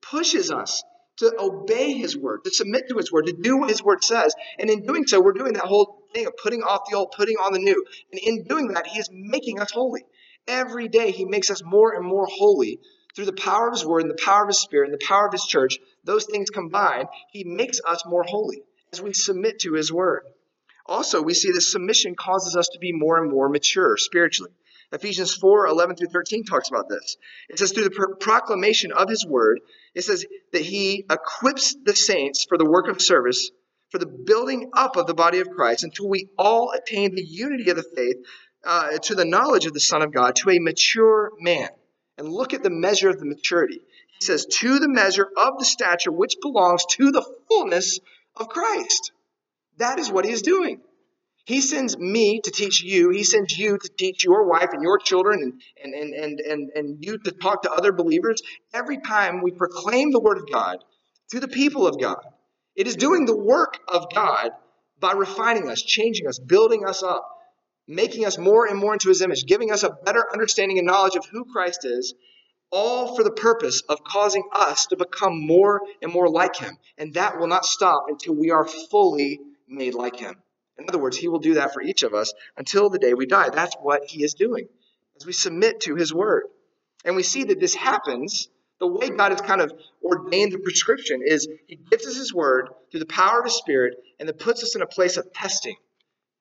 pushes 0.00 0.52
us 0.52 0.84
to 1.16 1.34
obey 1.40 1.92
His 1.94 2.16
Word, 2.16 2.44
to 2.44 2.52
submit 2.52 2.88
to 2.88 2.96
His 2.98 3.10
Word, 3.10 3.26
to 3.26 3.32
do 3.32 3.56
what 3.56 3.68
His 3.68 3.82
Word 3.82 4.04
says. 4.04 4.32
And 4.60 4.70
in 4.70 4.86
doing 4.86 5.08
so, 5.08 5.20
we're 5.20 5.32
doing 5.32 5.54
that 5.54 5.64
whole 5.64 6.04
thing 6.14 6.26
of 6.26 6.36
putting 6.36 6.62
off 6.62 6.82
the 6.88 6.96
old, 6.96 7.10
putting 7.16 7.36
on 7.36 7.52
the 7.52 7.58
new. 7.58 7.84
And 8.12 8.20
in 8.20 8.44
doing 8.44 8.68
that, 8.68 8.86
He 8.86 9.00
is 9.00 9.08
making 9.10 9.60
us 9.60 9.72
holy. 9.72 10.04
Every 10.46 10.86
day, 10.86 11.10
He 11.10 11.24
makes 11.24 11.50
us 11.50 11.64
more 11.64 11.94
and 11.94 12.06
more 12.06 12.28
holy 12.30 12.78
through 13.16 13.24
the 13.24 13.32
power 13.32 13.66
of 13.66 13.74
His 13.74 13.84
Word 13.84 14.02
and 14.02 14.10
the 14.10 14.22
power 14.24 14.42
of 14.42 14.48
His 14.50 14.60
Spirit 14.60 14.92
and 14.92 14.94
the 14.94 15.04
power 15.04 15.26
of 15.26 15.32
His 15.32 15.44
church. 15.44 15.80
Those 16.04 16.26
things 16.26 16.48
combined, 16.48 17.08
He 17.32 17.42
makes 17.42 17.80
us 17.84 18.04
more 18.06 18.22
holy 18.22 18.62
as 18.92 19.02
we 19.02 19.12
submit 19.12 19.58
to 19.60 19.72
His 19.72 19.92
Word. 19.92 20.22
Also, 20.88 21.22
we 21.22 21.34
see 21.34 21.50
that 21.52 21.60
submission 21.60 22.14
causes 22.14 22.56
us 22.56 22.68
to 22.72 22.78
be 22.78 22.92
more 22.92 23.18
and 23.18 23.30
more 23.30 23.48
mature 23.48 23.96
spiritually. 23.96 24.52
Ephesians 24.92 25.34
4 25.34 25.66
11 25.66 25.96
through 25.96 26.08
13 26.08 26.44
talks 26.44 26.68
about 26.68 26.88
this. 26.88 27.16
It 27.48 27.58
says, 27.58 27.72
through 27.72 27.88
the 27.88 28.16
proclamation 28.20 28.92
of 28.92 29.08
his 29.08 29.26
word, 29.26 29.60
it 29.94 30.02
says 30.02 30.24
that 30.52 30.62
he 30.62 31.04
equips 31.10 31.74
the 31.84 31.96
saints 31.96 32.44
for 32.48 32.56
the 32.56 32.68
work 32.68 32.88
of 32.88 33.02
service, 33.02 33.50
for 33.90 33.98
the 33.98 34.06
building 34.06 34.70
up 34.72 34.96
of 34.96 35.06
the 35.06 35.14
body 35.14 35.40
of 35.40 35.50
Christ, 35.50 35.82
until 35.82 36.08
we 36.08 36.28
all 36.38 36.70
attain 36.70 37.14
the 37.14 37.24
unity 37.24 37.70
of 37.70 37.76
the 37.76 37.82
faith 37.82 38.16
uh, 38.64 38.98
to 38.98 39.14
the 39.14 39.24
knowledge 39.24 39.66
of 39.66 39.74
the 39.74 39.80
Son 39.80 40.02
of 40.02 40.12
God, 40.12 40.36
to 40.36 40.50
a 40.50 40.60
mature 40.60 41.32
man. 41.40 41.68
And 42.18 42.28
look 42.28 42.54
at 42.54 42.62
the 42.62 42.70
measure 42.70 43.10
of 43.10 43.18
the 43.18 43.26
maturity. 43.26 43.80
He 44.18 44.24
says, 44.24 44.46
to 44.46 44.78
the 44.78 44.88
measure 44.88 45.28
of 45.36 45.58
the 45.58 45.64
stature 45.64 46.12
which 46.12 46.36
belongs 46.40 46.84
to 46.92 47.10
the 47.10 47.26
fullness 47.48 47.98
of 48.36 48.48
Christ. 48.48 49.12
That 49.78 49.98
is 49.98 50.10
what 50.10 50.24
he 50.24 50.32
is 50.32 50.42
doing. 50.42 50.80
He 51.44 51.60
sends 51.60 51.96
me 51.96 52.40
to 52.40 52.50
teach 52.50 52.82
you. 52.82 53.10
He 53.10 53.22
sends 53.22 53.56
you 53.56 53.78
to 53.78 53.88
teach 53.96 54.24
your 54.24 54.48
wife 54.48 54.70
and 54.72 54.82
your 54.82 54.98
children 54.98 55.60
and, 55.82 55.94
and, 55.94 56.12
and, 56.12 56.40
and, 56.40 56.70
and 56.74 57.04
you 57.04 57.18
to 57.18 57.30
talk 57.30 57.62
to 57.62 57.70
other 57.70 57.92
believers. 57.92 58.42
Every 58.74 58.98
time 58.98 59.42
we 59.42 59.52
proclaim 59.52 60.10
the 60.10 60.20
word 60.20 60.38
of 60.38 60.50
God 60.50 60.78
to 61.30 61.38
the 61.38 61.46
people 61.46 61.86
of 61.86 62.00
God, 62.00 62.18
it 62.74 62.88
is 62.88 62.96
doing 62.96 63.26
the 63.26 63.36
work 63.36 63.78
of 63.86 64.12
God 64.12 64.50
by 64.98 65.12
refining 65.12 65.68
us, 65.68 65.82
changing 65.82 66.26
us, 66.26 66.40
building 66.40 66.84
us 66.84 67.04
up, 67.04 67.28
making 67.86 68.24
us 68.24 68.38
more 68.38 68.66
and 68.66 68.76
more 68.76 68.94
into 68.94 69.08
his 69.08 69.22
image, 69.22 69.46
giving 69.46 69.70
us 69.70 69.84
a 69.84 69.90
better 69.90 70.26
understanding 70.32 70.78
and 70.78 70.86
knowledge 70.86 71.14
of 71.14 71.26
who 71.26 71.44
Christ 71.44 71.84
is, 71.84 72.14
all 72.72 73.14
for 73.14 73.22
the 73.22 73.30
purpose 73.30 73.82
of 73.88 74.02
causing 74.02 74.42
us 74.52 74.86
to 74.86 74.96
become 74.96 75.46
more 75.46 75.80
and 76.02 76.12
more 76.12 76.28
like 76.28 76.56
him. 76.56 76.76
And 76.98 77.14
that 77.14 77.38
will 77.38 77.46
not 77.46 77.64
stop 77.64 78.06
until 78.08 78.34
we 78.34 78.50
are 78.50 78.66
fully 78.66 79.38
made 79.68 79.94
like 79.94 80.16
him. 80.16 80.34
In 80.78 80.84
other 80.88 80.98
words, 80.98 81.16
he 81.16 81.28
will 81.28 81.38
do 81.38 81.54
that 81.54 81.72
for 81.72 81.82
each 81.82 82.02
of 82.02 82.14
us 82.14 82.32
until 82.56 82.90
the 82.90 82.98
day 82.98 83.14
we 83.14 83.26
die. 83.26 83.48
That's 83.50 83.74
what 83.80 84.04
he 84.06 84.22
is 84.22 84.34
doing 84.34 84.68
as 85.16 85.26
we 85.26 85.32
submit 85.32 85.80
to 85.82 85.94
his 85.96 86.12
word. 86.12 86.44
And 87.04 87.16
we 87.16 87.22
see 87.22 87.44
that 87.44 87.60
this 87.60 87.74
happens. 87.74 88.48
The 88.78 88.86
way 88.86 89.08
God 89.08 89.32
has 89.32 89.40
kind 89.40 89.62
of 89.62 89.72
ordained 90.04 90.52
the 90.52 90.58
prescription 90.58 91.22
is 91.24 91.48
he 91.66 91.76
gives 91.76 92.06
us 92.06 92.16
his 92.16 92.34
word 92.34 92.68
through 92.90 93.00
the 93.00 93.06
power 93.06 93.38
of 93.38 93.46
his 93.46 93.54
spirit 93.54 93.94
and 94.20 94.28
then 94.28 94.36
puts 94.36 94.62
us 94.62 94.76
in 94.76 94.82
a 94.82 94.86
place 94.86 95.16
of 95.16 95.32
testing, 95.32 95.76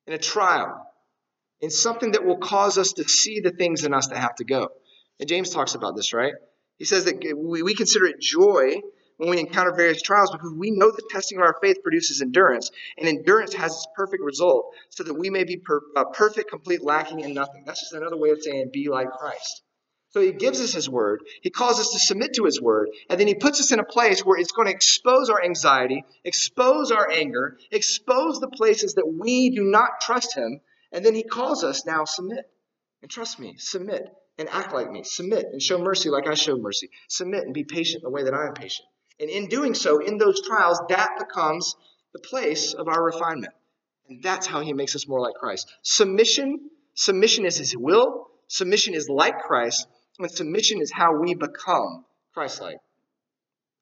in 0.06 0.14
a 0.14 0.18
trial, 0.18 0.86
in 1.62 1.70
something 1.70 2.12
that 2.12 2.26
will 2.26 2.38
cause 2.38 2.78
us 2.78 2.93
to 2.93 3.08
see 3.08 3.39
the 3.39 3.52
things 3.52 3.86
in 3.86 3.93
us 3.93 4.08
that 4.08 4.18
have 4.18 4.36
to 4.36 4.43
go. 4.43 4.70
And 5.20 5.30
James 5.30 5.50
talks 5.50 5.76
about 5.76 5.95
this, 5.95 6.14
right? 6.14 6.34
He 6.78 6.84
says 6.84 7.06
that 7.06 7.22
we, 7.38 7.64
we 7.64 7.74
consider 7.74 8.06
it 8.06 8.20
joy 8.20 8.82
when 9.18 9.30
we 9.30 9.39
encounter 9.39 9.74
various 9.74 10.01
trials 10.01 10.32
because 10.32 10.53
we 10.53 10.72
know 10.72 10.91
the 10.91 11.07
testing 11.09 11.38
of 11.38 11.43
our 11.43 11.57
faith 11.61 11.78
produces 11.84 12.22
endurance, 12.22 12.72
and 12.97 13.07
endurance 13.07 13.53
has 13.53 13.72
its 13.72 13.88
perfect 13.95 14.24
result 14.24 14.74
so 14.89 15.03
that 15.03 15.13
we 15.13 15.30
may 15.30 15.43
be 15.43 15.57
per, 15.57 15.82
uh, 15.95 16.05
perfect, 16.05 16.49
complete, 16.49 16.84
lacking 16.84 17.22
in 17.22 17.34
nothing. 17.34 17.63
That's 17.66 17.82
just 17.82 17.93
another 17.93 18.18
way 18.18 18.30
of 18.30 18.41
saying 18.41 18.70
be 18.74 18.89
like 18.89 19.09
Christ. 19.11 19.63
So 20.16 20.22
he 20.22 20.32
gives 20.32 20.61
us 20.61 20.72
his 20.72 20.89
word. 20.89 21.24
He 21.41 21.49
calls 21.49 21.78
us 21.78 21.91
to 21.91 21.99
submit 21.99 22.36
to 22.36 22.45
his 22.45 22.61
word. 22.61 22.88
And 23.09 23.20
then 23.20 23.28
he 23.28 23.36
puts 23.36 23.59
us 23.59 23.74
in 23.74 23.80
a 23.80 23.84
place 23.84 24.22
where 24.22 24.39
it's 24.39 24.53
going 24.53 24.68
to 24.68 24.74
expose 24.74 25.30
our 25.30 25.43
anxiety, 25.43 26.05
expose 26.24 26.89
our 26.91 27.11
anger, 27.11 27.57
expose 27.70 28.39
the 28.39 28.47
places 28.47 28.93
that 28.93 29.07
we 29.07 29.49
do 29.49 29.63
not 29.66 29.99
trust 29.99 30.34
him. 30.34 30.61
And 30.93 31.05
then 31.05 31.16
he 31.16 31.24
calls 31.24 31.66
us 31.66 31.86
now 31.86 32.05
submit 32.05 32.49
and 33.01 33.11
trust 33.11 33.39
me, 33.39 33.55
submit 33.57 34.07
and 34.38 34.47
act 34.49 34.74
like 34.74 34.89
me, 34.89 35.03
submit 35.03 35.47
and 35.51 35.61
show 35.61 35.80
mercy 35.80 36.09
like 36.09 36.28
I 36.28 36.34
show 36.36 36.57
mercy, 36.57 36.89
submit 37.09 37.43
and 37.43 37.53
be 37.53 37.66
patient 37.66 38.01
the 38.03 38.09
way 38.09 38.24
that 38.24 38.34
I 38.34 38.47
am 38.47 38.53
patient. 38.53 38.88
And 39.20 39.30
in 39.30 39.47
doing 39.47 39.74
so, 39.74 39.99
in 39.99 40.18
those 40.18 40.41
trials, 40.45 40.82
that 40.89 41.18
becomes 41.18 41.76
the 42.13 42.20
place 42.20 42.74
of 42.74 42.88
our 42.88 43.03
refinement. 43.03 43.53
And 44.09 44.22
that's 44.22 44.45
how 44.45 44.61
he 44.61 44.74
makes 44.74 44.95
us 44.95 45.07
more 45.07 45.22
like 45.22 45.36
Christ. 45.36 45.74
Submission, 45.82 46.70
submission 46.93 47.45
is 47.45 47.57
his 47.57 47.76
will, 47.76 48.28
submission 48.47 48.93
is 48.93 49.09
like 49.09 49.39
Christ, 49.39 49.88
and 50.20 50.30
submission 50.30 50.82
is 50.82 50.91
how 50.91 51.18
we 51.18 51.34
become 51.34 52.05
Christ 52.34 52.61
like. 52.61 52.78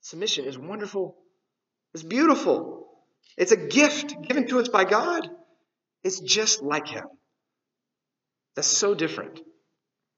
Submission 0.01 0.45
is 0.45 0.57
wonderful, 0.57 1.15
it's 1.93 2.03
beautiful, 2.03 2.83
it's 3.37 3.51
a 3.51 3.57
gift 3.57 4.21
given 4.21 4.47
to 4.47 4.59
us 4.59 4.67
by 4.67 4.85
God. 4.85 5.29
It's 6.03 6.19
just 6.19 6.61
like 6.61 6.87
Him. 6.87 7.05
That's 8.55 8.67
so 8.67 8.93
different 8.93 9.39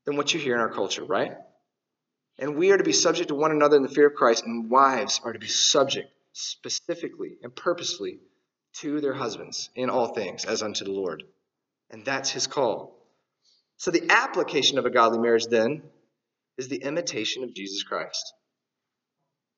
than 0.05 0.17
what 0.17 0.33
you 0.33 0.39
hear 0.39 0.55
in 0.55 0.61
our 0.61 0.71
culture, 0.71 1.03
right? 1.03 1.33
And 2.37 2.57
we 2.57 2.71
are 2.71 2.77
to 2.77 2.83
be 2.83 2.91
subject 2.91 3.29
to 3.29 3.35
one 3.35 3.51
another 3.51 3.77
in 3.77 3.83
the 3.83 3.89
fear 3.89 4.07
of 4.07 4.15
Christ, 4.15 4.45
and 4.45 4.69
wives 4.69 5.21
are 5.23 5.33
to 5.33 5.39
be 5.39 5.47
subject 5.47 6.09
specifically 6.33 7.37
and 7.41 7.55
purposefully 7.55 8.19
to 8.79 8.99
their 8.99 9.13
husbands 9.13 9.69
in 9.75 9.89
all 9.89 10.13
things 10.13 10.43
as 10.43 10.61
unto 10.61 10.83
the 10.83 10.91
Lord. 10.91 11.23
And 11.89 12.03
that's 12.03 12.29
his 12.29 12.47
call. 12.47 12.95
So 13.77 13.91
the 13.91 14.09
application 14.09 14.77
of 14.77 14.85
a 14.85 14.89
godly 14.89 15.19
marriage 15.19 15.45
then 15.45 15.83
is 16.57 16.67
the 16.67 16.81
imitation 16.81 17.43
of 17.43 17.53
Jesus 17.53 17.83
Christ. 17.83 18.33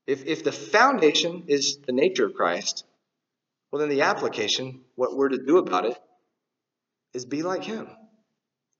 If, 0.05 0.25
if 0.25 0.43
the 0.43 0.51
foundation 0.51 1.45
is 1.47 1.79
the 1.85 1.91
nature 1.91 2.25
of 2.25 2.33
Christ, 2.33 2.85
well, 3.71 3.79
then 3.79 3.89
the 3.89 4.03
application, 4.03 4.81
what 4.95 5.15
we're 5.15 5.29
to 5.29 5.43
do 5.43 5.57
about 5.57 5.85
it, 5.85 5.97
is 7.13 7.25
be 7.25 7.43
like 7.43 7.63
him. 7.63 7.87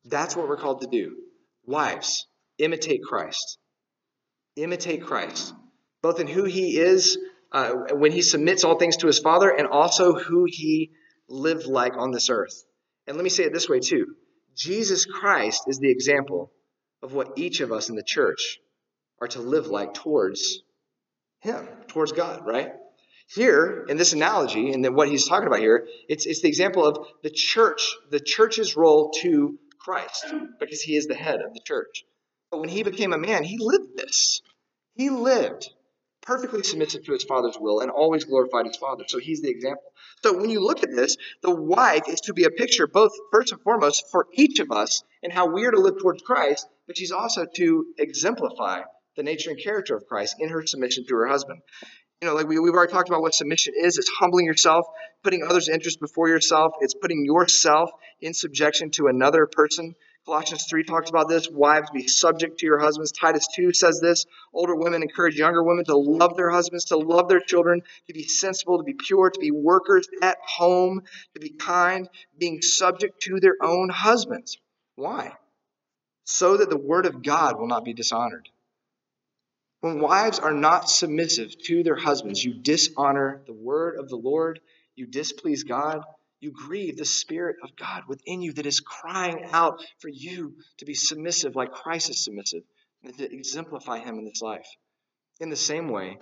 That's 0.05 0.35
what 0.35 0.47
we're 0.47 0.57
called 0.57 0.81
to 0.81 0.87
do. 0.87 1.17
Wives, 1.65 2.27
imitate 2.57 3.03
Christ. 3.03 3.57
Imitate 4.57 5.03
Christ, 5.03 5.53
both 6.01 6.19
in 6.19 6.27
who 6.27 6.43
he 6.43 6.77
is 6.77 7.17
uh, 7.51 7.71
when 7.91 8.11
he 8.11 8.21
submits 8.21 8.63
all 8.63 8.77
things 8.77 8.97
to 8.97 9.07
his 9.07 9.19
Father 9.19 9.49
and 9.49 9.67
also 9.67 10.13
who 10.13 10.45
he 10.47 10.91
lived 11.29 11.65
like 11.65 11.95
on 11.95 12.11
this 12.11 12.29
earth. 12.29 12.63
And 13.05 13.15
let 13.15 13.23
me 13.23 13.29
say 13.29 13.43
it 13.43 13.53
this 13.53 13.69
way, 13.69 13.79
too 13.79 14.15
Jesus 14.55 15.05
Christ 15.05 15.63
is 15.67 15.79
the 15.79 15.91
example 15.91 16.51
of 17.01 17.13
what 17.13 17.33
each 17.37 17.59
of 17.61 17.71
us 17.71 17.89
in 17.89 17.95
the 17.95 18.03
church 18.03 18.59
are 19.21 19.27
to 19.29 19.39
live 19.39 19.67
like 19.67 19.93
towards 19.93 20.61
him, 21.39 21.67
towards 21.87 22.11
God, 22.11 22.45
right? 22.45 22.71
Here, 23.33 23.85
in 23.89 23.97
this 23.97 24.13
analogy, 24.13 24.71
and 24.71 24.95
what 24.95 25.09
he's 25.09 25.27
talking 25.27 25.47
about 25.47 25.59
here, 25.59 25.87
it's, 26.07 26.25
it's 26.25 26.41
the 26.41 26.47
example 26.47 26.85
of 26.85 27.05
the 27.23 27.29
church, 27.29 27.95
the 28.09 28.19
church's 28.19 28.75
role 28.75 29.11
to 29.21 29.59
Christ, 29.79 30.25
because 30.59 30.81
he 30.81 30.95
is 30.95 31.07
the 31.07 31.15
head 31.15 31.41
of 31.41 31.53
the 31.53 31.59
church. 31.63 32.03
But 32.49 32.61
when 32.61 32.69
he 32.69 32.83
became 32.83 33.13
a 33.13 33.17
man, 33.17 33.43
he 33.43 33.57
lived 33.59 33.97
this. 33.97 34.41
He 34.97 35.11
lived 35.11 35.69
perfectly 36.23 36.63
submissive 36.63 37.05
to 37.05 37.13
his 37.13 37.23
father's 37.23 37.57
will 37.59 37.79
and 37.79 37.91
always 37.91 38.25
glorified 38.25 38.65
his 38.65 38.77
father. 38.77 39.03
So 39.07 39.19
he's 39.19 39.41
the 39.41 39.49
example. 39.49 39.93
So 40.23 40.35
when 40.35 40.49
you 40.49 40.59
look 40.59 40.83
at 40.83 40.93
this, 40.93 41.15
the 41.41 41.53
wife 41.53 42.09
is 42.09 42.21
to 42.21 42.33
be 42.33 42.45
a 42.45 42.49
picture, 42.49 42.87
both 42.87 43.11
first 43.31 43.51
and 43.51 43.61
foremost, 43.61 44.09
for 44.11 44.27
each 44.33 44.59
of 44.59 44.71
us 44.71 45.03
and 45.21 45.31
how 45.31 45.47
we 45.47 45.65
are 45.65 45.71
to 45.71 45.79
live 45.79 45.99
towards 45.99 46.23
Christ, 46.23 46.67
but 46.87 46.97
she's 46.97 47.11
also 47.11 47.45
to 47.45 47.85
exemplify 47.99 48.81
the 49.15 49.23
nature 49.23 49.51
and 49.51 49.61
character 49.61 49.95
of 49.95 50.07
Christ 50.07 50.35
in 50.39 50.49
her 50.49 50.65
submission 50.65 51.05
to 51.07 51.15
her 51.15 51.27
husband. 51.27 51.61
You 52.21 52.27
know, 52.27 52.33
like 52.33 52.47
we, 52.47 52.55
have 52.55 52.63
already 52.63 52.91
talked 52.91 53.09
about 53.09 53.21
what 53.21 53.35
submission 53.35 53.75
is 53.79 53.99
it's 53.99 54.09
humbling 54.09 54.47
yourself, 54.47 54.87
putting 55.23 55.43
others' 55.43 55.69
interests 55.69 55.99
before 55.99 56.27
yourself, 56.27 56.73
it's 56.81 56.95
putting 56.95 57.23
yourself 57.23 57.91
in 58.19 58.33
subjection 58.33 58.89
to 58.91 59.07
another 59.07 59.45
person. 59.45 59.93
Colossians 60.27 60.65
3 60.69 60.83
talks 60.83 61.09
about 61.09 61.29
this. 61.29 61.49
Wives, 61.49 61.89
be 61.89 62.05
subject 62.05 62.59
to 62.59 62.65
your 62.65 62.79
husbands. 62.79 63.13
Titus 63.13 63.47
2 63.55 63.71
says 63.71 64.01
this. 64.01 64.25
Older 64.53 64.75
women 64.75 65.01
encourage 65.01 65.35
younger 65.35 65.63
women 65.63 65.85
to 65.85 65.95
love 65.95 66.35
their 66.35 66.49
husbands, 66.49 66.83
to 66.85 66.97
love 66.97 67.29
their 67.29 67.39
children, 67.39 67.81
to 68.07 68.13
be 68.13 68.27
sensible, 68.27 68.77
to 68.77 68.83
be 68.83 68.93
pure, 68.93 69.29
to 69.29 69.39
be 69.39 69.51
workers 69.51 70.09
at 70.21 70.37
home, 70.45 71.01
to 71.33 71.39
be 71.39 71.51
kind, 71.51 72.09
being 72.37 72.61
subject 72.61 73.21
to 73.21 73.39
their 73.39 73.55
own 73.61 73.87
husbands. 73.87 74.57
Why? 74.97 75.31
So 76.25 76.57
that 76.57 76.69
the 76.69 76.77
word 76.77 77.05
of 77.05 77.23
God 77.23 77.57
will 77.57 77.67
not 77.67 77.85
be 77.85 77.93
dishonored. 77.93 78.49
When 79.79 80.01
wives 80.01 80.39
are 80.39 80.53
not 80.53 80.89
submissive 80.89 81.57
to 81.67 81.83
their 81.83 81.95
husbands, 81.95 82.43
you 82.43 82.53
dishonor 82.53 83.43
the 83.47 83.53
word 83.53 83.97
of 83.97 84.09
the 84.09 84.17
Lord, 84.17 84.59
you 84.93 85.07
displease 85.07 85.63
God, 85.63 86.01
you 86.39 86.51
grieve 86.51 86.97
the 86.97 87.05
Spirit 87.05 87.57
of 87.63 87.75
God 87.75 88.03
within 88.07 88.41
you 88.41 88.53
that 88.53 88.65
is 88.65 88.79
crying 88.79 89.47
out 89.51 89.83
for 89.99 90.09
you 90.09 90.55
to 90.77 90.85
be 90.85 90.93
submissive 90.93 91.55
like 91.55 91.71
Christ 91.71 92.09
is 92.09 92.23
submissive 92.23 92.63
and 93.03 93.17
to 93.17 93.33
exemplify 93.33 93.99
Him 93.99 94.19
in 94.19 94.25
this 94.25 94.41
life. 94.41 94.67
In 95.39 95.49
the 95.49 95.55
same 95.55 95.89
way, 95.89 96.17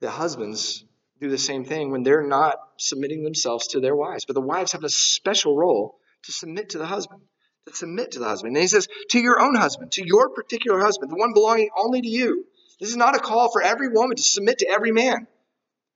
the 0.00 0.10
husbands 0.10 0.84
do 1.20 1.30
the 1.30 1.38
same 1.38 1.64
thing 1.64 1.90
when 1.90 2.02
they're 2.02 2.26
not 2.26 2.56
submitting 2.76 3.22
themselves 3.22 3.68
to 3.68 3.80
their 3.80 3.94
wives. 3.94 4.24
But 4.24 4.34
the 4.34 4.40
wives 4.40 4.72
have 4.72 4.84
a 4.84 4.88
special 4.88 5.56
role 5.56 5.98
to 6.24 6.32
submit 6.32 6.70
to 6.70 6.78
the 6.78 6.86
husband, 6.86 7.22
to 7.68 7.74
submit 7.74 8.12
to 8.12 8.18
the 8.18 8.26
husband. 8.26 8.56
And 8.56 8.62
he 8.62 8.68
says, 8.68 8.88
to 9.10 9.20
your 9.20 9.40
own 9.40 9.54
husband, 9.54 9.92
to 9.92 10.04
your 10.04 10.30
particular 10.30 10.80
husband, 10.80 11.10
the 11.10 11.16
one 11.16 11.32
belonging 11.32 11.70
only 11.76 12.02
to 12.02 12.08
you. 12.08 12.44
This 12.80 12.90
is 12.90 12.96
not 12.96 13.14
a 13.14 13.20
call 13.20 13.50
for 13.52 13.62
every 13.62 13.88
woman 13.88 14.16
to 14.16 14.22
submit 14.22 14.58
to 14.58 14.68
every 14.68 14.90
man. 14.90 15.28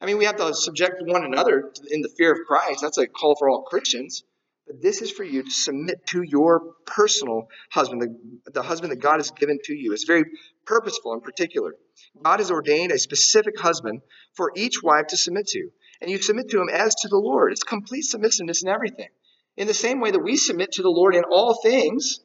I 0.01 0.07
mean, 0.07 0.19
we 0.19 0.27
have 0.27 0.37
to 0.37 0.55
subject 0.55 0.97
one 1.01 1.25
another 1.25 1.73
in 1.91 2.03
the 2.03 2.11
fear 2.17 2.33
of 2.33 2.39
Christ. 2.47 2.81
That's 2.83 2.99
a 2.99 3.07
call 3.07 3.35
for 3.37 3.49
all 3.49 3.63
Christians. 3.63 4.25
But 4.67 4.83
this 4.83 5.01
is 5.01 5.11
for 5.11 5.23
you 5.23 5.43
to 5.45 5.51
submit 5.51 6.07
to 6.09 6.23
your 6.23 6.75
personal 6.87 7.49
husband, 7.71 8.03
the, 8.03 8.51
the 8.51 8.63
husband 8.63 8.91
that 8.93 9.01
God 9.01 9.19
has 9.19 9.31
given 9.31 9.59
to 9.65 9.75
you. 9.75 9.93
It's 9.93 10.05
very 10.05 10.25
purposeful 10.67 11.13
and 11.13 11.23
particular. 11.23 11.77
God 12.23 12.41
has 12.41 12.51
ordained 12.51 12.91
a 12.91 12.99
specific 12.99 13.59
husband 13.59 14.03
for 14.35 14.53
each 14.57 14.83
wife 14.83 15.07
to 15.09 15.17
submit 15.17 15.47
to. 15.49 15.71
And 16.01 16.11
you 16.11 16.19
submit 16.19 16.51
to 16.51 16.61
him 16.61 16.69
as 16.69 16.95
to 16.97 17.09
the 17.09 17.17
Lord. 17.17 17.53
It's 17.53 17.63
complete 17.63 18.03
submissiveness 18.03 18.63
in 18.63 18.69
everything. 18.69 19.09
In 19.57 19.67
the 19.67 19.75
same 19.75 20.01
way 20.01 20.11
that 20.11 20.23
we 20.23 20.37
submit 20.37 20.73
to 20.73 20.83
the 20.83 20.91
Lord 20.91 21.15
in 21.15 21.25
all 21.25 21.55
things, 21.55 22.21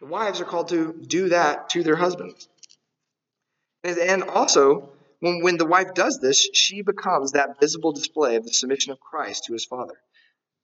the 0.00 0.06
wives 0.06 0.40
are 0.40 0.46
called 0.46 0.68
to 0.68 0.92
do 1.06 1.28
that 1.30 1.70
to 1.70 1.82
their 1.82 1.96
husbands. 1.96 2.48
And 3.84 4.22
also, 4.22 4.91
when, 5.22 5.40
when 5.40 5.56
the 5.56 5.66
wife 5.66 5.94
does 5.94 6.18
this, 6.18 6.48
she 6.52 6.82
becomes 6.82 7.30
that 7.32 7.60
visible 7.60 7.92
display 7.92 8.34
of 8.34 8.42
the 8.42 8.52
submission 8.52 8.90
of 8.90 8.98
Christ 8.98 9.44
to 9.44 9.52
his 9.52 9.64
Father. 9.64 9.94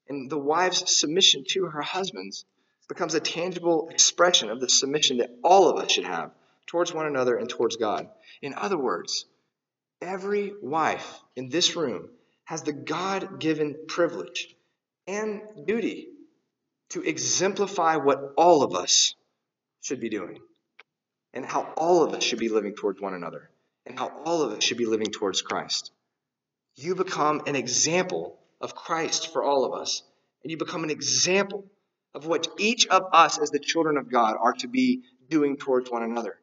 And 0.08 0.28
the 0.28 0.38
wife's 0.38 0.98
submission 0.98 1.44
to 1.50 1.66
her 1.66 1.80
husbands 1.80 2.44
becomes 2.88 3.14
a 3.14 3.20
tangible 3.20 3.88
expression 3.88 4.50
of 4.50 4.60
the 4.60 4.68
submission 4.68 5.18
that 5.18 5.30
all 5.44 5.68
of 5.68 5.78
us 5.78 5.92
should 5.92 6.06
have 6.06 6.32
towards 6.66 6.92
one 6.92 7.06
another 7.06 7.36
and 7.36 7.48
towards 7.48 7.76
God. 7.76 8.08
In 8.42 8.52
other 8.52 8.76
words, 8.76 9.26
every 10.02 10.52
wife 10.60 11.20
in 11.36 11.50
this 11.50 11.76
room 11.76 12.08
has 12.42 12.64
the 12.64 12.72
God 12.72 13.38
given 13.38 13.76
privilege 13.86 14.56
and 15.06 15.40
duty 15.66 16.08
to 16.90 17.02
exemplify 17.02 17.94
what 17.94 18.32
all 18.36 18.64
of 18.64 18.74
us 18.74 19.14
should 19.82 20.00
be 20.00 20.08
doing 20.08 20.40
and 21.32 21.46
how 21.46 21.62
all 21.76 22.02
of 22.02 22.12
us 22.12 22.24
should 22.24 22.40
be 22.40 22.48
living 22.48 22.74
towards 22.74 23.00
one 23.00 23.14
another 23.14 23.50
and 23.88 23.98
how 23.98 24.12
all 24.24 24.42
of 24.42 24.52
us 24.52 24.62
should 24.62 24.76
be 24.76 24.86
living 24.86 25.10
towards 25.10 25.42
Christ. 25.42 25.90
You 26.76 26.94
become 26.94 27.42
an 27.46 27.56
example 27.56 28.38
of 28.60 28.74
Christ 28.74 29.32
for 29.32 29.42
all 29.42 29.64
of 29.64 29.72
us, 29.80 30.02
and 30.44 30.50
you 30.50 30.58
become 30.58 30.84
an 30.84 30.90
example 30.90 31.64
of 32.14 32.26
what 32.26 32.46
each 32.58 32.86
of 32.86 33.02
us 33.12 33.38
as 33.38 33.50
the 33.50 33.58
children 33.58 33.96
of 33.96 34.12
God 34.12 34.36
are 34.38 34.52
to 34.58 34.68
be 34.68 35.02
doing 35.28 35.56
towards 35.56 35.90
one 35.90 36.02
another. 36.02 36.36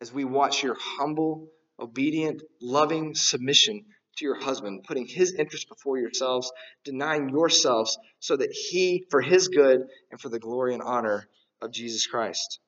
As 0.00 0.12
we 0.12 0.24
watch 0.24 0.62
your 0.62 0.76
humble, 0.80 1.48
obedient, 1.78 2.42
loving 2.60 3.14
submission 3.14 3.84
to 4.16 4.24
your 4.24 4.40
husband, 4.40 4.84
putting 4.84 5.06
his 5.06 5.32
interest 5.34 5.68
before 5.68 5.98
yourselves, 5.98 6.52
denying 6.84 7.28
yourselves 7.28 7.98
so 8.18 8.36
that 8.36 8.52
he, 8.52 9.04
for 9.10 9.20
his 9.20 9.48
good 9.48 9.86
and 10.10 10.20
for 10.20 10.28
the 10.28 10.38
glory 10.38 10.74
and 10.74 10.82
honor 10.82 11.28
of 11.60 11.70
Jesus 11.70 12.06
Christ. 12.06 12.58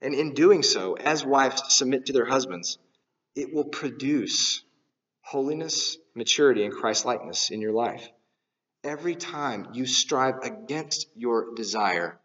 And 0.00 0.14
in 0.14 0.34
doing 0.34 0.62
so, 0.62 0.94
as 0.94 1.24
wives 1.24 1.62
submit 1.68 2.06
to 2.06 2.12
their 2.12 2.26
husbands, 2.26 2.78
it 3.34 3.52
will 3.52 3.64
produce 3.64 4.62
holiness, 5.20 5.96
maturity, 6.14 6.64
and 6.64 6.72
Christ 6.72 7.04
likeness 7.04 7.50
in 7.50 7.60
your 7.60 7.72
life. 7.72 8.06
Every 8.82 9.14
time 9.14 9.68
you 9.72 9.86
strive 9.86 10.36
against 10.42 11.06
your 11.14 11.54
desire 11.54 12.20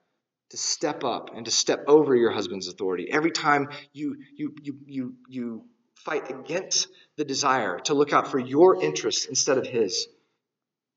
to 0.49 0.57
step 0.57 1.03
up 1.03 1.29
and 1.35 1.45
to 1.45 1.51
step 1.51 1.85
over 1.87 2.15
your 2.15 2.31
husband's 2.31 2.67
authority, 2.67 3.07
every 3.09 3.31
time 3.31 3.69
you, 3.93 4.17
you, 4.35 4.53
you, 4.61 4.77
you, 4.85 5.15
you 5.27 5.65
fight 5.95 6.29
against 6.29 6.87
the 7.17 7.25
desire 7.25 7.79
to 7.79 7.93
look 7.93 8.13
out 8.13 8.27
for 8.27 8.39
your 8.39 8.83
interests 8.83 9.25
instead 9.25 9.57
of 9.57 9.65
his, 9.65 10.07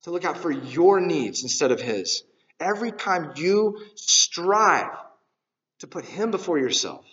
to 0.03 0.11
look 0.11 0.25
out 0.25 0.39
for 0.39 0.51
your 0.51 1.01
needs 1.01 1.43
instead 1.43 1.71
of 1.71 1.81
his, 1.81 2.25
every 2.59 2.93
time 2.93 3.33
you 3.37 3.79
strive 3.95 4.91
to 5.83 5.89
put 5.89 6.05
Him 6.05 6.31
before 6.31 6.59
yourself, 6.59 7.05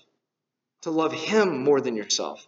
to 0.84 0.92
love 0.92 1.12
Him 1.12 1.64
more 1.64 1.82
than 1.82 1.96
yourself, 1.96 2.48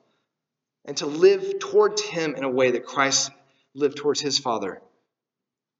and 0.85 0.97
to 0.97 1.05
live 1.05 1.59
towards 1.59 2.01
Him 2.01 2.35
in 2.35 2.43
a 2.43 2.49
way 2.49 2.71
that 2.71 2.85
Christ 2.85 3.31
lived 3.73 3.97
towards 3.97 4.19
His 4.19 4.39
Father, 4.39 4.81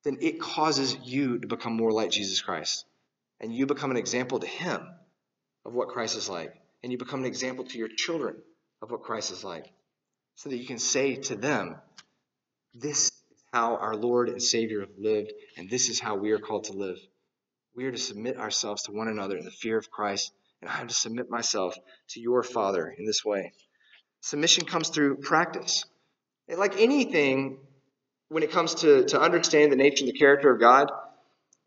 then 0.04 0.18
it 0.22 0.40
causes 0.40 0.96
you 1.04 1.40
to 1.40 1.48
become 1.48 1.74
more 1.74 1.92
like 1.92 2.12
Jesus 2.12 2.42
Christ. 2.42 2.86
And 3.40 3.54
you 3.54 3.66
become 3.66 3.92
an 3.92 3.98
example 3.98 4.40
to 4.40 4.48
Him 4.48 4.88
of 5.66 5.74
what 5.74 5.90
Christ 5.90 6.18
is 6.18 6.30
like. 6.30 6.54
And 6.84 6.92
you 6.92 6.98
become 6.98 7.22
an 7.22 7.26
example 7.26 7.66
to 7.66 7.78
your 7.78 7.88
children 7.88 8.36
of 8.82 8.92
what 8.92 9.04
Christ 9.04 9.32
is 9.32 9.44
like. 9.44 9.72
So 10.36 10.50
that 10.50 10.58
you 10.58 10.66
can 10.66 10.80
say 10.80 11.16
to 11.16 11.36
them, 11.36 11.76
This 12.74 13.08
is 13.08 13.44
how 13.54 13.76
our 13.76 13.96
Lord 13.96 14.30
and 14.30 14.42
Savior 14.42 14.88
lived, 14.98 15.34
and 15.58 15.70
this 15.70 15.90
is 15.90 16.00
how 16.00 16.16
we 16.16 16.32
are 16.32 16.40
called 16.40 16.66
to 16.66 16.74
live. 16.74 16.98
We 17.76 17.86
are 17.86 17.92
to 17.92 17.98
submit 17.98 18.38
ourselves 18.38 18.84
to 18.84 18.92
one 18.92 19.08
another 19.08 19.38
in 19.38 19.46
the 19.46 19.52
fear 19.52 19.78
of 19.78 19.92
Christ, 19.92 20.32
and 20.62 20.70
I 20.70 20.82
am 20.82 20.88
to 20.88 20.94
submit 20.94 21.30
myself 21.30 21.76
to 22.10 22.20
your 22.20 22.44
Father 22.44 22.94
in 22.98 23.06
this 23.06 23.24
way. 23.24 23.54
Submission 24.22 24.66
comes 24.66 24.90
through 24.90 25.18
practice. 25.18 25.86
And 26.48 26.60
like 26.60 26.80
anything, 26.80 27.58
when 28.30 28.44
it 28.44 28.52
comes 28.52 28.76
to, 28.76 29.06
to 29.06 29.20
understand 29.20 29.72
the 29.72 29.76
nature 29.76 30.06
and 30.06 30.14
the 30.14 30.18
character 30.18 30.54
of 30.54 30.60
God, 30.60 30.92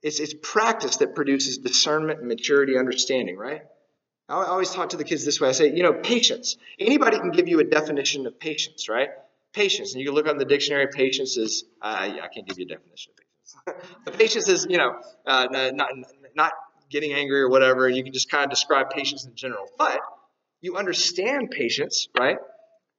it's, 0.02 0.20
it's 0.20 0.34
practice 0.42 0.98
that 0.98 1.14
produces 1.14 1.58
discernment, 1.58 2.22
maturity, 2.22 2.78
understanding, 2.78 3.36
right? 3.36 3.62
I 4.28 4.44
always 4.44 4.70
talk 4.70 4.90
to 4.90 4.96
the 4.96 5.04
kids 5.04 5.24
this 5.24 5.40
way. 5.40 5.48
I 5.48 5.52
say, 5.52 5.74
you 5.74 5.82
know, 5.82 5.92
patience. 5.92 6.56
Anybody 6.78 7.18
can 7.18 7.30
give 7.30 7.48
you 7.48 7.60
a 7.60 7.64
definition 7.64 8.26
of 8.26 8.40
patience, 8.40 8.88
right? 8.88 9.10
Patience. 9.52 9.92
And 9.92 10.00
you 10.00 10.06
can 10.06 10.14
look 10.14 10.26
up 10.26 10.32
in 10.32 10.38
the 10.38 10.44
dictionary, 10.44 10.88
patience 10.88 11.36
is, 11.36 11.64
uh, 11.82 12.08
I 12.22 12.28
can't 12.32 12.46
give 12.46 12.58
you 12.58 12.66
a 12.66 12.68
definition 12.68 13.12
of 13.12 13.16
patience 13.16 13.24
the 14.04 14.10
patience 14.10 14.48
is, 14.48 14.66
you 14.68 14.78
know, 14.78 14.98
uh, 15.26 15.48
not, 15.50 15.90
not 16.34 16.52
getting 16.90 17.12
angry 17.12 17.40
or 17.40 17.48
whatever. 17.48 17.88
You 17.88 18.02
can 18.02 18.12
just 18.12 18.30
kind 18.30 18.44
of 18.44 18.50
describe 18.50 18.90
patience 18.90 19.24
in 19.26 19.34
general. 19.34 19.66
But 19.76 20.00
you 20.64 20.76
understand 20.76 21.50
patience, 21.50 22.08
right? 22.18 22.38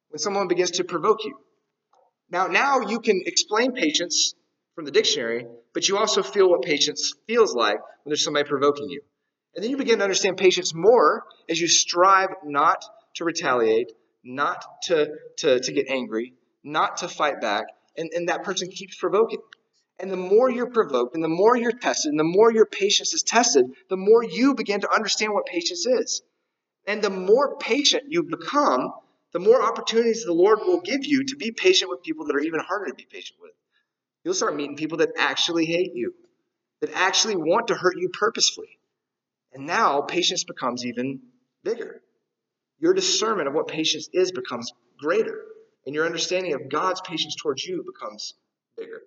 When 0.10 0.20
someone 0.20 0.48
begins 0.48 0.72
to 0.72 0.84
provoke 0.84 1.26
you. 1.26 1.36
Now, 2.30 2.46
now 2.46 2.82
you 2.82 3.00
can 3.00 3.24
explain 3.26 3.72
patience 3.72 4.36
from 4.76 4.86
the 4.86 4.92
dictionary, 4.92 5.48
but 5.74 5.88
you 5.90 5.98
also 5.98 6.22
feel 6.22 6.48
what 6.48 6.62
patience 6.62 7.16
feels 7.26 7.56
like 7.56 7.78
when 7.78 8.12
there's 8.12 8.24
somebody 8.24 8.48
provoking 8.48 8.90
you. 8.90 9.02
And 9.56 9.64
then 9.64 9.72
you 9.72 9.78
begin 9.78 9.98
to 9.98 10.04
understand 10.04 10.38
patience 10.38 10.76
more 10.76 11.24
as 11.50 11.60
you 11.60 11.68
strive 11.68 12.30
not 12.44 12.86
to 13.16 13.24
retaliate, 13.26 13.92
not 14.24 14.64
to, 14.84 15.10
to, 15.38 15.60
to 15.60 15.74
get 15.74 15.90
angry, 15.90 16.34
not 16.64 16.98
to 16.98 17.08
fight 17.08 17.42
back, 17.42 17.66
and, 17.98 18.12
and 18.14 18.30
that 18.30 18.44
person 18.44 18.70
keeps 18.70 18.96
provoking. 18.96 19.40
And 20.00 20.12
the 20.12 20.18
more 20.18 20.52
you're 20.52 20.70
provoked 20.70 21.16
and 21.16 21.24
the 21.24 21.30
more 21.30 21.58
you're 21.58 21.72
tested 21.72 22.12
and 22.12 22.20
the 22.20 22.26
more 22.26 22.52
your 22.52 22.68
patience 22.68 23.16
is 23.16 23.24
tested, 23.24 23.66
the 23.90 23.98
more 23.98 24.24
you 24.24 24.54
begin 24.54 24.82
to 24.82 24.94
understand 24.94 25.34
what 25.34 25.48
patience 25.48 25.88
is. 25.88 26.22
And 26.88 27.02
the 27.02 27.10
more 27.10 27.58
patient 27.58 28.06
you 28.10 28.24
become, 28.24 28.94
the 29.34 29.40
more 29.40 29.62
opportunities 29.62 30.24
the 30.24 30.34
Lord 30.34 30.60
will 30.60 30.82
give 30.82 31.06
you 31.06 31.26
to 31.26 31.36
be 31.36 31.52
patient 31.52 31.90
with 31.90 32.04
people 32.04 32.26
that 32.28 32.36
are 32.36 32.42
even 32.42 32.60
harder 32.60 32.88
to 32.88 32.94
be 32.94 33.08
patient 33.10 33.40
with. 33.42 33.52
You'll 34.24 34.34
start 34.34 34.56
meeting 34.56 34.78
people 34.78 35.00
that 35.00 35.12
actually 35.18 35.66
hate 35.66 35.94
you, 35.94 36.14
that 36.82 36.92
actually 36.94 37.36
want 37.36 37.68
to 37.68 37.76
hurt 37.76 37.98
you 37.98 38.10
purposefully. 38.10 38.80
And 39.54 39.66
now 39.66 40.02
patience 40.02 40.44
becomes 40.44 40.86
even 40.86 41.22
bigger. 41.64 42.02
Your 42.80 42.94
discernment 42.94 43.48
of 43.48 43.54
what 43.54 43.68
patience 43.68 44.10
is 44.14 44.32
becomes 44.32 44.72
greater, 45.00 45.44
and 45.86 45.96
your 45.96 46.06
understanding 46.06 46.54
of 46.54 46.70
God's 46.70 47.02
patience 47.02 47.36
towards 47.36 47.66
you 47.66 47.84
becomes 47.84 48.34
bigger 48.78 49.02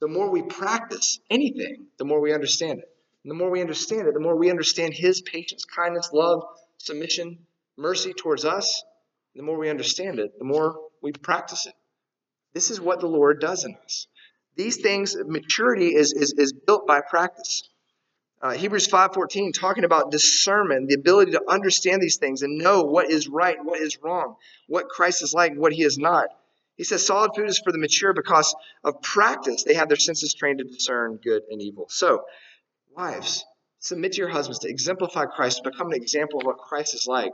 the 0.00 0.08
more 0.08 0.30
we 0.30 0.42
practice 0.42 1.18
anything, 1.30 1.86
the 1.98 2.04
more 2.04 2.20
we 2.20 2.32
understand 2.32 2.78
it. 2.78 2.88
And 3.24 3.30
the 3.30 3.34
more 3.34 3.50
we 3.50 3.60
understand 3.60 4.06
it, 4.06 4.14
the 4.14 4.20
more 4.20 4.36
we 4.36 4.50
understand 4.50 4.94
His 4.94 5.20
patience, 5.20 5.64
kindness, 5.64 6.10
love, 6.12 6.44
submission, 6.78 7.38
mercy 7.76 8.12
towards 8.12 8.44
us. 8.44 8.82
The 9.34 9.42
more 9.42 9.58
we 9.58 9.70
understand 9.70 10.18
it, 10.18 10.38
the 10.38 10.44
more 10.44 10.78
we 11.02 11.12
practice 11.12 11.66
it. 11.66 11.74
This 12.54 12.70
is 12.70 12.80
what 12.80 13.00
the 13.00 13.06
Lord 13.06 13.40
does 13.40 13.64
in 13.64 13.76
us. 13.84 14.06
These 14.56 14.78
things, 14.78 15.16
maturity 15.26 15.94
is, 15.94 16.12
is, 16.12 16.34
is 16.36 16.52
built 16.52 16.86
by 16.86 17.00
practice. 17.00 17.68
Uh, 18.40 18.52
Hebrews 18.52 18.88
5.14, 18.88 19.52
talking 19.52 19.84
about 19.84 20.10
discernment, 20.10 20.88
the 20.88 20.94
ability 20.94 21.32
to 21.32 21.42
understand 21.48 22.00
these 22.00 22.16
things 22.16 22.42
and 22.42 22.58
know 22.58 22.82
what 22.82 23.10
is 23.10 23.28
right, 23.28 23.56
what 23.62 23.80
is 23.80 23.98
wrong, 24.02 24.36
what 24.66 24.88
Christ 24.88 25.22
is 25.22 25.34
like, 25.34 25.54
what 25.54 25.72
he 25.72 25.82
is 25.82 25.98
not. 25.98 26.28
He 26.76 26.84
says 26.84 27.04
solid 27.04 27.32
food 27.34 27.48
is 27.48 27.58
for 27.58 27.72
the 27.72 27.78
mature 27.78 28.12
because 28.12 28.54
of 28.84 29.02
practice. 29.02 29.64
They 29.64 29.74
have 29.74 29.88
their 29.88 29.96
senses 29.96 30.34
trained 30.34 30.58
to 30.58 30.64
discern 30.64 31.16
good 31.16 31.42
and 31.50 31.60
evil. 31.60 31.86
So, 31.88 32.24
wives, 32.96 33.44
submit 33.80 34.12
to 34.12 34.18
your 34.18 34.28
husbands 34.28 34.60
to 34.60 34.68
exemplify 34.68 35.26
Christ, 35.26 35.62
to 35.62 35.70
become 35.70 35.88
an 35.88 35.94
example 35.94 36.40
of 36.40 36.46
what 36.46 36.58
Christ 36.58 36.94
is 36.94 37.06
like 37.06 37.32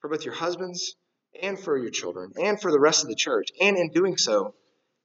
for 0.00 0.08
both 0.08 0.24
your 0.24 0.34
husbands 0.34 0.96
and 1.40 1.58
for 1.58 1.76
your 1.76 1.90
children 1.90 2.32
and 2.40 2.60
for 2.60 2.70
the 2.70 2.80
rest 2.80 3.02
of 3.02 3.08
the 3.08 3.16
church. 3.16 3.48
And 3.60 3.76
in 3.76 3.90
doing 3.90 4.16
so, 4.16 4.54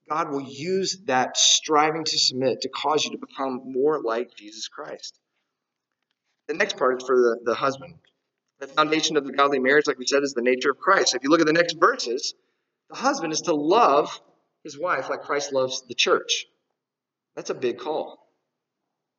God 0.09 0.32
will 0.32 0.41
use 0.41 0.97
that 1.05 1.38
striving 1.38 2.03
to 2.03 2.17
submit 2.17 2.61
to 2.61 2.70
cause 2.70 3.05
you 3.05 3.11
to 3.11 3.17
become 3.17 3.61
more 3.65 4.01
like 4.01 4.36
Jesus 4.36 4.67
Christ. 4.67 5.20
The 6.47 6.55
next 6.55 6.78
part 6.78 7.01
is 7.01 7.07
for 7.07 7.15
the, 7.15 7.39
the 7.45 7.53
husband. 7.53 7.95
The 8.59 8.67
foundation 8.67 9.15
of 9.17 9.26
the 9.26 9.32
godly 9.32 9.59
marriage, 9.59 9.88
like 9.88 9.99
we 9.99 10.05
said, 10.05 10.24
is 10.24 10.34
the 10.34 10.41
nature 10.41 10.72
of 10.72 10.80
Christ. 10.80 11.15
If 11.15 11.24
you 11.24 11.30
look 11.30 11.41
at 11.41 11.47
the 11.47 11.53
next 11.53 11.78
verses, 11.80 12.34
the 12.89 12.95
husband 12.95 13.32
is 13.32 13.41
to 13.41 13.53
love 13.53 14.20
his 14.63 14.78
wife 14.78 15.09
like 15.09 15.22
Christ 15.22 15.53
loves 15.53 15.84
the 15.88 15.93
church. 15.93 16.45
That's 17.36 17.51
a 17.51 17.55
big 17.55 17.78
call. 17.78 18.20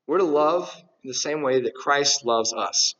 We're 0.07 0.18
to 0.18 0.24
love 0.24 0.74
in 1.03 1.09
the 1.09 1.14
same 1.14 1.42
way 1.42 1.61
that 1.61 1.74
Christ 1.74 2.24
loves 2.24 2.53
us. 2.53 2.94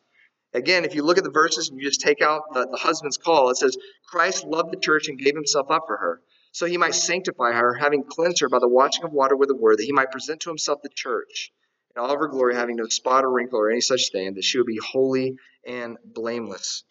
Again, 0.53 0.85
if 0.85 0.95
you 0.95 1.03
look 1.03 1.19
at 1.19 1.25
the 1.25 1.31
verses 1.31 1.69
and 1.69 1.79
you 1.79 1.85
just 1.87 2.01
take 2.01 2.23
out 2.23 2.43
the, 2.53 2.67
the 2.67 2.77
husband's 2.77 3.17
call, 3.17 3.51
it 3.51 3.57
says, 3.57 3.77
Christ 4.07 4.45
loved 4.45 4.73
the 4.73 4.81
church 4.81 5.09
and 5.09 5.19
gave 5.19 5.35
himself 5.35 5.71
up 5.71 5.85
for 5.87 5.97
her, 5.97 6.21
so 6.53 6.67
he 6.67 6.77
might 6.77 6.95
sanctify 6.95 7.53
her, 7.53 7.75
having 7.75 8.03
cleansed 8.03 8.41
her 8.41 8.49
by 8.49 8.59
the 8.59 8.69
washing 8.69 9.05
of 9.05 9.13
water 9.13 9.37
with 9.37 9.49
the 9.49 9.57
word, 9.57 9.79
that 9.79 9.85
he 9.85 9.93
might 9.93 10.11
present 10.11 10.41
to 10.41 10.51
himself 10.51 10.81
the 10.83 10.89
church 10.89 11.53
in 11.95 12.03
all 12.03 12.11
of 12.11 12.19
her 12.19 12.29
glory, 12.29 12.55
having 12.55 12.77
no 12.77 12.87
spot 12.87 13.25
or 13.25 13.31
wrinkle 13.31 13.61
or 13.61 13.71
any 13.71 13.81
such 13.81 14.11
thing, 14.11 14.35
that 14.35 14.45
she 14.45 14.59
would 14.59 14.67
be 14.67 14.79
holy 14.79 15.37
and 15.67 15.99
blameless. 16.05 16.85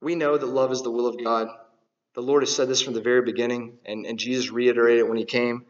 We 0.00 0.14
know 0.14 0.36
that 0.36 0.46
love 0.46 0.72
is 0.72 0.82
the 0.82 0.90
will 0.90 1.06
of 1.06 1.22
God. 1.22 1.48
The 2.14 2.22
Lord 2.22 2.42
has 2.42 2.54
said 2.54 2.68
this 2.68 2.82
from 2.82 2.94
the 2.94 3.00
very 3.00 3.22
beginning, 3.22 3.78
and, 3.84 4.06
and 4.06 4.18
Jesus 4.18 4.50
reiterated 4.50 5.00
it 5.00 5.08
when 5.08 5.16
he 5.18 5.24
came. 5.24 5.66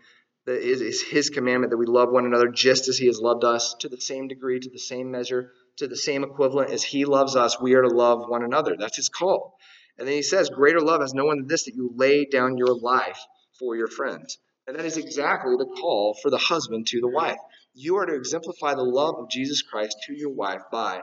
That 0.46 0.56
it 0.56 0.82
is 0.82 1.02
his 1.02 1.30
commandment 1.30 1.70
that 1.70 1.78
we 1.78 1.86
love 1.86 2.10
one 2.10 2.26
another 2.26 2.48
just 2.48 2.88
as 2.88 2.98
he 2.98 3.06
has 3.06 3.18
loved 3.18 3.44
us, 3.44 3.74
to 3.80 3.88
the 3.88 4.00
same 4.00 4.28
degree, 4.28 4.60
to 4.60 4.70
the 4.70 4.78
same 4.78 5.10
measure, 5.10 5.52
to 5.76 5.88
the 5.88 5.96
same 5.96 6.22
equivalent 6.22 6.70
as 6.70 6.82
he 6.82 7.04
loves 7.04 7.34
us, 7.34 7.60
we 7.60 7.74
are 7.74 7.82
to 7.82 7.88
love 7.88 8.28
one 8.28 8.44
another. 8.44 8.76
That's 8.78 8.96
his 8.96 9.08
call. 9.08 9.56
And 9.98 10.06
then 10.06 10.14
he 10.14 10.22
says, 10.22 10.50
Greater 10.50 10.80
love 10.80 11.00
has 11.00 11.14
no 11.14 11.24
one 11.24 11.38
than 11.38 11.46
this, 11.46 11.64
that 11.64 11.74
you 11.74 11.92
lay 11.94 12.24
down 12.24 12.58
your 12.58 12.74
life 12.74 13.20
for 13.58 13.76
your 13.76 13.88
friends. 13.88 14.38
And 14.66 14.76
that 14.76 14.84
is 14.84 14.96
exactly 14.96 15.56
the 15.56 15.66
call 15.66 16.16
for 16.22 16.30
the 16.30 16.38
husband 16.38 16.86
to 16.88 17.00
the 17.00 17.08
wife. 17.08 17.38
You 17.74 17.96
are 17.96 18.06
to 18.06 18.14
exemplify 18.14 18.74
the 18.74 18.82
love 18.82 19.16
of 19.16 19.30
Jesus 19.30 19.62
Christ 19.62 19.96
to 20.06 20.14
your 20.14 20.30
wife 20.30 20.62
by 20.70 21.02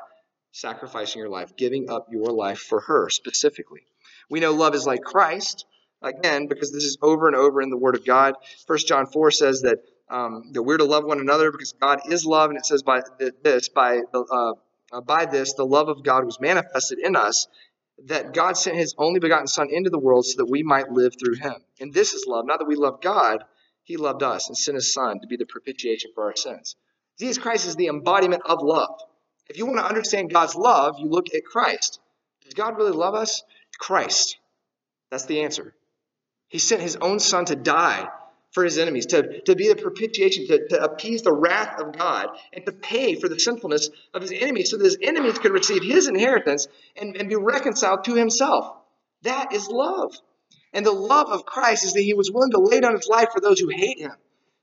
sacrificing 0.51 1.19
your 1.19 1.29
life, 1.29 1.55
giving 1.55 1.89
up 1.89 2.07
your 2.11 2.31
life 2.31 2.59
for 2.59 2.81
her 2.81 3.09
specifically. 3.09 3.81
We 4.29 4.39
know 4.39 4.53
love 4.53 4.75
is 4.75 4.85
like 4.85 5.01
Christ, 5.01 5.65
again, 6.01 6.47
because 6.47 6.71
this 6.71 6.83
is 6.83 6.97
over 7.01 7.27
and 7.27 7.35
over 7.35 7.61
in 7.61 7.69
the 7.69 7.77
Word 7.77 7.95
of 7.95 8.05
God. 8.05 8.35
First 8.67 8.87
John 8.87 9.05
4 9.05 9.31
says 9.31 9.61
that, 9.61 9.79
um, 10.09 10.51
that 10.53 10.63
we're 10.63 10.77
to 10.77 10.85
love 10.85 11.05
one 11.05 11.19
another 11.19 11.51
because 11.51 11.73
God 11.73 12.01
is 12.09 12.25
love, 12.25 12.49
and 12.49 12.57
it 12.57 12.65
says 12.65 12.83
by 12.83 13.01
this, 13.43 13.69
by, 13.69 14.01
uh, 14.13 14.53
uh, 14.91 15.01
by 15.01 15.25
this, 15.25 15.53
the 15.53 15.65
love 15.65 15.87
of 15.89 16.03
God 16.03 16.25
was 16.25 16.39
manifested 16.39 16.99
in 16.99 17.15
us, 17.15 17.47
that 18.05 18.33
God 18.33 18.57
sent 18.57 18.77
his 18.77 18.95
only 18.97 19.19
begotten 19.19 19.47
Son 19.47 19.69
into 19.71 19.89
the 19.89 19.99
world 19.99 20.25
so 20.25 20.37
that 20.37 20.49
we 20.49 20.63
might 20.63 20.91
live 20.91 21.13
through 21.19 21.35
him. 21.35 21.55
And 21.79 21.93
this 21.93 22.13
is 22.13 22.25
love, 22.27 22.45
not 22.45 22.59
that 22.59 22.67
we 22.67 22.75
love 22.75 23.01
God, 23.01 23.43
he 23.83 23.97
loved 23.97 24.23
us 24.23 24.47
and 24.47 24.57
sent 24.57 24.75
his 24.75 24.93
Son 24.93 25.19
to 25.19 25.27
be 25.27 25.37
the 25.37 25.45
propitiation 25.45 26.11
for 26.15 26.25
our 26.25 26.35
sins. 26.35 26.75
Jesus 27.19 27.37
Christ 27.37 27.67
is 27.67 27.75
the 27.75 27.87
embodiment 27.87 28.43
of 28.45 28.61
love. 28.61 28.99
If 29.49 29.57
you 29.57 29.65
want 29.65 29.79
to 29.79 29.85
understand 29.85 30.31
God's 30.31 30.55
love, 30.55 30.95
you 30.97 31.07
look 31.07 31.33
at 31.35 31.45
Christ. 31.45 31.99
Does 32.43 32.53
God 32.53 32.77
really 32.77 32.91
love 32.91 33.15
us? 33.15 33.43
Christ. 33.77 34.37
That's 35.09 35.25
the 35.25 35.41
answer. 35.41 35.75
He 36.51 36.59
sent 36.59 36.81
his 36.81 36.97
own 36.97 37.19
son 37.19 37.45
to 37.45 37.55
die 37.55 38.09
for 38.51 38.65
his 38.65 38.77
enemies, 38.77 39.05
to, 39.07 39.39
to 39.43 39.55
be 39.55 39.69
the 39.69 39.75
propitiation, 39.77 40.45
to, 40.47 40.67
to 40.67 40.83
appease 40.83 41.21
the 41.21 41.31
wrath 41.31 41.79
of 41.79 41.97
God, 41.97 42.27
and 42.51 42.65
to 42.65 42.73
pay 42.73 43.15
for 43.15 43.29
the 43.29 43.39
sinfulness 43.39 43.89
of 44.13 44.21
his 44.21 44.33
enemies 44.33 44.69
so 44.69 44.77
that 44.77 44.83
his 44.83 44.97
enemies 45.01 45.39
could 45.39 45.53
receive 45.53 45.81
his 45.81 46.09
inheritance 46.09 46.67
and, 46.97 47.15
and 47.15 47.29
be 47.29 47.37
reconciled 47.37 48.03
to 48.03 48.15
himself. 48.15 48.75
That 49.21 49.53
is 49.53 49.69
love. 49.69 50.13
And 50.73 50.85
the 50.85 50.91
love 50.91 51.29
of 51.29 51.45
Christ 51.45 51.85
is 51.85 51.93
that 51.93 52.01
he 52.01 52.13
was 52.13 52.29
willing 52.29 52.51
to 52.51 52.59
lay 52.59 52.81
down 52.81 52.97
his 52.97 53.07
life 53.07 53.29
for 53.33 53.39
those 53.39 53.61
who 53.61 53.69
hate 53.69 53.99
him, 53.99 54.11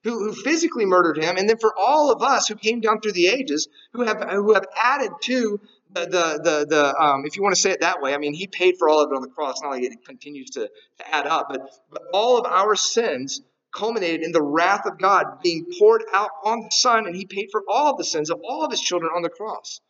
who, 0.05 0.19
who 0.19 0.35
physically 0.35 0.85
murdered 0.85 1.17
him, 1.17 1.39
and 1.39 1.49
then 1.49 1.57
for 1.59 1.73
all 1.75 2.13
of 2.13 2.23
us 2.23 2.49
who 2.49 2.55
came 2.55 2.81
down 2.81 3.01
through 3.01 3.13
the 3.13 3.29
ages, 3.29 3.67
who 3.95 4.03
have, 4.03 4.23
who 4.29 4.53
have 4.53 4.67
added 4.79 5.13
to 5.23 5.59
the, 5.93 6.07
the, 6.07 6.67
the, 6.69 7.03
um, 7.03 7.25
if 7.25 7.37
you 7.37 7.43
want 7.43 7.55
to 7.55 7.61
say 7.61 7.71
it 7.71 7.81
that 7.81 8.01
way, 8.01 8.15
I 8.15 8.19
mean, 8.19 8.35
he 8.35 8.47
paid 8.47 8.77
for 8.79 8.89
all 8.89 9.03
of 9.03 9.11
it 9.11 9.15
on 9.15 9.23
the 9.23 9.29
cross. 9.29 9.61
Not 9.63 9.71
like 9.71 9.83
it 9.83 10.05
continues 10.05 10.51
to, 10.51 10.69
to 10.99 11.15
add 11.15 11.27
up, 11.27 11.49
but, 11.51 11.71
but 11.91 12.03
all 12.13 12.39
of 12.39 12.47
our 12.47 12.75
sins 12.77 13.41
culminated 13.75 14.23
in 14.23 14.33
the 14.33 14.43
wrath 14.43 14.87
of 14.87 14.99
God 14.99 15.41
being 15.43 15.67
poured 15.79 16.03
out 16.13 16.31
on 16.45 16.61
the 16.61 16.71
Son, 16.71 17.07
and 17.07 17.15
he 17.15 17.27
paid 17.27 17.49
for 17.51 17.63
all 17.69 17.93
of 17.93 17.99
the 17.99 18.05
sins 18.05 18.31
of 18.31 18.41
all 18.43 18.65
of 18.65 18.71
his 18.71 18.81
children 18.81 19.13
on 19.15 19.23
the 19.23 19.29
cross. 19.29 19.81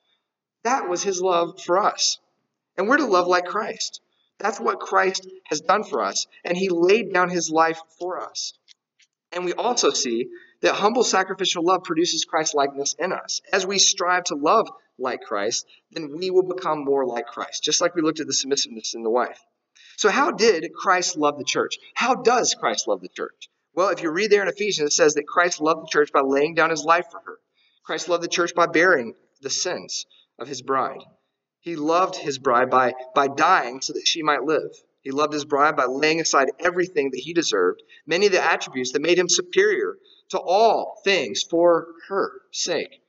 That 0.65 0.89
was 0.89 1.03
his 1.03 1.21
love 1.21 1.61
for 1.63 1.79
us. 1.79 2.19
And 2.77 2.89
we're 2.89 2.99
to 2.99 3.07
love 3.07 3.27
like 3.27 3.47
Christ. 3.47 4.01
That's 4.39 4.61
what 4.61 4.81
Christ 4.81 5.27
has 5.47 5.61
done 5.61 5.85
for 5.85 6.03
us. 6.03 6.27
And 6.45 6.57
he 6.57 6.69
laid 6.69 7.13
down 7.13 7.29
his 7.29 7.51
life 7.51 7.81
for 7.99 8.21
us. 8.21 8.53
And 9.33 9.45
we 9.45 9.53
also 9.53 9.91
see 9.91 10.29
that 10.63 10.75
humble 10.75 11.05
sacrificial 11.05 11.65
love 11.65 11.85
produces 11.85 12.25
Christ 12.25 12.55
likeness 12.55 12.95
in 12.99 13.13
us. 13.13 13.41
As 13.53 13.67
we 13.67 13.79
strive 13.79 14.25
to 14.25 14.35
love 14.35 14.69
like 14.99 15.23
Christ, 15.23 15.67
then 15.91 16.17
we 16.17 16.31
will 16.31 16.43
become 16.43 16.85
more 16.85 17.07
like 17.07 17.27
Christ, 17.27 17.63
just 17.63 17.81
like 17.81 17.95
we 17.95 18.03
looked 18.03 18.21
at 18.21 18.27
the 18.27 18.33
submissiveness 18.33 18.95
in 18.95 19.03
the 19.03 19.11
wife. 19.11 19.41
So, 19.97 20.11
how 20.11 20.31
did 20.31 20.73
Christ 20.75 21.17
love 21.17 21.39
the 21.39 21.45
church? 21.45 21.79
How 21.95 22.15
does 22.15 22.55
Christ 22.55 22.89
love 22.89 23.01
the 23.01 23.09
church? 23.09 23.49
Well, 23.75 23.91
if 23.91 24.03
you 24.03 24.11
read 24.11 24.31
there 24.31 24.43
in 24.43 24.49
Ephesians, 24.49 24.93
it 24.93 24.95
says 24.95 25.15
that 25.15 25.27
Christ 25.27 25.61
loved 25.61 25.83
the 25.83 25.91
church 25.91 26.11
by 26.13 26.21
laying 26.21 26.55
down 26.55 26.71
his 26.71 26.85
life 26.85 27.07
for 27.11 27.21
her. 27.21 27.39
Christ 27.85 28.09
loved 28.09 28.23
the 28.23 28.29
church 28.29 28.55
by 28.55 28.67
bearing 28.67 29.15
the 29.41 29.51
sins 29.51 30.07
of 30.39 30.49
his 30.49 30.63
bride. 30.63 31.03
He 31.61 31.77
loved 31.77 32.17
his 32.17 32.39
bride 32.39 32.71
by, 32.71 32.95
by 33.15 33.29
dying 33.29 33.81
so 33.81 33.93
that 33.93 34.07
she 34.07 34.23
might 34.23 34.43
live. 34.43 34.71
He 35.03 35.11
loved 35.11 35.33
his 35.33 35.45
bride 35.45 35.77
by 35.77 35.87
laying 35.87 36.21
aside 36.21 36.51
everything 36.59 37.11
that 37.11 37.21
he 37.21 37.33
deserved, 37.33 37.83
many 38.07 38.27
of 38.27 38.33
the 38.33 38.45
attributes 38.45 38.93
that 38.93 39.03
made 39.03 39.19
him 39.19 39.29
superior 39.29 39.97
to 40.31 40.39
all 40.39 41.01
things 41.05 41.43
for 41.43 41.87
her 42.09 42.33
sake. 42.53 43.01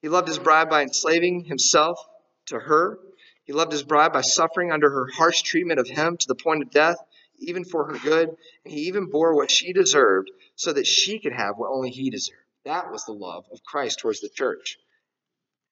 He 0.00 0.08
loved 0.08 0.28
his 0.28 0.38
bride 0.38 0.70
by 0.70 0.82
enslaving 0.82 1.44
himself 1.44 1.98
to 2.46 2.58
her. 2.58 2.98
He 3.44 3.52
loved 3.52 3.72
his 3.72 3.82
bride 3.82 4.12
by 4.12 4.20
suffering 4.20 4.70
under 4.70 4.90
her 4.90 5.06
harsh 5.06 5.42
treatment 5.42 5.80
of 5.80 5.88
him 5.88 6.16
to 6.16 6.26
the 6.28 6.34
point 6.34 6.62
of 6.62 6.70
death, 6.70 6.98
even 7.38 7.64
for 7.64 7.86
her 7.86 7.98
good. 7.98 8.28
And 8.64 8.72
he 8.72 8.82
even 8.82 9.10
bore 9.10 9.34
what 9.34 9.50
she 9.50 9.72
deserved 9.72 10.30
so 10.54 10.72
that 10.72 10.86
she 10.86 11.18
could 11.18 11.32
have 11.32 11.56
what 11.56 11.70
only 11.70 11.90
he 11.90 12.10
deserved. 12.10 12.42
That 12.64 12.92
was 12.92 13.04
the 13.04 13.12
love 13.12 13.46
of 13.50 13.64
Christ 13.64 14.00
towards 14.00 14.20
the 14.20 14.28
church. 14.28 14.78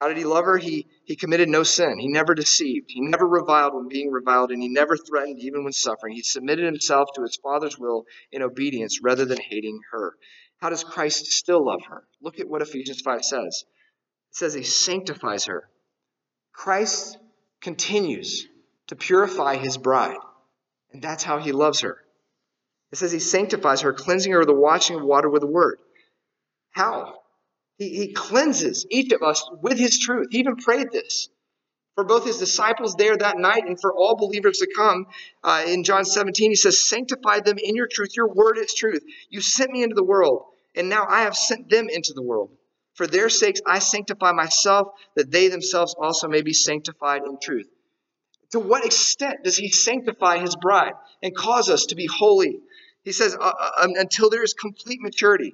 How 0.00 0.08
did 0.08 0.18
he 0.18 0.24
love 0.24 0.44
her? 0.44 0.58
He, 0.58 0.88
he 1.04 1.16
committed 1.16 1.48
no 1.48 1.62
sin. 1.62 1.98
He 1.98 2.08
never 2.08 2.34
deceived. 2.34 2.90
He 2.90 3.00
never 3.00 3.26
reviled 3.26 3.74
when 3.74 3.88
being 3.88 4.10
reviled, 4.10 4.50
and 4.50 4.62
he 4.62 4.68
never 4.68 4.96
threatened 4.96 5.38
even 5.40 5.64
when 5.64 5.72
suffering. 5.72 6.14
He 6.14 6.22
submitted 6.22 6.66
himself 6.66 7.08
to 7.14 7.22
his 7.22 7.36
Father's 7.36 7.78
will 7.78 8.04
in 8.30 8.42
obedience 8.42 9.00
rather 9.02 9.24
than 9.24 9.38
hating 9.38 9.80
her. 9.92 10.16
How 10.58 10.68
does 10.68 10.84
Christ 10.84 11.26
still 11.26 11.64
love 11.64 11.82
her? 11.88 12.06
Look 12.20 12.40
at 12.40 12.48
what 12.48 12.62
Ephesians 12.62 13.00
5 13.00 13.24
says. 13.24 13.64
Says 14.36 14.52
he 14.52 14.64
sanctifies 14.64 15.46
her. 15.46 15.66
Christ 16.52 17.16
continues 17.62 18.46
to 18.88 18.94
purify 18.94 19.56
his 19.56 19.78
bride, 19.78 20.18
and 20.92 21.00
that's 21.00 21.24
how 21.24 21.38
he 21.38 21.52
loves 21.52 21.80
her. 21.80 21.96
It 22.92 22.98
says 22.98 23.12
he 23.12 23.18
sanctifies 23.18 23.80
her, 23.80 23.94
cleansing 23.94 24.30
her 24.30 24.40
with 24.40 24.48
the 24.48 24.52
washing 24.52 24.96
of 24.96 25.02
water 25.02 25.30
with 25.30 25.40
the 25.40 25.46
word. 25.46 25.78
How? 26.68 27.14
He, 27.78 27.88
he 27.96 28.12
cleanses 28.12 28.84
each 28.90 29.10
of 29.12 29.22
us 29.22 29.42
with 29.62 29.78
his 29.78 29.98
truth. 29.98 30.26
He 30.30 30.40
even 30.40 30.56
prayed 30.56 30.92
this 30.92 31.30
for 31.94 32.04
both 32.04 32.26
his 32.26 32.36
disciples 32.36 32.94
there 32.96 33.16
that 33.16 33.38
night 33.38 33.64
and 33.66 33.80
for 33.80 33.90
all 33.90 34.16
believers 34.16 34.58
to 34.58 34.70
come. 34.76 35.06
Uh, 35.42 35.64
in 35.66 35.82
John 35.82 36.04
17, 36.04 36.50
he 36.50 36.56
says, 36.56 36.86
Sanctify 36.86 37.40
them 37.40 37.56
in 37.56 37.74
your 37.74 37.88
truth. 37.90 38.14
Your 38.14 38.28
word 38.28 38.58
is 38.58 38.74
truth. 38.74 39.02
You 39.30 39.40
sent 39.40 39.70
me 39.70 39.82
into 39.82 39.94
the 39.94 40.04
world, 40.04 40.44
and 40.74 40.90
now 40.90 41.06
I 41.08 41.22
have 41.22 41.34
sent 41.34 41.70
them 41.70 41.88
into 41.88 42.12
the 42.12 42.22
world. 42.22 42.50
For 42.96 43.06
their 43.06 43.28
sakes 43.28 43.60
I 43.66 43.78
sanctify 43.78 44.32
myself, 44.32 44.88
that 45.14 45.30
they 45.30 45.48
themselves 45.48 45.94
also 45.98 46.28
may 46.28 46.42
be 46.42 46.52
sanctified 46.52 47.22
in 47.24 47.38
truth. 47.40 47.68
To 48.52 48.60
what 48.60 48.84
extent 48.84 49.44
does 49.44 49.56
he 49.56 49.70
sanctify 49.70 50.38
his 50.38 50.56
bride 50.56 50.92
and 51.22 51.36
cause 51.36 51.68
us 51.68 51.86
to 51.86 51.94
be 51.94 52.06
holy? 52.06 52.58
He 53.04 53.12
says, 53.12 53.34
uh, 53.34 53.52
uh, 53.58 53.88
until 53.96 54.30
there 54.30 54.42
is 54.42 54.54
complete 54.54 55.00
maturity 55.00 55.52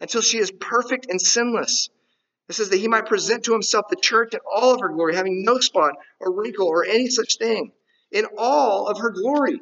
until 0.00 0.22
she 0.22 0.38
is 0.38 0.50
perfect 0.50 1.06
and 1.10 1.20
sinless. 1.20 1.90
It 2.48 2.54
says 2.54 2.70
that 2.70 2.78
he 2.78 2.88
might 2.88 3.06
present 3.06 3.44
to 3.44 3.52
himself 3.52 3.86
the 3.88 3.96
church 3.96 4.34
in 4.34 4.40
all 4.50 4.74
of 4.74 4.80
her 4.80 4.88
glory, 4.88 5.14
having 5.14 5.44
no 5.44 5.60
spot 5.60 5.92
or 6.18 6.32
wrinkle 6.32 6.66
or 6.66 6.84
any 6.84 7.08
such 7.08 7.36
thing, 7.36 7.72
in 8.10 8.26
all 8.36 8.88
of 8.88 8.98
her 8.98 9.10
glory. 9.10 9.60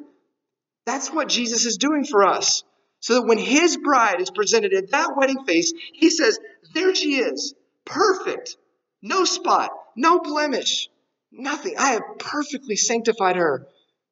That's 0.85 1.11
what 1.11 1.29
Jesus 1.29 1.65
is 1.65 1.77
doing 1.77 2.03
for 2.03 2.25
us. 2.25 2.63
So 3.01 3.15
that 3.15 3.27
when 3.27 3.37
his 3.37 3.77
bride 3.77 4.21
is 4.21 4.31
presented 4.31 4.73
in 4.73 4.87
that 4.87 5.15
wedding 5.15 5.45
feast, 5.45 5.75
he 5.93 6.09
says, 6.09 6.39
There 6.73 6.93
she 6.95 7.15
is, 7.15 7.53
perfect, 7.85 8.57
no 9.01 9.25
spot, 9.25 9.71
no 9.95 10.19
blemish, 10.19 10.89
nothing. 11.31 11.75
I 11.77 11.91
have 11.91 12.03
perfectly 12.19 12.75
sanctified 12.75 13.35
her, 13.35 13.67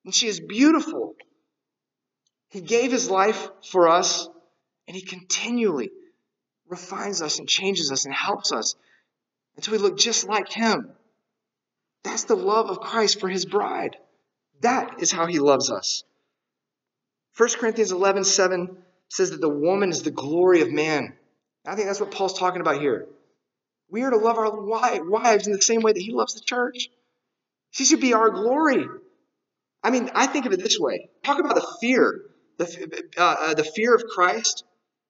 and 0.05 0.13
she 0.13 0.27
is 0.27 0.39
beautiful. 0.39 1.15
He 2.49 2.61
gave 2.61 2.91
his 2.91 3.09
life 3.09 3.49
for 3.69 3.89
us, 3.89 4.27
and 4.87 4.95
he 4.95 5.01
continually 5.03 5.91
refines 6.69 7.21
us 7.21 7.39
and 7.39 7.47
changes 7.47 7.91
us 7.91 8.05
and 8.05 8.13
helps 8.13 8.51
us 8.51 8.75
until 9.55 9.73
we 9.73 9.77
look 9.79 9.97
just 9.97 10.27
like 10.27 10.49
Him. 10.49 10.91
That's 12.03 12.25
the 12.25 12.35
love 12.35 12.69
of 12.69 12.79
Christ 12.79 13.19
for 13.19 13.27
His 13.27 13.45
bride. 13.45 13.97
That 14.61 15.01
is 15.01 15.11
how 15.11 15.25
He 15.25 15.39
loves 15.39 15.71
us. 15.71 16.03
1 17.37 17.49
Corinthians 17.59 17.91
11 17.91 18.23
7 18.23 18.77
says 19.09 19.31
that 19.31 19.41
the 19.41 19.49
woman 19.49 19.89
is 19.89 20.03
the 20.03 20.11
glory 20.11 20.61
of 20.61 20.71
man. 20.71 21.13
I 21.67 21.75
think 21.75 21.87
that's 21.87 21.99
what 21.99 22.11
Paul's 22.11 22.37
talking 22.37 22.61
about 22.61 22.79
here. 22.79 23.07
We 23.89 24.03
are 24.03 24.09
to 24.09 24.17
love 24.17 24.37
our 24.37 24.63
wives 25.03 25.47
in 25.47 25.53
the 25.53 25.61
same 25.61 25.81
way 25.81 25.93
that 25.93 26.01
He 26.01 26.11
loves 26.11 26.33
the 26.33 26.41
church. 26.41 26.89
She 27.71 27.85
should 27.85 28.01
be 28.01 28.13
our 28.13 28.29
glory. 28.29 28.85
I 29.83 29.91
mean, 29.91 30.09
I 30.15 30.27
think 30.27 30.45
of 30.45 30.53
it 30.53 30.63
this 30.63 30.79
way 30.79 31.09
talk 31.23 31.39
about 31.39 31.55
the 31.55 31.67
fear, 31.81 32.21
the, 32.57 33.03
uh, 33.17 33.21
uh, 33.21 33.53
the 33.53 33.63
fear 33.63 33.93
of 33.93 34.03
Christ 34.05 34.63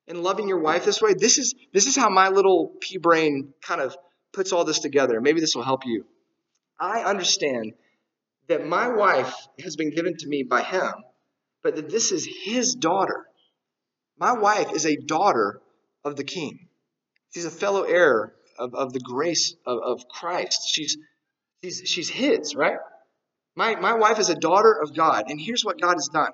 and 0.08 0.24
loving 0.24 0.48
your 0.48 0.60
wife 0.60 0.86
this 0.86 1.02
way, 1.02 1.14
this 1.14 1.38
is 1.38 1.54
this 1.74 1.86
is 1.86 1.96
how 1.96 2.10
my 2.10 2.30
little 2.30 2.74
pea 2.80 2.98
brain 2.98 3.54
kind 3.62 3.82
of 3.82 3.96
puts 4.34 4.54
all 4.54 4.64
this 4.64 4.80
together. 4.80 5.22
Maybe 5.22 5.42
this 5.42 5.56
will 5.56 5.64
help 5.64 5.86
you. 5.86 6.06
I 6.80 7.02
understand 7.02 7.74
that 8.48 8.66
my 8.66 8.88
wife 8.88 9.34
has 9.62 9.76
been 9.76 9.94
given 9.94 10.16
to 10.18 10.28
me 10.28 10.44
by 10.44 10.62
him, 10.62 10.94
but 11.64 11.76
that 11.76 11.90
this 11.90 12.12
is 12.12 12.28
his 12.44 12.76
daughter. 12.76 13.26
My 14.18 14.34
wife 14.34 14.72
is 14.74 14.86
a 14.86 14.96
daughter 14.96 15.62
of 16.04 16.16
the 16.16 16.24
king. 16.24 16.68
She's 17.34 17.46
a 17.46 17.52
fellow 17.52 17.84
heir 17.84 18.34
of, 18.58 18.74
of 18.74 18.94
the 18.94 19.00
grace 19.00 19.56
of, 19.66 19.80
of 19.80 20.08
Christ. 20.08 20.70
She's, 20.70 20.98
she's, 21.64 21.84
she's 21.86 22.10
his, 22.10 22.56
right? 22.56 22.78
My, 23.56 23.76
my 23.76 23.94
wife 23.94 24.20
is 24.20 24.30
a 24.30 24.36
daughter 24.36 24.72
of 24.82 24.96
God. 24.96 25.26
And 25.30 25.40
here's 25.40 25.66
what 25.66 25.82
God 25.82 25.96
has 25.96 26.10
done 26.12 26.32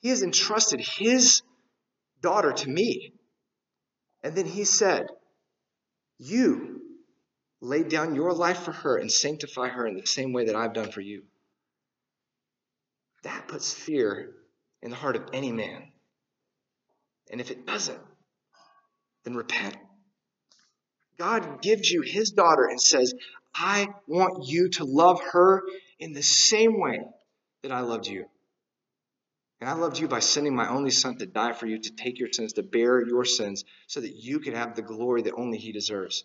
He 0.00 0.08
has 0.08 0.22
entrusted 0.22 0.80
his 0.80 1.42
daughter 2.22 2.52
to 2.52 2.68
me. 2.68 3.12
And 4.22 4.34
then 4.34 4.46
he 4.46 4.64
said, 4.64 5.08
You 6.18 6.80
lay 7.60 7.82
down 7.82 8.14
your 8.14 8.32
life 8.32 8.60
for 8.60 8.72
her 8.72 8.96
and 8.96 9.10
sanctify 9.10 9.68
her 9.68 9.86
in 9.86 9.96
the 9.96 10.06
same 10.06 10.32
way 10.32 10.46
that 10.46 10.56
I've 10.56 10.74
done 10.74 10.90
for 10.90 11.00
you. 11.00 11.24
That 13.24 13.48
puts 13.48 13.72
fear 13.72 14.30
in 14.82 14.90
the 14.90 14.96
heart 14.96 15.16
of 15.16 15.30
any 15.32 15.52
man. 15.52 15.90
And 17.30 17.40
if 17.40 17.50
it 17.50 17.66
doesn't, 17.66 18.00
then 19.24 19.34
repent. 19.34 19.76
God 21.18 21.62
gives 21.62 21.90
you 21.90 22.02
his 22.02 22.30
daughter 22.30 22.64
and 22.64 22.80
says, 22.80 23.14
I 23.54 23.88
want 24.06 24.46
you 24.46 24.68
to 24.70 24.84
love 24.84 25.20
her 25.32 25.62
in 25.98 26.12
the 26.12 26.22
same 26.22 26.78
way 26.78 27.00
that 27.62 27.72
I 27.72 27.80
loved 27.80 28.06
you. 28.06 28.26
And 29.60 29.68
I 29.68 29.72
loved 29.72 29.98
you 29.98 30.06
by 30.06 30.20
sending 30.20 30.54
my 30.54 30.68
only 30.68 30.90
son 30.90 31.18
to 31.18 31.26
die 31.26 31.52
for 31.52 31.66
you, 31.66 31.80
to 31.80 31.90
take 31.90 32.20
your 32.20 32.32
sins, 32.32 32.52
to 32.52 32.62
bear 32.62 33.04
your 33.04 33.24
sins, 33.24 33.64
so 33.88 34.00
that 34.00 34.14
you 34.14 34.38
could 34.38 34.54
have 34.54 34.76
the 34.76 34.82
glory 34.82 35.22
that 35.22 35.34
only 35.34 35.58
he 35.58 35.72
deserves. 35.72 36.22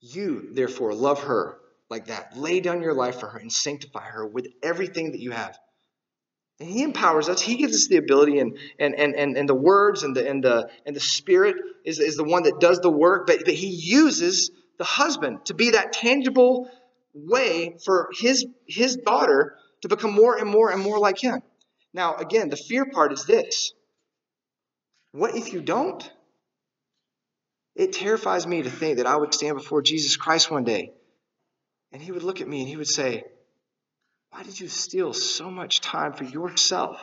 You, 0.00 0.50
therefore, 0.52 0.94
love 0.94 1.24
her 1.24 1.58
like 1.88 2.06
that. 2.06 2.36
Lay 2.36 2.60
down 2.60 2.82
your 2.82 2.94
life 2.94 3.18
for 3.18 3.26
her 3.26 3.38
and 3.38 3.52
sanctify 3.52 4.04
her 4.04 4.24
with 4.24 4.46
everything 4.62 5.12
that 5.12 5.20
you 5.20 5.32
have. 5.32 5.58
And 6.60 6.68
he 6.68 6.82
empowers 6.82 7.30
us. 7.30 7.40
He 7.40 7.56
gives 7.56 7.74
us 7.74 7.88
the 7.88 7.96
ability 7.96 8.38
and 8.38 8.58
and 8.78 8.94
and 8.94 9.16
and, 9.16 9.36
and 9.36 9.48
the 9.48 9.54
words 9.54 10.02
and 10.02 10.14
the 10.14 10.28
and 10.28 10.44
the 10.44 10.70
and 10.84 10.94
the 10.94 11.00
spirit 11.00 11.56
is, 11.84 11.98
is 11.98 12.16
the 12.16 12.24
one 12.24 12.42
that 12.42 12.60
does 12.60 12.80
the 12.80 12.90
work, 12.90 13.26
but, 13.26 13.38
but 13.46 13.54
he 13.54 13.68
uses 13.68 14.50
the 14.76 14.84
husband 14.84 15.46
to 15.46 15.54
be 15.54 15.70
that 15.70 15.94
tangible 15.94 16.70
way 17.14 17.76
for 17.82 18.10
his 18.20 18.46
his 18.66 18.96
daughter 18.96 19.56
to 19.80 19.88
become 19.88 20.12
more 20.12 20.36
and 20.36 20.48
more 20.50 20.70
and 20.70 20.82
more 20.82 20.98
like 20.98 21.18
him. 21.18 21.40
Now, 21.94 22.16
again, 22.16 22.50
the 22.50 22.56
fear 22.56 22.84
part 22.84 23.12
is 23.12 23.24
this 23.24 23.72
what 25.12 25.34
if 25.34 25.52
you 25.52 25.62
don't? 25.62 26.08
It 27.74 27.94
terrifies 27.94 28.46
me 28.46 28.62
to 28.62 28.70
think 28.70 28.98
that 28.98 29.06
I 29.06 29.16
would 29.16 29.32
stand 29.32 29.56
before 29.56 29.80
Jesus 29.80 30.16
Christ 30.16 30.50
one 30.50 30.64
day 30.64 30.92
and 31.92 32.02
he 32.02 32.12
would 32.12 32.22
look 32.22 32.40
at 32.40 32.48
me 32.48 32.60
and 32.60 32.68
he 32.68 32.76
would 32.76 32.88
say, 32.88 33.24
Why 34.30 34.42
did 34.42 34.58
you 34.58 34.68
steal 34.68 35.12
so 35.12 35.50
much 35.50 35.80
time 35.80 36.12
for 36.12 36.24
yourself 36.24 36.98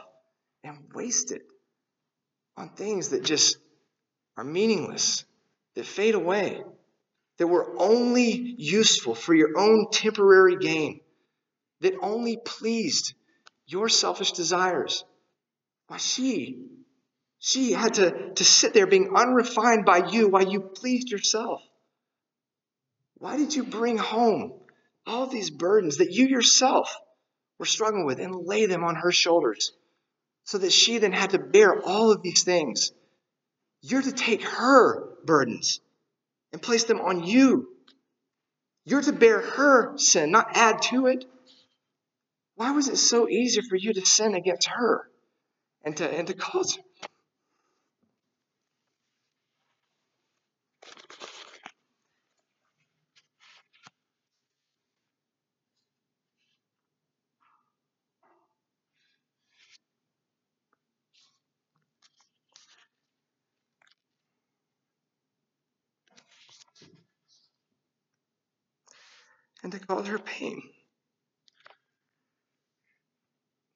and 0.64 0.78
waste 0.94 1.32
it 1.32 1.44
on 2.56 2.70
things 2.70 3.10
that 3.10 3.24
just 3.24 3.58
are 4.38 4.44
meaningless, 4.44 5.26
that 5.76 5.86
fade 5.86 6.16
away, 6.16 6.64
that 7.38 7.48
were 7.48 7.76
only 7.80 8.32
useful 8.32 9.14
for 9.14 9.34
your 9.34 9.58
own 9.58 9.88
temporary 9.92 10.58
gain, 10.58 11.02
that 11.82 11.94
only 12.02 12.38
pleased 12.38 13.14
your 13.68 13.90
selfish 13.90 14.32
desires. 14.32 15.04
Why, 15.88 15.98
she, 15.98 16.66
she 17.40 17.74
had 17.74 17.96
to, 17.96 18.34
to 18.34 18.44
sit 18.44 18.74
there 18.74 18.88
being 18.88 19.14
unrefined 19.16 19.86
by 19.86 20.10
you 20.10 20.30
while 20.30 20.48
you 20.48 20.62
pleased 20.62 21.10
yourself. 21.10 21.62
Why 23.20 23.38
did 23.38 23.56
you 23.56 23.64
bring 23.64 23.98
home 23.98 24.54
all 25.06 25.28
these 25.28 25.50
burdens 25.50 25.98
that 25.98 26.12
you 26.12 26.28
yourself 26.28 26.96
were 27.60 27.66
struggling 27.66 28.05
with 28.05 28.20
and 28.20 28.36
lay 28.36 28.66
them 28.66 28.84
on 28.84 28.95
her 28.95 29.12
shoulders 29.12 29.72
so 30.43 30.58
that 30.58 30.72
she 30.72 30.97
then 30.97 31.12
had 31.12 31.32
to 31.32 31.39
bear 31.39 31.82
all 31.84 32.12
of 32.12 32.22
these 32.22 32.43
things. 32.43 32.91
You're 33.82 34.01
to 34.01 34.12
take 34.12 34.43
her 34.43 35.10
burdens 35.26 35.82
and 36.53 36.62
place 36.62 36.86
them 36.86 37.01
on 37.01 37.24
you. 37.24 37.68
You're 38.86 39.01
to 39.01 39.12
bear 39.12 39.41
her 39.41 39.97
sin, 39.97 40.32
not 40.32 40.55
add 40.55 40.82
to 40.84 41.08
it. 41.08 41.26
Why 42.55 42.72
was 42.72 42.88
it 42.88 42.97
so 42.97 43.28
easy 43.28 43.62
for 43.62 43.76
you 43.76 43.93
to 43.93 44.05
sin 44.05 44.34
against 44.34 44.70
her 44.70 45.10
and 45.84 45.97
to, 45.97 46.10
and 46.10 46.28
to 46.28 46.34
cause 46.34 46.80
and 69.68 69.72
to 69.74 69.86
cause 69.86 70.08
her 70.08 70.18
pain. 70.18 70.62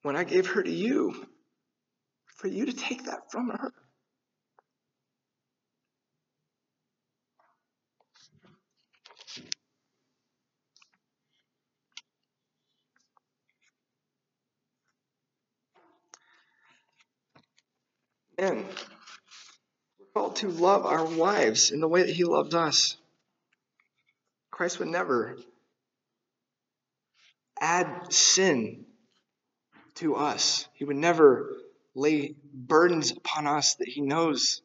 When 0.00 0.11
I 0.22 0.24
gave 0.24 0.46
her 0.46 0.62
to 0.62 0.70
you, 0.70 1.26
for 2.36 2.46
you 2.46 2.66
to 2.66 2.72
take 2.72 3.06
that 3.06 3.32
from 3.32 3.48
her. 3.48 3.72
And 18.38 18.64
we're 19.98 20.06
called 20.14 20.36
to 20.36 20.48
love 20.50 20.86
our 20.86 21.04
wives 21.04 21.72
in 21.72 21.80
the 21.80 21.88
way 21.88 22.04
that 22.04 22.14
He 22.14 22.22
loved 22.22 22.54
us. 22.54 22.96
Christ 24.52 24.78
would 24.78 24.86
never 24.86 25.36
add 27.60 28.12
sin 28.12 28.86
to 29.96 30.16
us. 30.16 30.68
He 30.74 30.84
would 30.84 30.96
never 30.96 31.56
lay 31.94 32.34
burdens 32.52 33.10
upon 33.12 33.46
us 33.46 33.74
that 33.76 33.88
He 33.88 34.00
knows 34.00 34.62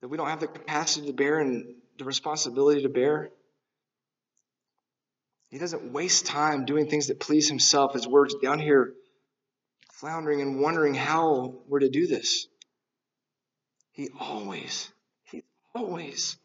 that 0.00 0.08
we 0.08 0.16
don't 0.16 0.28
have 0.28 0.40
the 0.40 0.46
capacity 0.46 1.06
to 1.06 1.12
bear 1.12 1.40
and 1.40 1.74
the 1.98 2.04
responsibility 2.04 2.82
to 2.82 2.88
bear. 2.88 3.30
He 5.48 5.58
doesn't 5.58 5.92
waste 5.92 6.26
time 6.26 6.64
doing 6.64 6.88
things 6.88 7.06
that 7.06 7.20
please 7.20 7.48
Himself 7.48 7.94
as 7.94 8.06
we're 8.06 8.26
down 8.42 8.58
here 8.58 8.94
floundering 9.92 10.40
and 10.40 10.60
wondering 10.60 10.94
how 10.94 11.54
we're 11.68 11.78
to 11.78 11.88
do 11.88 12.06
this. 12.06 12.48
He 13.92 14.10
always, 14.18 14.90
He's 15.30 15.44
always 15.74 16.36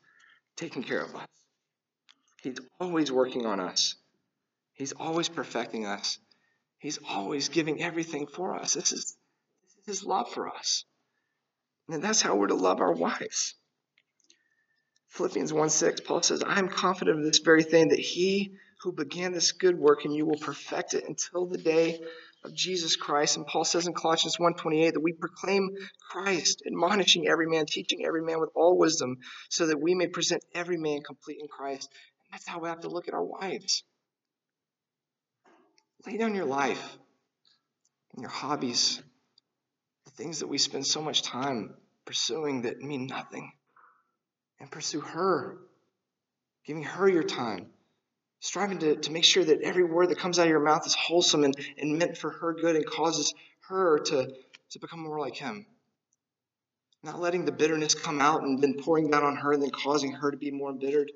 taking 0.56 0.84
care 0.84 1.02
of 1.02 1.16
us. 1.16 1.28
He's 2.42 2.58
always 2.80 3.12
working 3.12 3.46
on 3.46 3.60
us. 3.60 3.96
He's 4.74 4.94
always 4.94 5.28
perfecting 5.28 5.86
us. 5.86 6.20
He's 6.80 7.00
always 7.08 7.50
giving 7.50 7.82
everything 7.82 8.28
for 8.28 8.56
us. 8.56 8.74
This 8.74 8.92
is, 8.92 9.18
this 9.64 9.72
is 9.78 9.86
His 9.86 10.04
love 10.06 10.32
for 10.32 10.50
us. 10.50 10.86
And 11.90 12.04
that's 12.04 12.22
how 12.22 12.36
we're 12.36 12.48
to 12.48 12.56
love 12.56 12.80
our 12.80 12.94
wives. 12.94 13.56
Philippians 15.10 15.52
1 15.52 15.70
6, 15.70 16.02
Paul 16.02 16.22
says, 16.22 16.44
I 16.44 16.60
am 16.60 16.70
confident 16.70 17.18
of 17.18 17.26
this 17.26 17.40
very 17.40 17.64
thing, 17.64 17.90
that 17.90 18.00
he 18.00 18.54
who 18.82 18.94
began 18.94 19.34
this 19.34 19.52
good 19.52 19.78
work 19.78 20.06
in 20.06 20.12
you 20.12 20.26
will 20.26 20.38
perfect 20.38 20.94
it 20.94 21.04
until 21.06 21.48
the 21.48 21.58
day 21.58 22.00
of 22.46 22.54
Jesus 22.54 22.96
Christ. 22.96 23.36
And 23.36 23.46
Paul 23.46 23.66
says 23.66 23.88
in 23.88 23.94
Colossians 23.94 24.38
1.28 24.38 24.94
that 24.94 25.02
we 25.02 25.14
proclaim 25.14 25.76
Christ, 26.10 26.64
admonishing 26.66 27.28
every 27.28 27.48
man, 27.48 27.66
teaching 27.66 28.06
every 28.06 28.22
man 28.22 28.40
with 28.40 28.52
all 28.56 28.78
wisdom, 28.78 29.18
so 29.50 29.68
that 29.68 29.82
we 29.82 29.96
may 29.96 30.08
present 30.08 30.46
every 30.54 30.78
man 30.78 31.02
complete 31.02 31.40
in 31.42 31.48
Christ. 31.48 31.90
And 32.22 32.34
that's 32.34 32.48
how 32.48 32.60
we 32.60 32.70
have 32.70 32.82
to 32.82 32.90
look 32.90 33.08
at 33.08 33.14
our 33.14 33.24
wives. 33.24 33.84
Lay 36.06 36.18
down 36.18 36.34
your 36.36 36.46
life 36.46 36.98
and 38.14 38.22
your 38.22 38.32
hobbies, 38.32 39.02
the 40.06 40.12
things 40.12 40.40
that 40.40 40.48
we 40.48 40.58
spend 40.58 40.86
so 40.86 41.02
much 41.02 41.24
time 41.24 41.76
pursuing 42.06 42.62
that 42.62 42.82
mean 42.82 43.06
nothing, 43.06 43.52
and 44.60 44.72
pursue 44.72 45.02
her, 45.02 45.58
giving 46.66 46.84
her 46.84 47.08
your 47.08 47.24
time, 47.24 47.68
striving 48.40 48.80
to, 48.80 48.96
to 48.96 49.12
make 49.12 49.26
sure 49.26 49.44
that 49.44 49.62
every 49.62 49.84
word 49.84 50.10
that 50.10 50.18
comes 50.18 50.40
out 50.40 50.44
of 50.44 50.50
your 50.50 50.62
mouth 50.62 50.88
is 50.88 50.96
wholesome 50.96 51.44
and, 51.44 51.54
and 51.78 52.00
meant 52.00 52.18
for 52.18 52.30
her 52.30 52.54
good 52.54 52.76
and 52.76 52.86
causes 52.86 53.34
her 53.68 54.00
to, 54.00 54.34
to 54.72 54.80
become 54.80 55.02
more 55.02 55.20
like 55.20 55.36
him. 55.36 55.66
Not 57.04 57.20
letting 57.20 57.46
the 57.46 57.52
bitterness 57.52 57.94
come 57.94 58.22
out 58.22 58.44
and 58.44 58.62
then 58.62 58.76
pouring 58.82 59.12
that 59.12 59.24
on 59.24 59.36
her 59.36 59.54
and 59.54 59.62
then 59.62 59.70
causing 59.70 60.14
her 60.14 60.32
to 60.32 60.38
be 60.38 60.52
more 60.52 60.72
embittered 60.72 61.12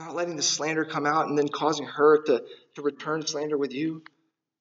not 0.00 0.14
letting 0.14 0.36
the 0.36 0.42
slander 0.42 0.84
come 0.84 1.04
out 1.04 1.26
and 1.26 1.36
then 1.36 1.48
causing 1.48 1.86
her 1.86 2.22
to, 2.22 2.42
to 2.74 2.82
return 2.82 3.26
slander 3.26 3.58
with 3.58 3.72
you. 3.72 4.02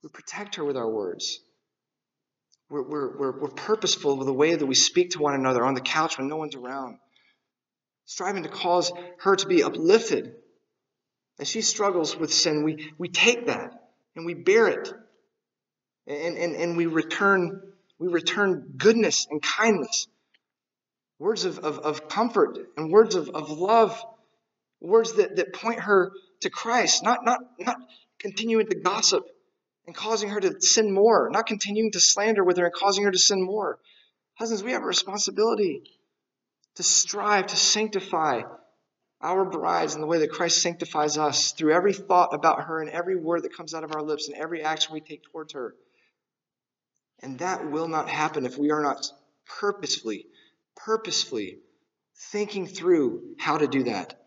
We 0.03 0.09
protect 0.09 0.55
her 0.55 0.65
with 0.65 0.75
our 0.75 0.89
words. 0.89 1.39
We're, 2.69 2.83
we're, 2.83 3.17
we're, 3.17 3.39
we're 3.41 3.49
purposeful 3.49 4.17
with 4.17 4.27
the 4.27 4.33
way 4.33 4.53
that 4.53 4.65
we 4.65 4.75
speak 4.75 5.11
to 5.11 5.19
one 5.19 5.35
another 5.35 5.63
on 5.63 5.73
the 5.73 5.81
couch 5.81 6.17
when 6.17 6.27
no 6.27 6.35
one's 6.35 6.55
around, 6.55 6.99
striving 8.05 8.43
to 8.43 8.49
cause 8.49 8.91
her 9.19 9.35
to 9.37 9.47
be 9.47 9.63
uplifted. 9.63 10.33
As 11.39 11.47
she 11.47 11.61
struggles 11.61 12.17
with 12.17 12.33
sin, 12.33 12.63
we, 12.63 12.91
we 12.97 13.07
take 13.07 13.47
that 13.47 13.71
and 14.15 14.25
we 14.25 14.33
bear 14.33 14.67
it. 14.67 14.91
And, 16.05 16.37
and, 16.37 16.55
and 16.55 16.77
we 16.77 16.85
return 16.85 17.61
we 17.99 18.07
return 18.07 18.73
goodness 18.77 19.27
and 19.29 19.41
kindness, 19.41 20.07
words 21.19 21.43
of, 21.43 21.59
of, 21.59 21.79
of 21.79 22.07
comfort 22.07 22.57
and 22.77 22.91
words 22.91 23.15
of, 23.15 23.29
of 23.29 23.51
love 23.51 24.01
words 24.81 25.13
that, 25.13 25.35
that 25.35 25.53
point 25.53 25.81
her 25.81 26.11
to 26.41 26.49
Christ, 26.49 27.03
not, 27.03 27.25
not, 27.25 27.39
not 27.59 27.77
continuing 28.19 28.67
to 28.67 28.75
gossip 28.75 29.23
and 29.85 29.95
causing 29.95 30.29
her 30.29 30.39
to 30.39 30.61
sin 30.61 30.93
more, 30.93 31.29
not 31.31 31.47
continuing 31.47 31.91
to 31.91 31.99
slander 31.99 32.43
with 32.43 32.57
her 32.57 32.65
and 32.65 32.73
causing 32.73 33.03
her 33.03 33.11
to 33.11 33.17
sin 33.17 33.41
more. 33.41 33.79
Husbands, 34.35 34.63
we 34.63 34.71
have 34.71 34.83
a 34.83 34.87
responsibility 34.87 35.83
to 36.75 36.83
strive 36.83 37.47
to 37.47 37.57
sanctify 37.57 38.43
our 39.21 39.43
brides 39.43 39.95
in 39.95 40.01
the 40.01 40.07
way 40.07 40.19
that 40.19 40.31
Christ 40.31 40.61
sanctifies 40.61 41.17
us 41.17 41.51
through 41.51 41.73
every 41.73 41.91
thought 41.91 42.33
about 42.33 42.63
her 42.63 42.81
and 42.81 42.89
every 42.89 43.17
word 43.17 43.43
that 43.43 43.55
comes 43.55 43.73
out 43.73 43.83
of 43.83 43.93
our 43.93 44.01
lips 44.01 44.29
and 44.29 44.37
every 44.37 44.63
action 44.63 44.93
we 44.93 45.01
take 45.01 45.23
towards 45.23 45.53
her. 45.53 45.75
And 47.21 47.39
that 47.39 47.69
will 47.69 47.89
not 47.89 48.07
happen 48.07 48.45
if 48.45 48.57
we 48.57 48.71
are 48.71 48.81
not 48.81 49.05
purposefully, 49.45 50.27
purposefully 50.77 51.57
thinking 52.31 52.65
through 52.65 53.35
how 53.37 53.57
to 53.57 53.67
do 53.67 53.83
that 53.83 54.18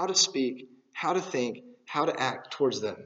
how 0.00 0.06
to 0.06 0.14
speak, 0.14 0.66
how 0.94 1.12
to 1.12 1.20
think, 1.20 1.58
how 1.84 2.06
to 2.06 2.18
act 2.18 2.52
towards 2.52 2.80
them. 2.80 2.96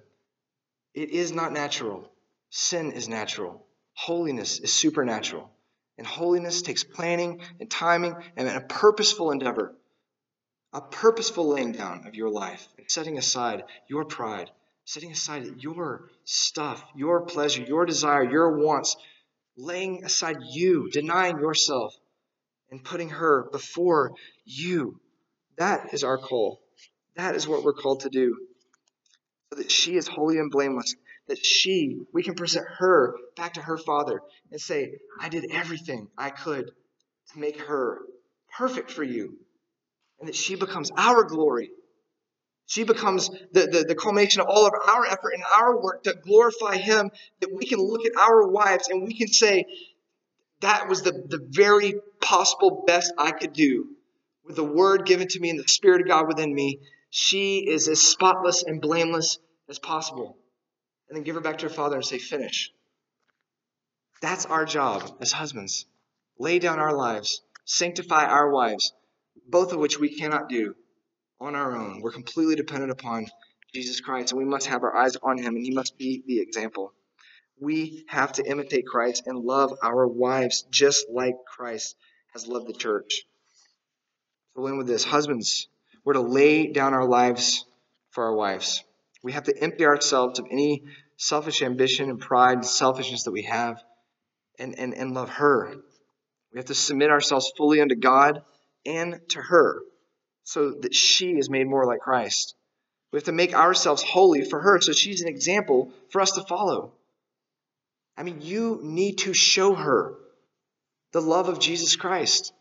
It 0.95 1.11
is 1.11 1.33
not 1.33 1.53
natural. 1.53 2.09
Sin 2.51 2.93
is 2.93 3.09
natural. 3.09 3.67
Holiness 3.95 4.61
is 4.61 4.73
supernatural. 4.73 5.51
And 5.99 6.07
holiness 6.07 6.63
takes 6.63 6.85
planning 6.85 7.41
and 7.59 7.69
timing 7.69 8.15
and 8.37 8.47
a 8.47 8.61
purposeful 8.61 9.33
endeavor, 9.33 9.75
a 10.73 10.81
purposeful 10.81 11.49
laying 11.49 11.73
down 11.73 12.07
of 12.07 12.15
your 12.15 12.31
life 12.31 12.69
and 12.79 12.89
setting 12.89 13.19
aside 13.19 13.65
your 13.89 14.05
pride, 14.05 14.53
setting 14.85 15.11
aside 15.11 15.47
your 15.59 16.11
stuff, 16.23 16.85
your 16.95 17.23
pleasure, 17.23 17.63
your 17.63 17.87
desire, 17.87 18.23
your 18.23 18.57
wants, 18.59 18.95
laying 19.57 20.05
aside 20.05 20.37
you, 20.49 20.91
denying 20.93 21.41
yourself, 21.41 21.93
and 22.71 22.85
putting 22.85 23.09
her 23.09 23.49
before 23.51 24.13
you. 24.45 25.01
That 25.59 25.93
is 25.93 26.05
our 26.05 26.19
call. 26.19 26.61
That 27.17 27.37
is 27.37 27.47
what 27.47 27.63
we're 27.63 27.73
called 27.73 28.01
to 28.01 28.11
do. 28.11 28.37
So 29.51 29.61
that 29.61 29.71
she 29.71 29.97
is 29.97 30.09
holy 30.09 30.39
and 30.39 30.51
blameless. 30.51 30.95
That 31.29 31.45
she, 31.45 32.01
we 32.13 32.23
can 32.23 32.35
present 32.35 32.67
her 32.79 33.15
back 33.37 33.55
to 33.55 33.63
her 33.63 33.79
father 33.79 34.21
and 34.51 34.61
say, 34.61 34.99
I 35.21 35.29
did 35.29 35.47
everything 35.51 36.09
I 36.19 36.31
could 36.31 36.71
to 37.33 37.39
make 37.39 37.61
her 37.63 38.01
perfect 38.57 38.91
for 38.91 39.03
you. 39.03 39.39
And 40.19 40.29
that 40.29 40.37
she 40.37 40.55
becomes 40.55 40.91
our 40.97 41.25
glory. 41.25 41.71
She 42.67 42.85
becomes 42.85 43.29
the, 43.53 43.67
the, 43.67 43.85
the 43.89 43.95
culmination 43.95 44.41
of 44.41 44.49
all 44.49 44.67
of 44.67 44.73
our 44.89 45.07
effort 45.07 45.35
and 45.35 45.43
our 45.55 45.81
work 45.81 46.03
to 46.05 46.15
glorify 46.15 46.77
Him. 46.77 47.11
That 47.41 47.55
we 47.55 47.67
can 47.67 47.79
look 47.79 48.05
at 48.05 48.17
our 48.19 48.49
wives 48.49 48.89
and 48.89 49.03
we 49.07 49.15
can 49.17 49.29
say, 49.29 49.67
that 50.61 50.89
was 50.89 51.03
the, 51.03 51.13
the 51.13 51.47
very 51.51 51.95
possible 52.21 52.85
best 52.87 53.13
I 53.19 53.33
could 53.33 53.53
do 53.53 53.89
with 54.45 54.57
the 54.57 54.65
word 54.65 55.07
given 55.07 55.29
to 55.29 55.41
me 55.41 55.51
and 55.51 55.59
the 55.59 55.69
Spirit 55.69 56.03
of 56.03 56.09
God 56.09 56.29
within 56.29 56.55
me 56.55 56.81
she 57.17 57.59
is 57.59 57.87
as 57.87 58.03
spotless 58.03 58.65
and 58.65 58.81
blameless 58.81 59.39
as 59.69 59.79
possible. 59.79 60.37
And 61.09 61.17
then 61.17 61.23
give 61.23 61.37
her 61.37 61.41
back 61.41 61.59
to 61.59 61.67
her 61.67 61.73
father 61.73 61.95
and 61.95 62.05
say, 62.05 62.19
Finish. 62.19 62.73
That's 64.21 64.47
our 64.47 64.65
job 64.65 65.19
as 65.21 65.31
husbands. 65.31 65.87
Lay 66.41 66.59
down 66.59 66.81
our 66.81 66.93
lives, 66.93 67.41
sanctify 67.67 68.25
our 68.25 68.51
wives, 68.51 68.93
both 69.47 69.73
of 69.73 69.79
which 69.79 70.01
we 70.01 70.09
cannot 70.09 70.49
do 70.49 70.75
on 71.41 71.55
our 71.55 71.77
own. 71.77 72.01
We're 72.01 72.11
completely 72.11 72.57
dependent 72.57 72.91
upon 72.91 73.29
Jesus 73.73 74.01
Christ, 74.01 74.33
and 74.33 74.41
we 74.41 74.45
must 74.45 74.67
have 74.67 74.83
our 74.83 74.97
eyes 74.97 75.15
on 75.15 75.39
him, 75.39 75.55
and 75.55 75.65
he 75.65 75.73
must 75.73 75.97
be 75.97 76.25
the 76.27 76.41
example. 76.41 76.95
We 77.61 78.07
have 78.09 78.33
to 78.33 78.45
imitate 78.45 78.89
Christ 78.89 79.23
and 79.27 79.39
love 79.39 79.73
our 79.85 80.09
wives 80.09 80.67
just 80.69 81.07
like 81.09 81.37
Christ 81.47 81.95
has 82.33 82.49
loved 82.49 82.67
the 82.67 82.77
church. 82.77 83.23
So, 84.57 84.67
end 84.67 84.79
with 84.79 84.89
this 84.89 85.05
Husbands, 85.05 85.69
we're 86.05 86.15
to 86.15 86.21
lay 86.21 86.69
down 86.69 86.95
our 86.95 87.07
lives 87.07 87.65
for 88.11 88.25
our 88.25 88.35
wives. 88.35 88.85
We 89.23 89.33
have 89.33 89.45
to 89.45 89.59
empty 89.59 89.85
ourselves 89.85 90.39
of 90.39 90.47
any 90.51 90.83
selfish 91.17 91.63
ambition 91.63 92.11
and 92.11 92.21
pride 92.21 92.59
and 92.59 92.67
selfishness 92.67 93.25
that 93.25 93.33
we 93.33 93.43
have 93.43 93.83
and, 94.59 94.79
and, 94.79 94.95
and 94.95 95.15
love 95.15 95.31
her. 95.31 95.75
We 96.53 96.59
have 96.59 96.67
to 96.67 96.75
submit 96.75 97.11
ourselves 97.11 97.53
fully 97.57 97.81
unto 97.81 97.95
God 97.95 98.43
and 98.85 99.21
to 99.31 99.41
her 99.41 99.81
so 100.45 100.73
that 100.83 100.95
she 100.95 101.33
is 101.33 101.49
made 101.49 101.67
more 101.67 101.87
like 101.87 102.01
Christ. 102.01 102.55
We 103.11 103.17
have 103.17 103.25
to 103.25 103.33
make 103.33 103.55
ourselves 103.55 104.03
holy 104.03 104.45
for 104.45 104.61
her 104.61 104.81
so 104.81 104.93
she's 104.93 105.23
an 105.23 105.29
example 105.29 105.93
for 106.11 106.21
us 106.21 106.33
to 106.33 106.43
follow. 106.43 106.93
I 108.17 108.23
mean, 108.23 108.41
you 108.43 108.81
need 108.83 109.19
to 109.19 109.33
show 109.33 109.75
her 109.75 110.15
the 111.13 111.21
love 111.21 111.49
of 111.49 111.61
Jesus 111.61 111.97
Christ. 111.97 112.53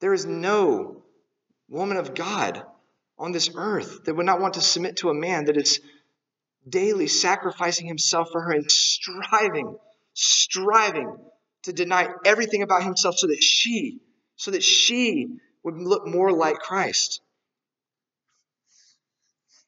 There 0.00 0.14
is 0.14 0.26
no 0.26 1.02
woman 1.68 1.96
of 1.96 2.14
God 2.14 2.62
on 3.18 3.32
this 3.32 3.50
earth 3.54 4.04
that 4.04 4.14
would 4.14 4.26
not 4.26 4.40
want 4.40 4.54
to 4.54 4.60
submit 4.60 4.98
to 4.98 5.10
a 5.10 5.14
man 5.14 5.46
that 5.46 5.56
is 5.56 5.80
daily 6.68 7.08
sacrificing 7.08 7.86
himself 7.86 8.30
for 8.30 8.40
her 8.42 8.52
and 8.52 8.70
striving, 8.70 9.76
striving 10.14 11.16
to 11.62 11.72
deny 11.72 12.08
everything 12.24 12.62
about 12.62 12.82
himself 12.82 13.16
so 13.16 13.28
that 13.28 13.42
she, 13.42 14.00
so 14.36 14.50
that 14.50 14.62
she 14.62 15.38
would 15.62 15.76
look 15.76 16.06
more 16.06 16.32
like 16.32 16.58
Christ. 16.58 17.20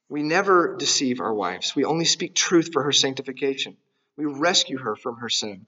We 0.09 0.23
never 0.23 0.77
deceive 0.77 1.21
our 1.21 1.35
wives. 1.35 1.75
We 1.77 1.85
only 1.85 2.05
speak 2.05 2.35
truth 2.35 2.71
for 2.73 2.83
her 2.85 2.93
sanctification. 2.93 3.77
We 4.17 4.25
rescue 4.25 4.79
her 4.79 4.97
from 4.97 5.17
her 5.17 5.29
sin. 5.29 5.67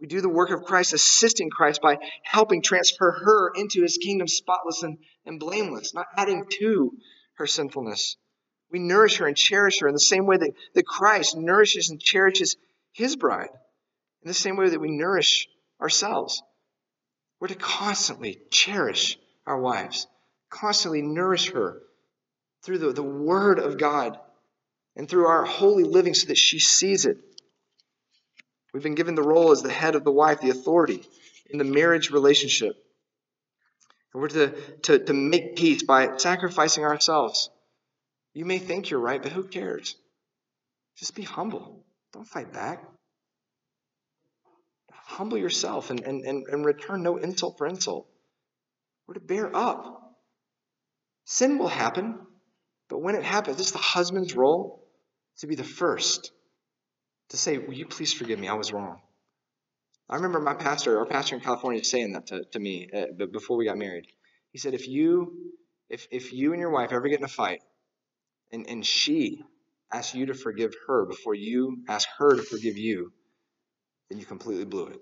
We 0.00 0.06
do 0.06 0.20
the 0.20 0.28
work 0.28 0.50
of 0.50 0.64
Christ, 0.64 0.92
assisting 0.92 1.50
Christ 1.50 1.82
by 1.82 1.98
helping 2.22 2.62
transfer 2.62 3.10
her 3.24 3.50
into 3.54 3.82
his 3.82 3.96
kingdom 3.96 4.28
spotless 4.28 4.82
and, 4.82 4.98
and 5.26 5.40
blameless, 5.40 5.92
not 5.92 6.06
adding 6.16 6.44
to 6.60 6.92
her 7.34 7.46
sinfulness. 7.46 8.16
We 8.70 8.78
nourish 8.78 9.16
her 9.16 9.26
and 9.26 9.36
cherish 9.36 9.80
her 9.80 9.88
in 9.88 9.94
the 9.94 10.00
same 10.00 10.26
way 10.26 10.36
that, 10.36 10.52
that 10.74 10.86
Christ 10.86 11.36
nourishes 11.36 11.90
and 11.90 12.00
cherishes 12.00 12.56
his 12.92 13.16
bride, 13.16 13.50
in 14.22 14.28
the 14.28 14.34
same 14.34 14.56
way 14.56 14.68
that 14.68 14.80
we 14.80 14.90
nourish 14.90 15.48
ourselves. 15.80 16.42
We're 17.40 17.48
to 17.48 17.54
constantly 17.54 18.40
cherish 18.50 19.18
our 19.46 19.60
wives, 19.60 20.06
constantly 20.50 21.02
nourish 21.02 21.52
her 21.52 21.80
through 22.62 22.78
the, 22.78 22.92
the 22.92 23.02
Word 23.02 23.58
of 23.58 23.78
God 23.78 24.18
and 24.96 25.08
through 25.08 25.26
our 25.26 25.44
holy 25.44 25.84
living 25.84 26.14
so 26.14 26.26
that 26.28 26.38
she 26.38 26.58
sees 26.58 27.06
it. 27.06 27.16
We've 28.72 28.82
been 28.82 28.94
given 28.94 29.14
the 29.14 29.22
role 29.22 29.50
as 29.50 29.62
the 29.62 29.72
head 29.72 29.94
of 29.94 30.04
the 30.04 30.12
wife, 30.12 30.40
the 30.40 30.50
authority 30.50 31.02
in 31.50 31.58
the 31.58 31.64
marriage 31.64 32.10
relationship. 32.10 32.76
And 34.12 34.22
we're 34.22 34.28
to, 34.28 34.50
to, 34.82 34.98
to 34.98 35.12
make 35.12 35.56
peace 35.56 35.82
by 35.82 36.16
sacrificing 36.16 36.84
ourselves. 36.84 37.50
You 38.34 38.44
may 38.44 38.58
think 38.58 38.90
you're 38.90 39.00
right, 39.00 39.22
but 39.22 39.32
who 39.32 39.44
cares? 39.44 39.96
Just 40.96 41.14
be 41.14 41.22
humble. 41.22 41.84
Don't 42.12 42.26
fight 42.26 42.52
back. 42.52 42.84
Humble 44.92 45.38
yourself 45.38 45.90
and, 45.90 46.00
and, 46.00 46.24
and, 46.24 46.46
and 46.46 46.64
return 46.64 47.02
no 47.02 47.16
insult 47.16 47.56
for 47.56 47.66
insult. 47.66 48.06
We're 49.06 49.14
to 49.14 49.20
bear 49.20 49.54
up. 49.56 50.16
Sin 51.24 51.58
will 51.58 51.68
happen, 51.68 52.18
but 52.88 53.00
when 53.00 53.14
it 53.14 53.24
happens, 53.24 53.58
it's 53.60 53.70
the 53.70 53.78
husband's 53.78 54.34
role 54.34 54.86
to 55.38 55.46
be 55.46 55.54
the 55.54 55.64
first 55.64 56.32
to 57.30 57.36
say, 57.36 57.58
Will 57.58 57.74
you 57.74 57.86
please 57.86 58.12
forgive 58.12 58.38
me? 58.38 58.48
I 58.48 58.54
was 58.54 58.72
wrong. 58.72 59.00
I 60.10 60.16
remember 60.16 60.40
my 60.40 60.54
pastor, 60.54 60.98
our 60.98 61.06
pastor 61.06 61.34
in 61.34 61.42
California, 61.42 61.84
saying 61.84 62.14
that 62.14 62.28
to, 62.28 62.44
to 62.44 62.58
me 62.58 62.88
uh, 62.94 63.26
before 63.26 63.58
we 63.58 63.66
got 63.66 63.76
married. 63.76 64.06
He 64.52 64.58
said, 64.58 64.72
if 64.72 64.88
you, 64.88 65.52
if, 65.90 66.06
if 66.10 66.32
you 66.32 66.52
and 66.52 66.60
your 66.60 66.70
wife 66.70 66.92
ever 66.92 67.08
get 67.08 67.18
in 67.18 67.24
a 67.24 67.28
fight 67.28 67.60
and, 68.50 68.66
and 68.68 68.84
she 68.84 69.42
asks 69.92 70.14
you 70.14 70.26
to 70.26 70.34
forgive 70.34 70.74
her 70.86 71.04
before 71.04 71.34
you 71.34 71.84
ask 71.88 72.08
her 72.18 72.36
to 72.36 72.42
forgive 72.42 72.78
you, 72.78 73.12
then 74.08 74.18
you 74.18 74.24
completely 74.24 74.64
blew 74.64 74.86
it. 74.86 75.00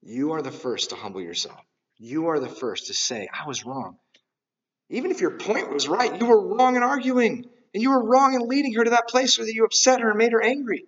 You 0.00 0.32
are 0.32 0.42
the 0.42 0.50
first 0.50 0.90
to 0.90 0.96
humble 0.96 1.20
yourself. 1.20 1.60
You 1.98 2.28
are 2.28 2.40
the 2.40 2.48
first 2.48 2.86
to 2.86 2.94
say, 2.94 3.28
I 3.32 3.46
was 3.46 3.66
wrong. 3.66 3.98
Even 4.88 5.10
if 5.10 5.20
your 5.20 5.38
point 5.38 5.70
was 5.70 5.86
right, 5.86 6.18
you 6.18 6.26
were 6.26 6.56
wrong 6.56 6.76
in 6.76 6.82
arguing, 6.82 7.44
and 7.72 7.82
you 7.82 7.90
were 7.90 8.04
wrong 8.04 8.34
in 8.34 8.48
leading 8.48 8.74
her 8.74 8.84
to 8.84 8.90
that 8.90 9.08
place 9.08 9.38
where 9.38 9.46
you 9.46 9.64
upset 9.64 10.00
her 10.00 10.08
and 10.10 10.18
made 10.18 10.32
her 10.32 10.42
angry. 10.42 10.86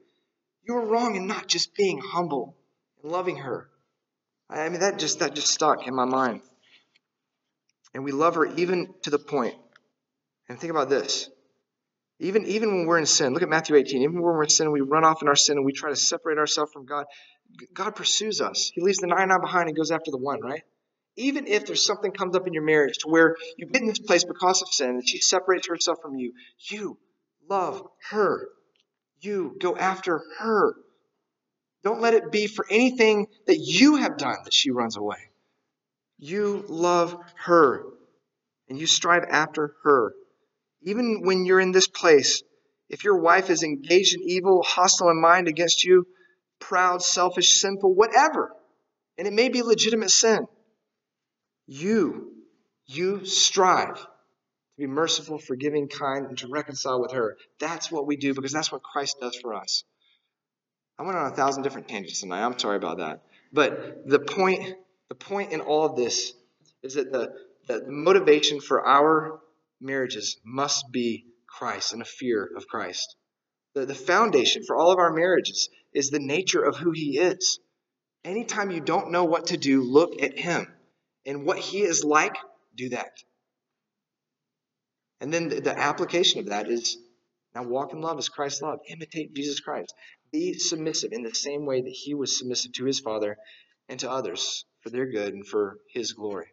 You 0.67 0.75
were 0.75 0.87
wrong 0.87 1.17
in 1.17 1.27
not 1.27 1.47
just 1.47 1.75
being 1.75 2.01
humble 2.01 2.57
and 3.03 3.13
loving 3.13 3.37
her. 3.37 3.69
I 4.49 4.69
mean, 4.69 4.81
that 4.81 4.99
just 4.99 5.19
that 5.19 5.35
just 5.35 5.49
stuck 5.49 5.87
in 5.87 5.95
my 5.95 6.05
mind. 6.05 6.41
And 7.93 8.05
we 8.05 8.13
love 8.13 8.35
her 8.35 8.47
even 8.57 8.95
to 9.03 9.11
the 9.11 9.19
point. 9.19 9.55
And 10.49 10.59
think 10.59 10.71
about 10.71 10.89
this. 10.89 11.31
Even, 12.21 12.47
even 12.47 12.75
when 12.75 12.87
we're 12.87 12.99
in 12.99 13.07
sin, 13.07 13.33
look 13.33 13.43
at 13.43 13.49
Matthew 13.49 13.77
18. 13.77 14.03
Even 14.03 14.15
when 14.15 14.23
we're 14.23 14.43
in 14.45 14.49
sin, 14.49 14.71
we 14.71 14.81
run 14.81 15.05
off 15.05 15.23
in 15.23 15.29
our 15.29 15.37
sin 15.37 15.57
and 15.57 15.67
we 15.67 15.73
try 15.73 15.91
to 15.91 15.97
separate 15.97 16.39
ourselves 16.39 16.73
from 16.73 16.87
God. 16.87 17.07
God 17.73 17.97
pursues 17.97 18.41
us. 18.41 18.71
He 18.75 18.81
leaves 18.81 18.99
the 18.99 19.07
99 19.07 19.41
behind 19.41 19.69
and 19.69 19.77
goes 19.77 19.91
after 19.91 20.11
the 20.11 20.19
one, 20.19 20.41
right? 20.41 20.63
Even 21.17 21.47
if 21.47 21.67
there's 21.67 21.85
something 21.85 22.13
comes 22.13 22.37
up 22.37 22.47
in 22.47 22.53
your 22.53 22.65
marriage 22.65 22.99
to 22.99 23.09
where 23.09 23.37
you 23.57 23.67
get 23.67 23.83
in 23.83 23.89
this 23.89 23.99
place 23.99 24.25
because 24.25 24.63
of 24.63 24.69
sin 24.69 24.91
and 24.91 25.09
she 25.09 25.19
separates 25.19 25.69
herself 25.69 25.99
from 26.03 26.17
you, 26.17 26.33
you 26.71 26.99
love 27.49 27.83
her. 28.11 28.49
You 29.25 29.57
go 29.59 29.77
after 29.77 30.23
her. 30.39 30.75
Don't 31.83 32.01
let 32.01 32.15
it 32.15 32.31
be 32.31 32.47
for 32.47 32.67
anything 32.69 33.27
that 33.47 33.59
you 33.59 33.97
have 33.97 34.17
done 34.17 34.37
that 34.45 34.53
she 34.53 34.71
runs 34.71 34.97
away. 34.97 35.19
You 36.19 36.65
love 36.69 37.17
her 37.45 37.85
and 38.69 38.79
you 38.79 38.87
strive 38.87 39.25
after 39.29 39.75
her. 39.83 40.15
Even 40.83 41.23
when 41.23 41.45
you're 41.45 41.61
in 41.61 41.73
this 41.73 41.89
place, 41.89 42.43
if 42.89 43.05
your 43.05 43.17
wife 43.17 43.51
is 43.51 43.63
engaged 43.63 44.15
in 44.15 44.23
evil, 44.23 44.63
hostile 44.63 45.11
in 45.11 45.21
mind 45.21 45.49
against 45.49 45.85
you, 45.85 46.07
proud, 46.59 47.03
selfish, 47.03 47.61
sinful, 47.61 47.95
whatever, 47.95 48.53
and 49.19 49.27
it 49.27 49.33
may 49.33 49.49
be 49.49 49.63
legitimate 49.63 50.11
sin, 50.11 50.47
you, 51.67 52.33
you 52.87 53.25
strive 53.25 54.07
to 54.77 54.81
be 54.81 54.87
merciful, 54.87 55.39
forgiving, 55.39 55.89
kind, 55.89 56.27
and 56.27 56.39
to 56.39 56.49
reconcile 56.49 57.01
with 57.01 57.13
her. 57.13 57.37
That's 57.61 57.91
what 57.91 58.07
we 58.07 58.17
do 58.17 58.35
because 58.35 58.53
that's 58.53 58.73
what 58.73 58.83
Christ 58.83 59.17
does 59.21 59.37
for 59.37 59.55
us. 59.55 59.85
I 60.99 61.03
went 61.03 61.19
on 61.19 61.33
a 61.33 61.35
thousand 61.35 61.63
different 61.63 61.89
tangents 61.89 62.21
tonight. 62.21 62.45
I'm 62.45 62.59
sorry 62.59 62.77
about 62.77 62.99
that. 62.99 63.23
But 63.53 64.09
the 64.09 64.19
point, 64.19 64.75
the 65.09 65.15
point 65.15 65.53
in 65.53 65.61
all 65.61 65.85
of 65.85 65.97
this 65.97 66.33
is 66.83 66.95
that 66.95 67.13
the, 67.13 67.33
the 67.67 67.85
motivation 67.87 68.61
for 68.61 68.87
our 68.87 69.41
marriages 69.81 70.39
must 70.45 70.91
be 70.91 71.27
Christ 71.47 71.93
and 71.93 72.03
a 72.03 72.07
fear 72.07 72.49
of 72.57 72.67
Christ. 72.67 73.17
The, 73.75 73.87
the 73.87 73.95
foundation 73.95 74.63
for 74.65 74.77
all 74.77 74.93
of 74.93 74.99
our 74.99 75.13
marriages 75.13 75.69
is 75.93 76.11
the 76.11 76.21
nature 76.21 76.63
of 76.63 76.77
who 76.77 76.91
He 76.91 77.19
is. 77.19 77.61
Anytime 78.25 78.71
you 78.71 78.81
don't 78.81 79.11
know 79.11 79.25
what 79.25 79.49
to 79.49 79.57
do, 79.57 79.83
look 79.83 80.23
at 80.23 80.39
Him. 80.39 80.73
And 81.27 81.45
what 81.45 81.59
He 81.59 81.83
is 81.83 82.05
like, 82.05 82.37
do 82.75 82.91
that. 82.91 83.13
And 85.25 85.33
then 85.33 85.49
the, 85.49 85.63
the 85.63 85.79
application 85.79 86.41
of 86.41 86.47
that 86.51 86.69
is 86.69 86.99
now 87.55 87.63
walk 87.63 87.95
in 87.95 88.03
love 88.03 88.19
as 88.19 88.29
Christ 88.29 88.61
loved. 88.61 88.83
Imitate 88.91 89.33
Jesus 89.33 89.59
Christ. 89.59 89.95
Be 90.31 90.53
submissive 90.53 91.13
in 91.15 91.23
the 91.23 91.35
same 91.35 91.65
way 91.65 91.81
that 91.81 91.91
He 91.91 92.13
was 92.13 92.39
submissive 92.39 92.73
to 92.73 92.85
His 92.85 93.01
Father 93.01 93.39
and 93.89 93.99
to 94.01 94.11
others 94.11 94.67
for 94.83 94.91
their 94.91 95.07
good 95.07 95.33
and 95.33 95.47
for 95.47 95.79
His 95.89 96.13
glory. 96.13 96.49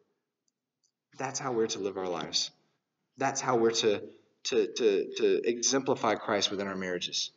That's 1.18 1.38
how 1.38 1.52
we're 1.52 1.68
to 1.68 1.80
live 1.80 1.98
our 1.98 2.08
lives. 2.08 2.50
That's 3.18 3.42
how 3.42 3.58
we're 3.58 3.72
to, 3.72 4.04
to, 4.46 4.68
to, 4.78 5.06
to 5.18 5.42
exemplify 5.44 6.16
Christ 6.16 6.50
within 6.50 6.68
our 6.68 6.78
marriages. 6.78 7.30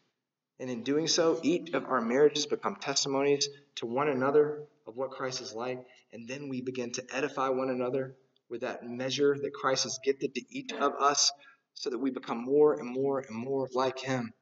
And 0.60 0.70
in 0.70 0.84
doing 0.84 1.08
so, 1.08 1.40
each 1.42 1.74
of 1.74 1.84
our 1.86 2.00
marriages 2.00 2.46
become 2.46 2.76
testimonies 2.76 3.48
to 3.74 3.86
one 3.86 4.08
another 4.08 4.62
of 4.86 4.94
what 4.94 5.10
Christ 5.10 5.40
is 5.40 5.52
like. 5.52 5.84
And 6.12 6.28
then 6.28 6.48
we 6.48 6.60
begin 6.60 6.92
to 6.92 7.04
edify 7.12 7.48
one 7.48 7.70
another 7.70 8.14
with 8.54 8.60
that 8.60 8.88
measure 8.88 9.36
that 9.36 9.52
Christ 9.52 9.82
has 9.82 9.98
gifted 10.04 10.36
to 10.36 10.42
each 10.48 10.72
of 10.72 10.92
us 11.00 11.32
so 11.72 11.90
that 11.90 11.98
we 11.98 12.12
become 12.12 12.44
more 12.44 12.74
and 12.74 12.88
more 12.88 13.18
and 13.18 13.36
more 13.36 13.68
like 13.74 13.98
Him. 13.98 14.32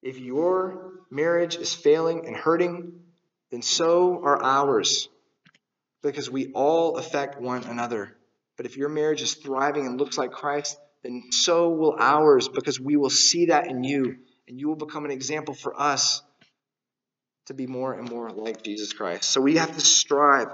If 0.00 0.18
your 0.18 0.92
marriage 1.10 1.56
is 1.56 1.74
failing 1.74 2.26
and 2.26 2.34
hurting, 2.34 2.94
then 3.50 3.60
so 3.60 4.22
are 4.24 4.42
ours 4.42 5.10
because 6.02 6.30
we 6.30 6.50
all 6.54 6.96
affect 6.96 7.38
one 7.38 7.64
another. 7.64 8.16
But 8.56 8.64
if 8.64 8.78
your 8.78 8.88
marriage 8.88 9.20
is 9.20 9.34
thriving 9.34 9.84
and 9.84 10.00
looks 10.00 10.16
like 10.16 10.30
Christ, 10.30 10.78
then 11.02 11.24
so 11.30 11.68
will 11.68 11.94
ours 11.98 12.48
because 12.48 12.80
we 12.80 12.96
will 12.96 13.10
see 13.10 13.46
that 13.46 13.66
in 13.66 13.84
you 13.84 14.16
and 14.48 14.58
you 14.58 14.66
will 14.66 14.76
become 14.76 15.04
an 15.04 15.10
example 15.10 15.52
for 15.52 15.78
us 15.78 16.22
to 17.48 17.54
be 17.54 17.66
more 17.66 17.92
and 17.92 18.08
more 18.08 18.30
like 18.30 18.62
Jesus 18.62 18.94
Christ. 18.94 19.24
So 19.24 19.42
we 19.42 19.56
have 19.56 19.74
to 19.74 19.80
strive, 19.82 20.48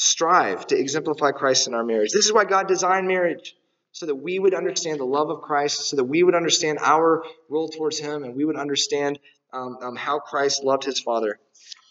strive 0.00 0.64
to 0.64 0.78
exemplify 0.78 1.32
Christ 1.32 1.66
in 1.66 1.74
our 1.74 1.82
marriage. 1.82 2.12
This 2.12 2.24
is 2.24 2.32
why 2.32 2.44
God 2.44 2.68
designed 2.68 3.08
marriage 3.08 3.56
so 3.90 4.06
that 4.06 4.14
we 4.14 4.38
would 4.38 4.54
understand 4.54 5.00
the 5.00 5.04
love 5.04 5.28
of 5.28 5.40
Christ, 5.40 5.88
so 5.88 5.96
that 5.96 6.04
we 6.04 6.22
would 6.22 6.36
understand 6.36 6.78
our 6.80 7.24
role 7.50 7.68
towards 7.68 7.98
Him, 7.98 8.22
and 8.22 8.36
we 8.36 8.44
would 8.44 8.54
understand 8.54 9.18
um, 9.52 9.76
um, 9.82 9.96
how 9.96 10.20
Christ 10.20 10.62
loved 10.62 10.84
His 10.84 11.00
Father. 11.00 11.40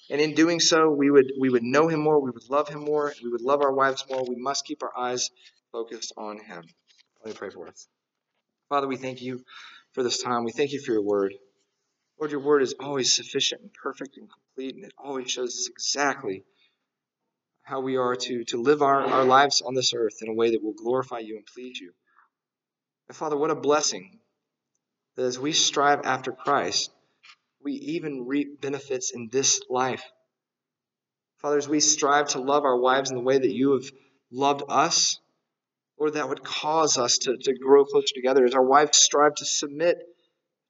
And 0.10 0.22
in 0.22 0.36
doing 0.36 0.62
so, 0.62 0.90
we 0.90 1.12
would 1.12 1.34
we 1.38 1.50
would 1.50 1.64
know 1.64 1.90
Him 1.90 2.00
more, 2.00 2.22
we 2.22 2.32
would 2.32 2.50
love 2.50 2.70
Him 2.70 2.86
more, 2.86 3.14
we 3.22 3.30
would 3.30 3.42
love 3.42 3.62
our 3.62 3.74
wives 3.74 4.06
more. 4.10 4.24
We 4.24 4.38
must 4.38 4.66
keep 4.66 4.84
our 4.84 4.98
eyes 4.98 5.30
focused 5.74 6.14
on 6.16 6.40
Him. 6.40 6.64
Let 7.26 7.34
me 7.34 7.38
pray 7.38 7.50
for 7.50 7.68
us. 7.68 7.90
Father, 8.70 8.88
we 8.88 8.96
thank 8.96 9.22
you 9.22 9.44
for 9.92 10.02
this 10.02 10.24
time. 10.24 10.46
We 10.46 10.54
thank 10.54 10.72
you 10.72 10.80
for 10.80 10.94
your 10.94 11.02
word. 11.02 11.34
Lord, 12.18 12.32
your 12.32 12.40
word 12.40 12.62
is 12.62 12.74
always 12.80 13.14
sufficient 13.14 13.64
and 13.64 13.74
perfect 13.74 14.16
and 14.16 14.30
complete, 14.32 14.76
and 14.76 14.86
it 14.86 14.94
always 14.98 15.30
shows 15.30 15.50
us 15.50 15.68
exactly 15.70 16.46
how 17.68 17.82
we 17.82 17.98
are 17.98 18.16
to, 18.16 18.46
to 18.46 18.62
live 18.62 18.82
our, 18.82 19.02
our 19.02 19.26
lives 19.26 19.62
on 19.62 19.76
this 19.76 19.94
earth 19.94 20.22
in 20.22 20.30
a 20.30 20.34
way 20.34 20.52
that 20.52 20.64
will 20.64 20.74
glorify 20.74 21.20
you 21.20 21.36
and 21.36 21.46
please 21.54 21.78
you. 21.78 21.92
And 23.10 23.18
Father, 23.18 23.36
what 23.36 23.52
a 23.52 23.56
blessing 23.56 24.20
that 25.18 25.26
as 25.26 25.38
we 25.38 25.52
strive 25.52 26.06
after 26.06 26.32
Christ, 26.32 26.92
we 27.62 27.74
even 27.74 28.26
reap 28.26 28.62
benefits 28.62 29.12
in 29.12 29.28
this 29.34 29.62
life. 29.70 30.02
Father, 31.40 31.58
as 31.58 31.68
we 31.68 31.82
strive 31.82 32.30
to 32.30 32.40
love 32.40 32.64
our 32.64 32.80
wives 32.80 33.10
in 33.10 33.18
the 33.18 33.24
way 33.24 33.38
that 33.38 33.54
you 33.54 33.74
have 33.74 33.92
loved 34.32 34.64
us, 34.70 35.20
Lord, 36.00 36.14
that 36.14 36.30
would 36.30 36.46
cause 36.46 36.98
us 36.98 37.18
to, 37.18 37.36
to 37.36 37.54
grow 37.54 37.84
closer 37.84 38.16
together 38.16 38.46
as 38.46 38.54
our 38.54 38.64
wives 38.64 38.98
strive 38.98 39.36
to 39.36 39.46
submit 39.46 39.98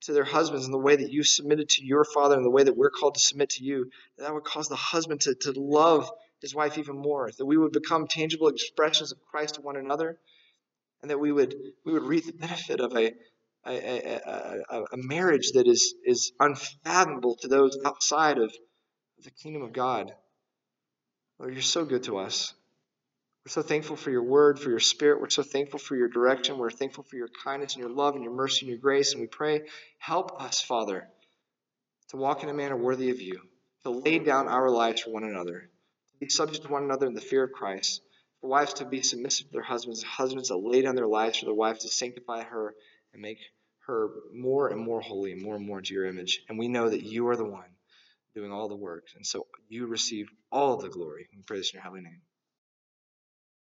to 0.02 0.14
their 0.14 0.24
husbands 0.24 0.66
in 0.66 0.72
the 0.72 0.80
way 0.80 0.96
that 0.96 1.12
you 1.12 1.24
submitted 1.24 1.70
to 1.70 1.86
your 1.86 2.04
father 2.04 2.34
and 2.34 2.46
the 2.46 2.50
way 2.50 2.64
that 2.64 2.76
we're 2.76 2.90
called 2.90 3.14
to 3.14 3.20
submit 3.20 3.52
to 3.52 3.64
you. 3.64 3.92
That 4.18 4.34
would 4.34 4.46
cause 4.46 4.68
the 4.68 4.76
husband 4.76 5.22
to, 5.22 5.36
to 5.36 5.54
love 5.56 6.10
his 6.42 6.56
wife 6.56 6.78
even 6.78 6.98
more, 6.98 7.30
that 7.38 7.46
we 7.46 7.58
would 7.58 7.72
become 7.72 8.08
tangible 8.08 8.48
expressions 8.48 9.12
of 9.12 9.22
Christ 9.32 9.56
to 9.56 9.62
one 9.62 9.78
another, 9.78 10.20
and 11.02 11.12
that 11.12 11.20
we 11.20 11.32
would 11.32 11.56
we 11.86 11.94
would 11.94 12.04
reap 12.04 12.26
the 12.26 12.34
benefit 12.34 12.80
of 12.80 12.96
a 12.96 13.14
a, 13.66 14.22
a, 14.70 14.84
a, 14.94 14.98
marriage 14.98 15.52
that 15.54 15.68
is, 15.68 15.96
is 16.06 16.32
unfathomable 16.40 17.36
to 17.42 17.48
those 17.48 17.78
outside 17.86 18.38
of 18.38 18.54
the 19.24 19.32
kingdom 19.32 19.62
of 19.62 19.74
God. 19.74 20.14
Lord, 21.40 21.54
you're 21.54 21.62
so 21.62 21.86
good 21.86 22.04
to 22.04 22.18
us. 22.18 22.54
We're 23.46 23.52
so 23.52 23.62
thankful 23.62 23.96
for 23.96 24.12
your 24.12 24.24
word, 24.24 24.60
for 24.60 24.70
your 24.70 24.80
spirit. 24.80 25.22
We're 25.22 25.30
so 25.30 25.44
thankful 25.44 25.80
for 25.80 25.96
your 25.96 26.10
direction. 26.10 26.58
We're 26.58 26.72
thankful 26.72 27.04
for 27.04 27.16
your 27.16 27.30
kindness 27.44 27.76
and 27.76 27.82
your 27.82 27.92
love 27.92 28.16
and 28.16 28.24
your 28.24 28.34
mercy 28.34 28.66
and 28.66 28.70
your 28.70 28.80
grace. 28.80 29.14
And 29.14 29.22
we 29.22 29.28
pray, 29.28 29.62
help 30.00 30.42
us, 30.42 30.62
Father, 30.62 31.08
to 32.10 32.18
walk 32.18 32.44
in 32.44 32.50
a 32.50 32.54
manner 32.54 32.76
worthy 32.76 33.10
of 33.10 33.22
you, 33.22 33.40
to 33.84 33.90
lay 33.90 34.20
down 34.20 34.48
our 34.48 34.70
lives 34.70 35.02
for 35.02 35.12
one 35.12 35.24
another, 35.24 35.70
be 36.20 36.30
subject 36.30 36.66
to 36.66 36.72
one 36.72 36.84
another 36.84 37.08
in 37.08 37.14
the 37.14 37.22
fear 37.22 37.44
of 37.44 37.52
Christ, 37.52 38.02
for 38.42 38.50
wives 38.50 38.76
to 38.76 38.86
be 38.86 39.02
submissive 39.02 39.48
to 39.48 39.54
their 39.54 39.62
husbands, 39.62 40.04
husbands 40.04 40.50
to 40.50 40.58
lay 40.58 40.82
down 40.82 40.96
their 40.96 41.08
lives 41.08 41.40
for 41.40 41.46
their 41.46 41.54
wives, 41.54 41.84
to 41.84 41.90
sanctify 41.90 42.44
her 42.44 42.74
and 43.14 43.22
make 43.22 43.40
her 43.88 44.10
more 44.34 44.68
and 44.68 44.80
more 44.80 45.02
holy, 45.02 45.34
more 45.36 45.56
and 45.56 45.66
more 45.66 45.82
to 45.82 45.94
your 45.94 46.06
image. 46.06 46.42
And 46.50 46.60
we 46.60 46.68
know 46.68 46.90
that 46.90 47.04
you 47.04 47.28
are 47.30 47.36
the 47.36 47.46
one 47.46 47.70
doing 48.36 48.52
all 48.52 48.68
the 48.68 48.76
work. 48.76 49.08
And 49.16 49.26
so 49.26 49.48
you 49.70 49.88
receive 49.88 50.28
all 50.52 50.78
the 50.78 50.90
glory. 50.90 51.28
We 51.36 51.42
pray 51.44 51.58
this 51.58 51.74
in 51.74 51.78
your 51.78 51.84
holy 51.84 52.02
name. 52.02 52.22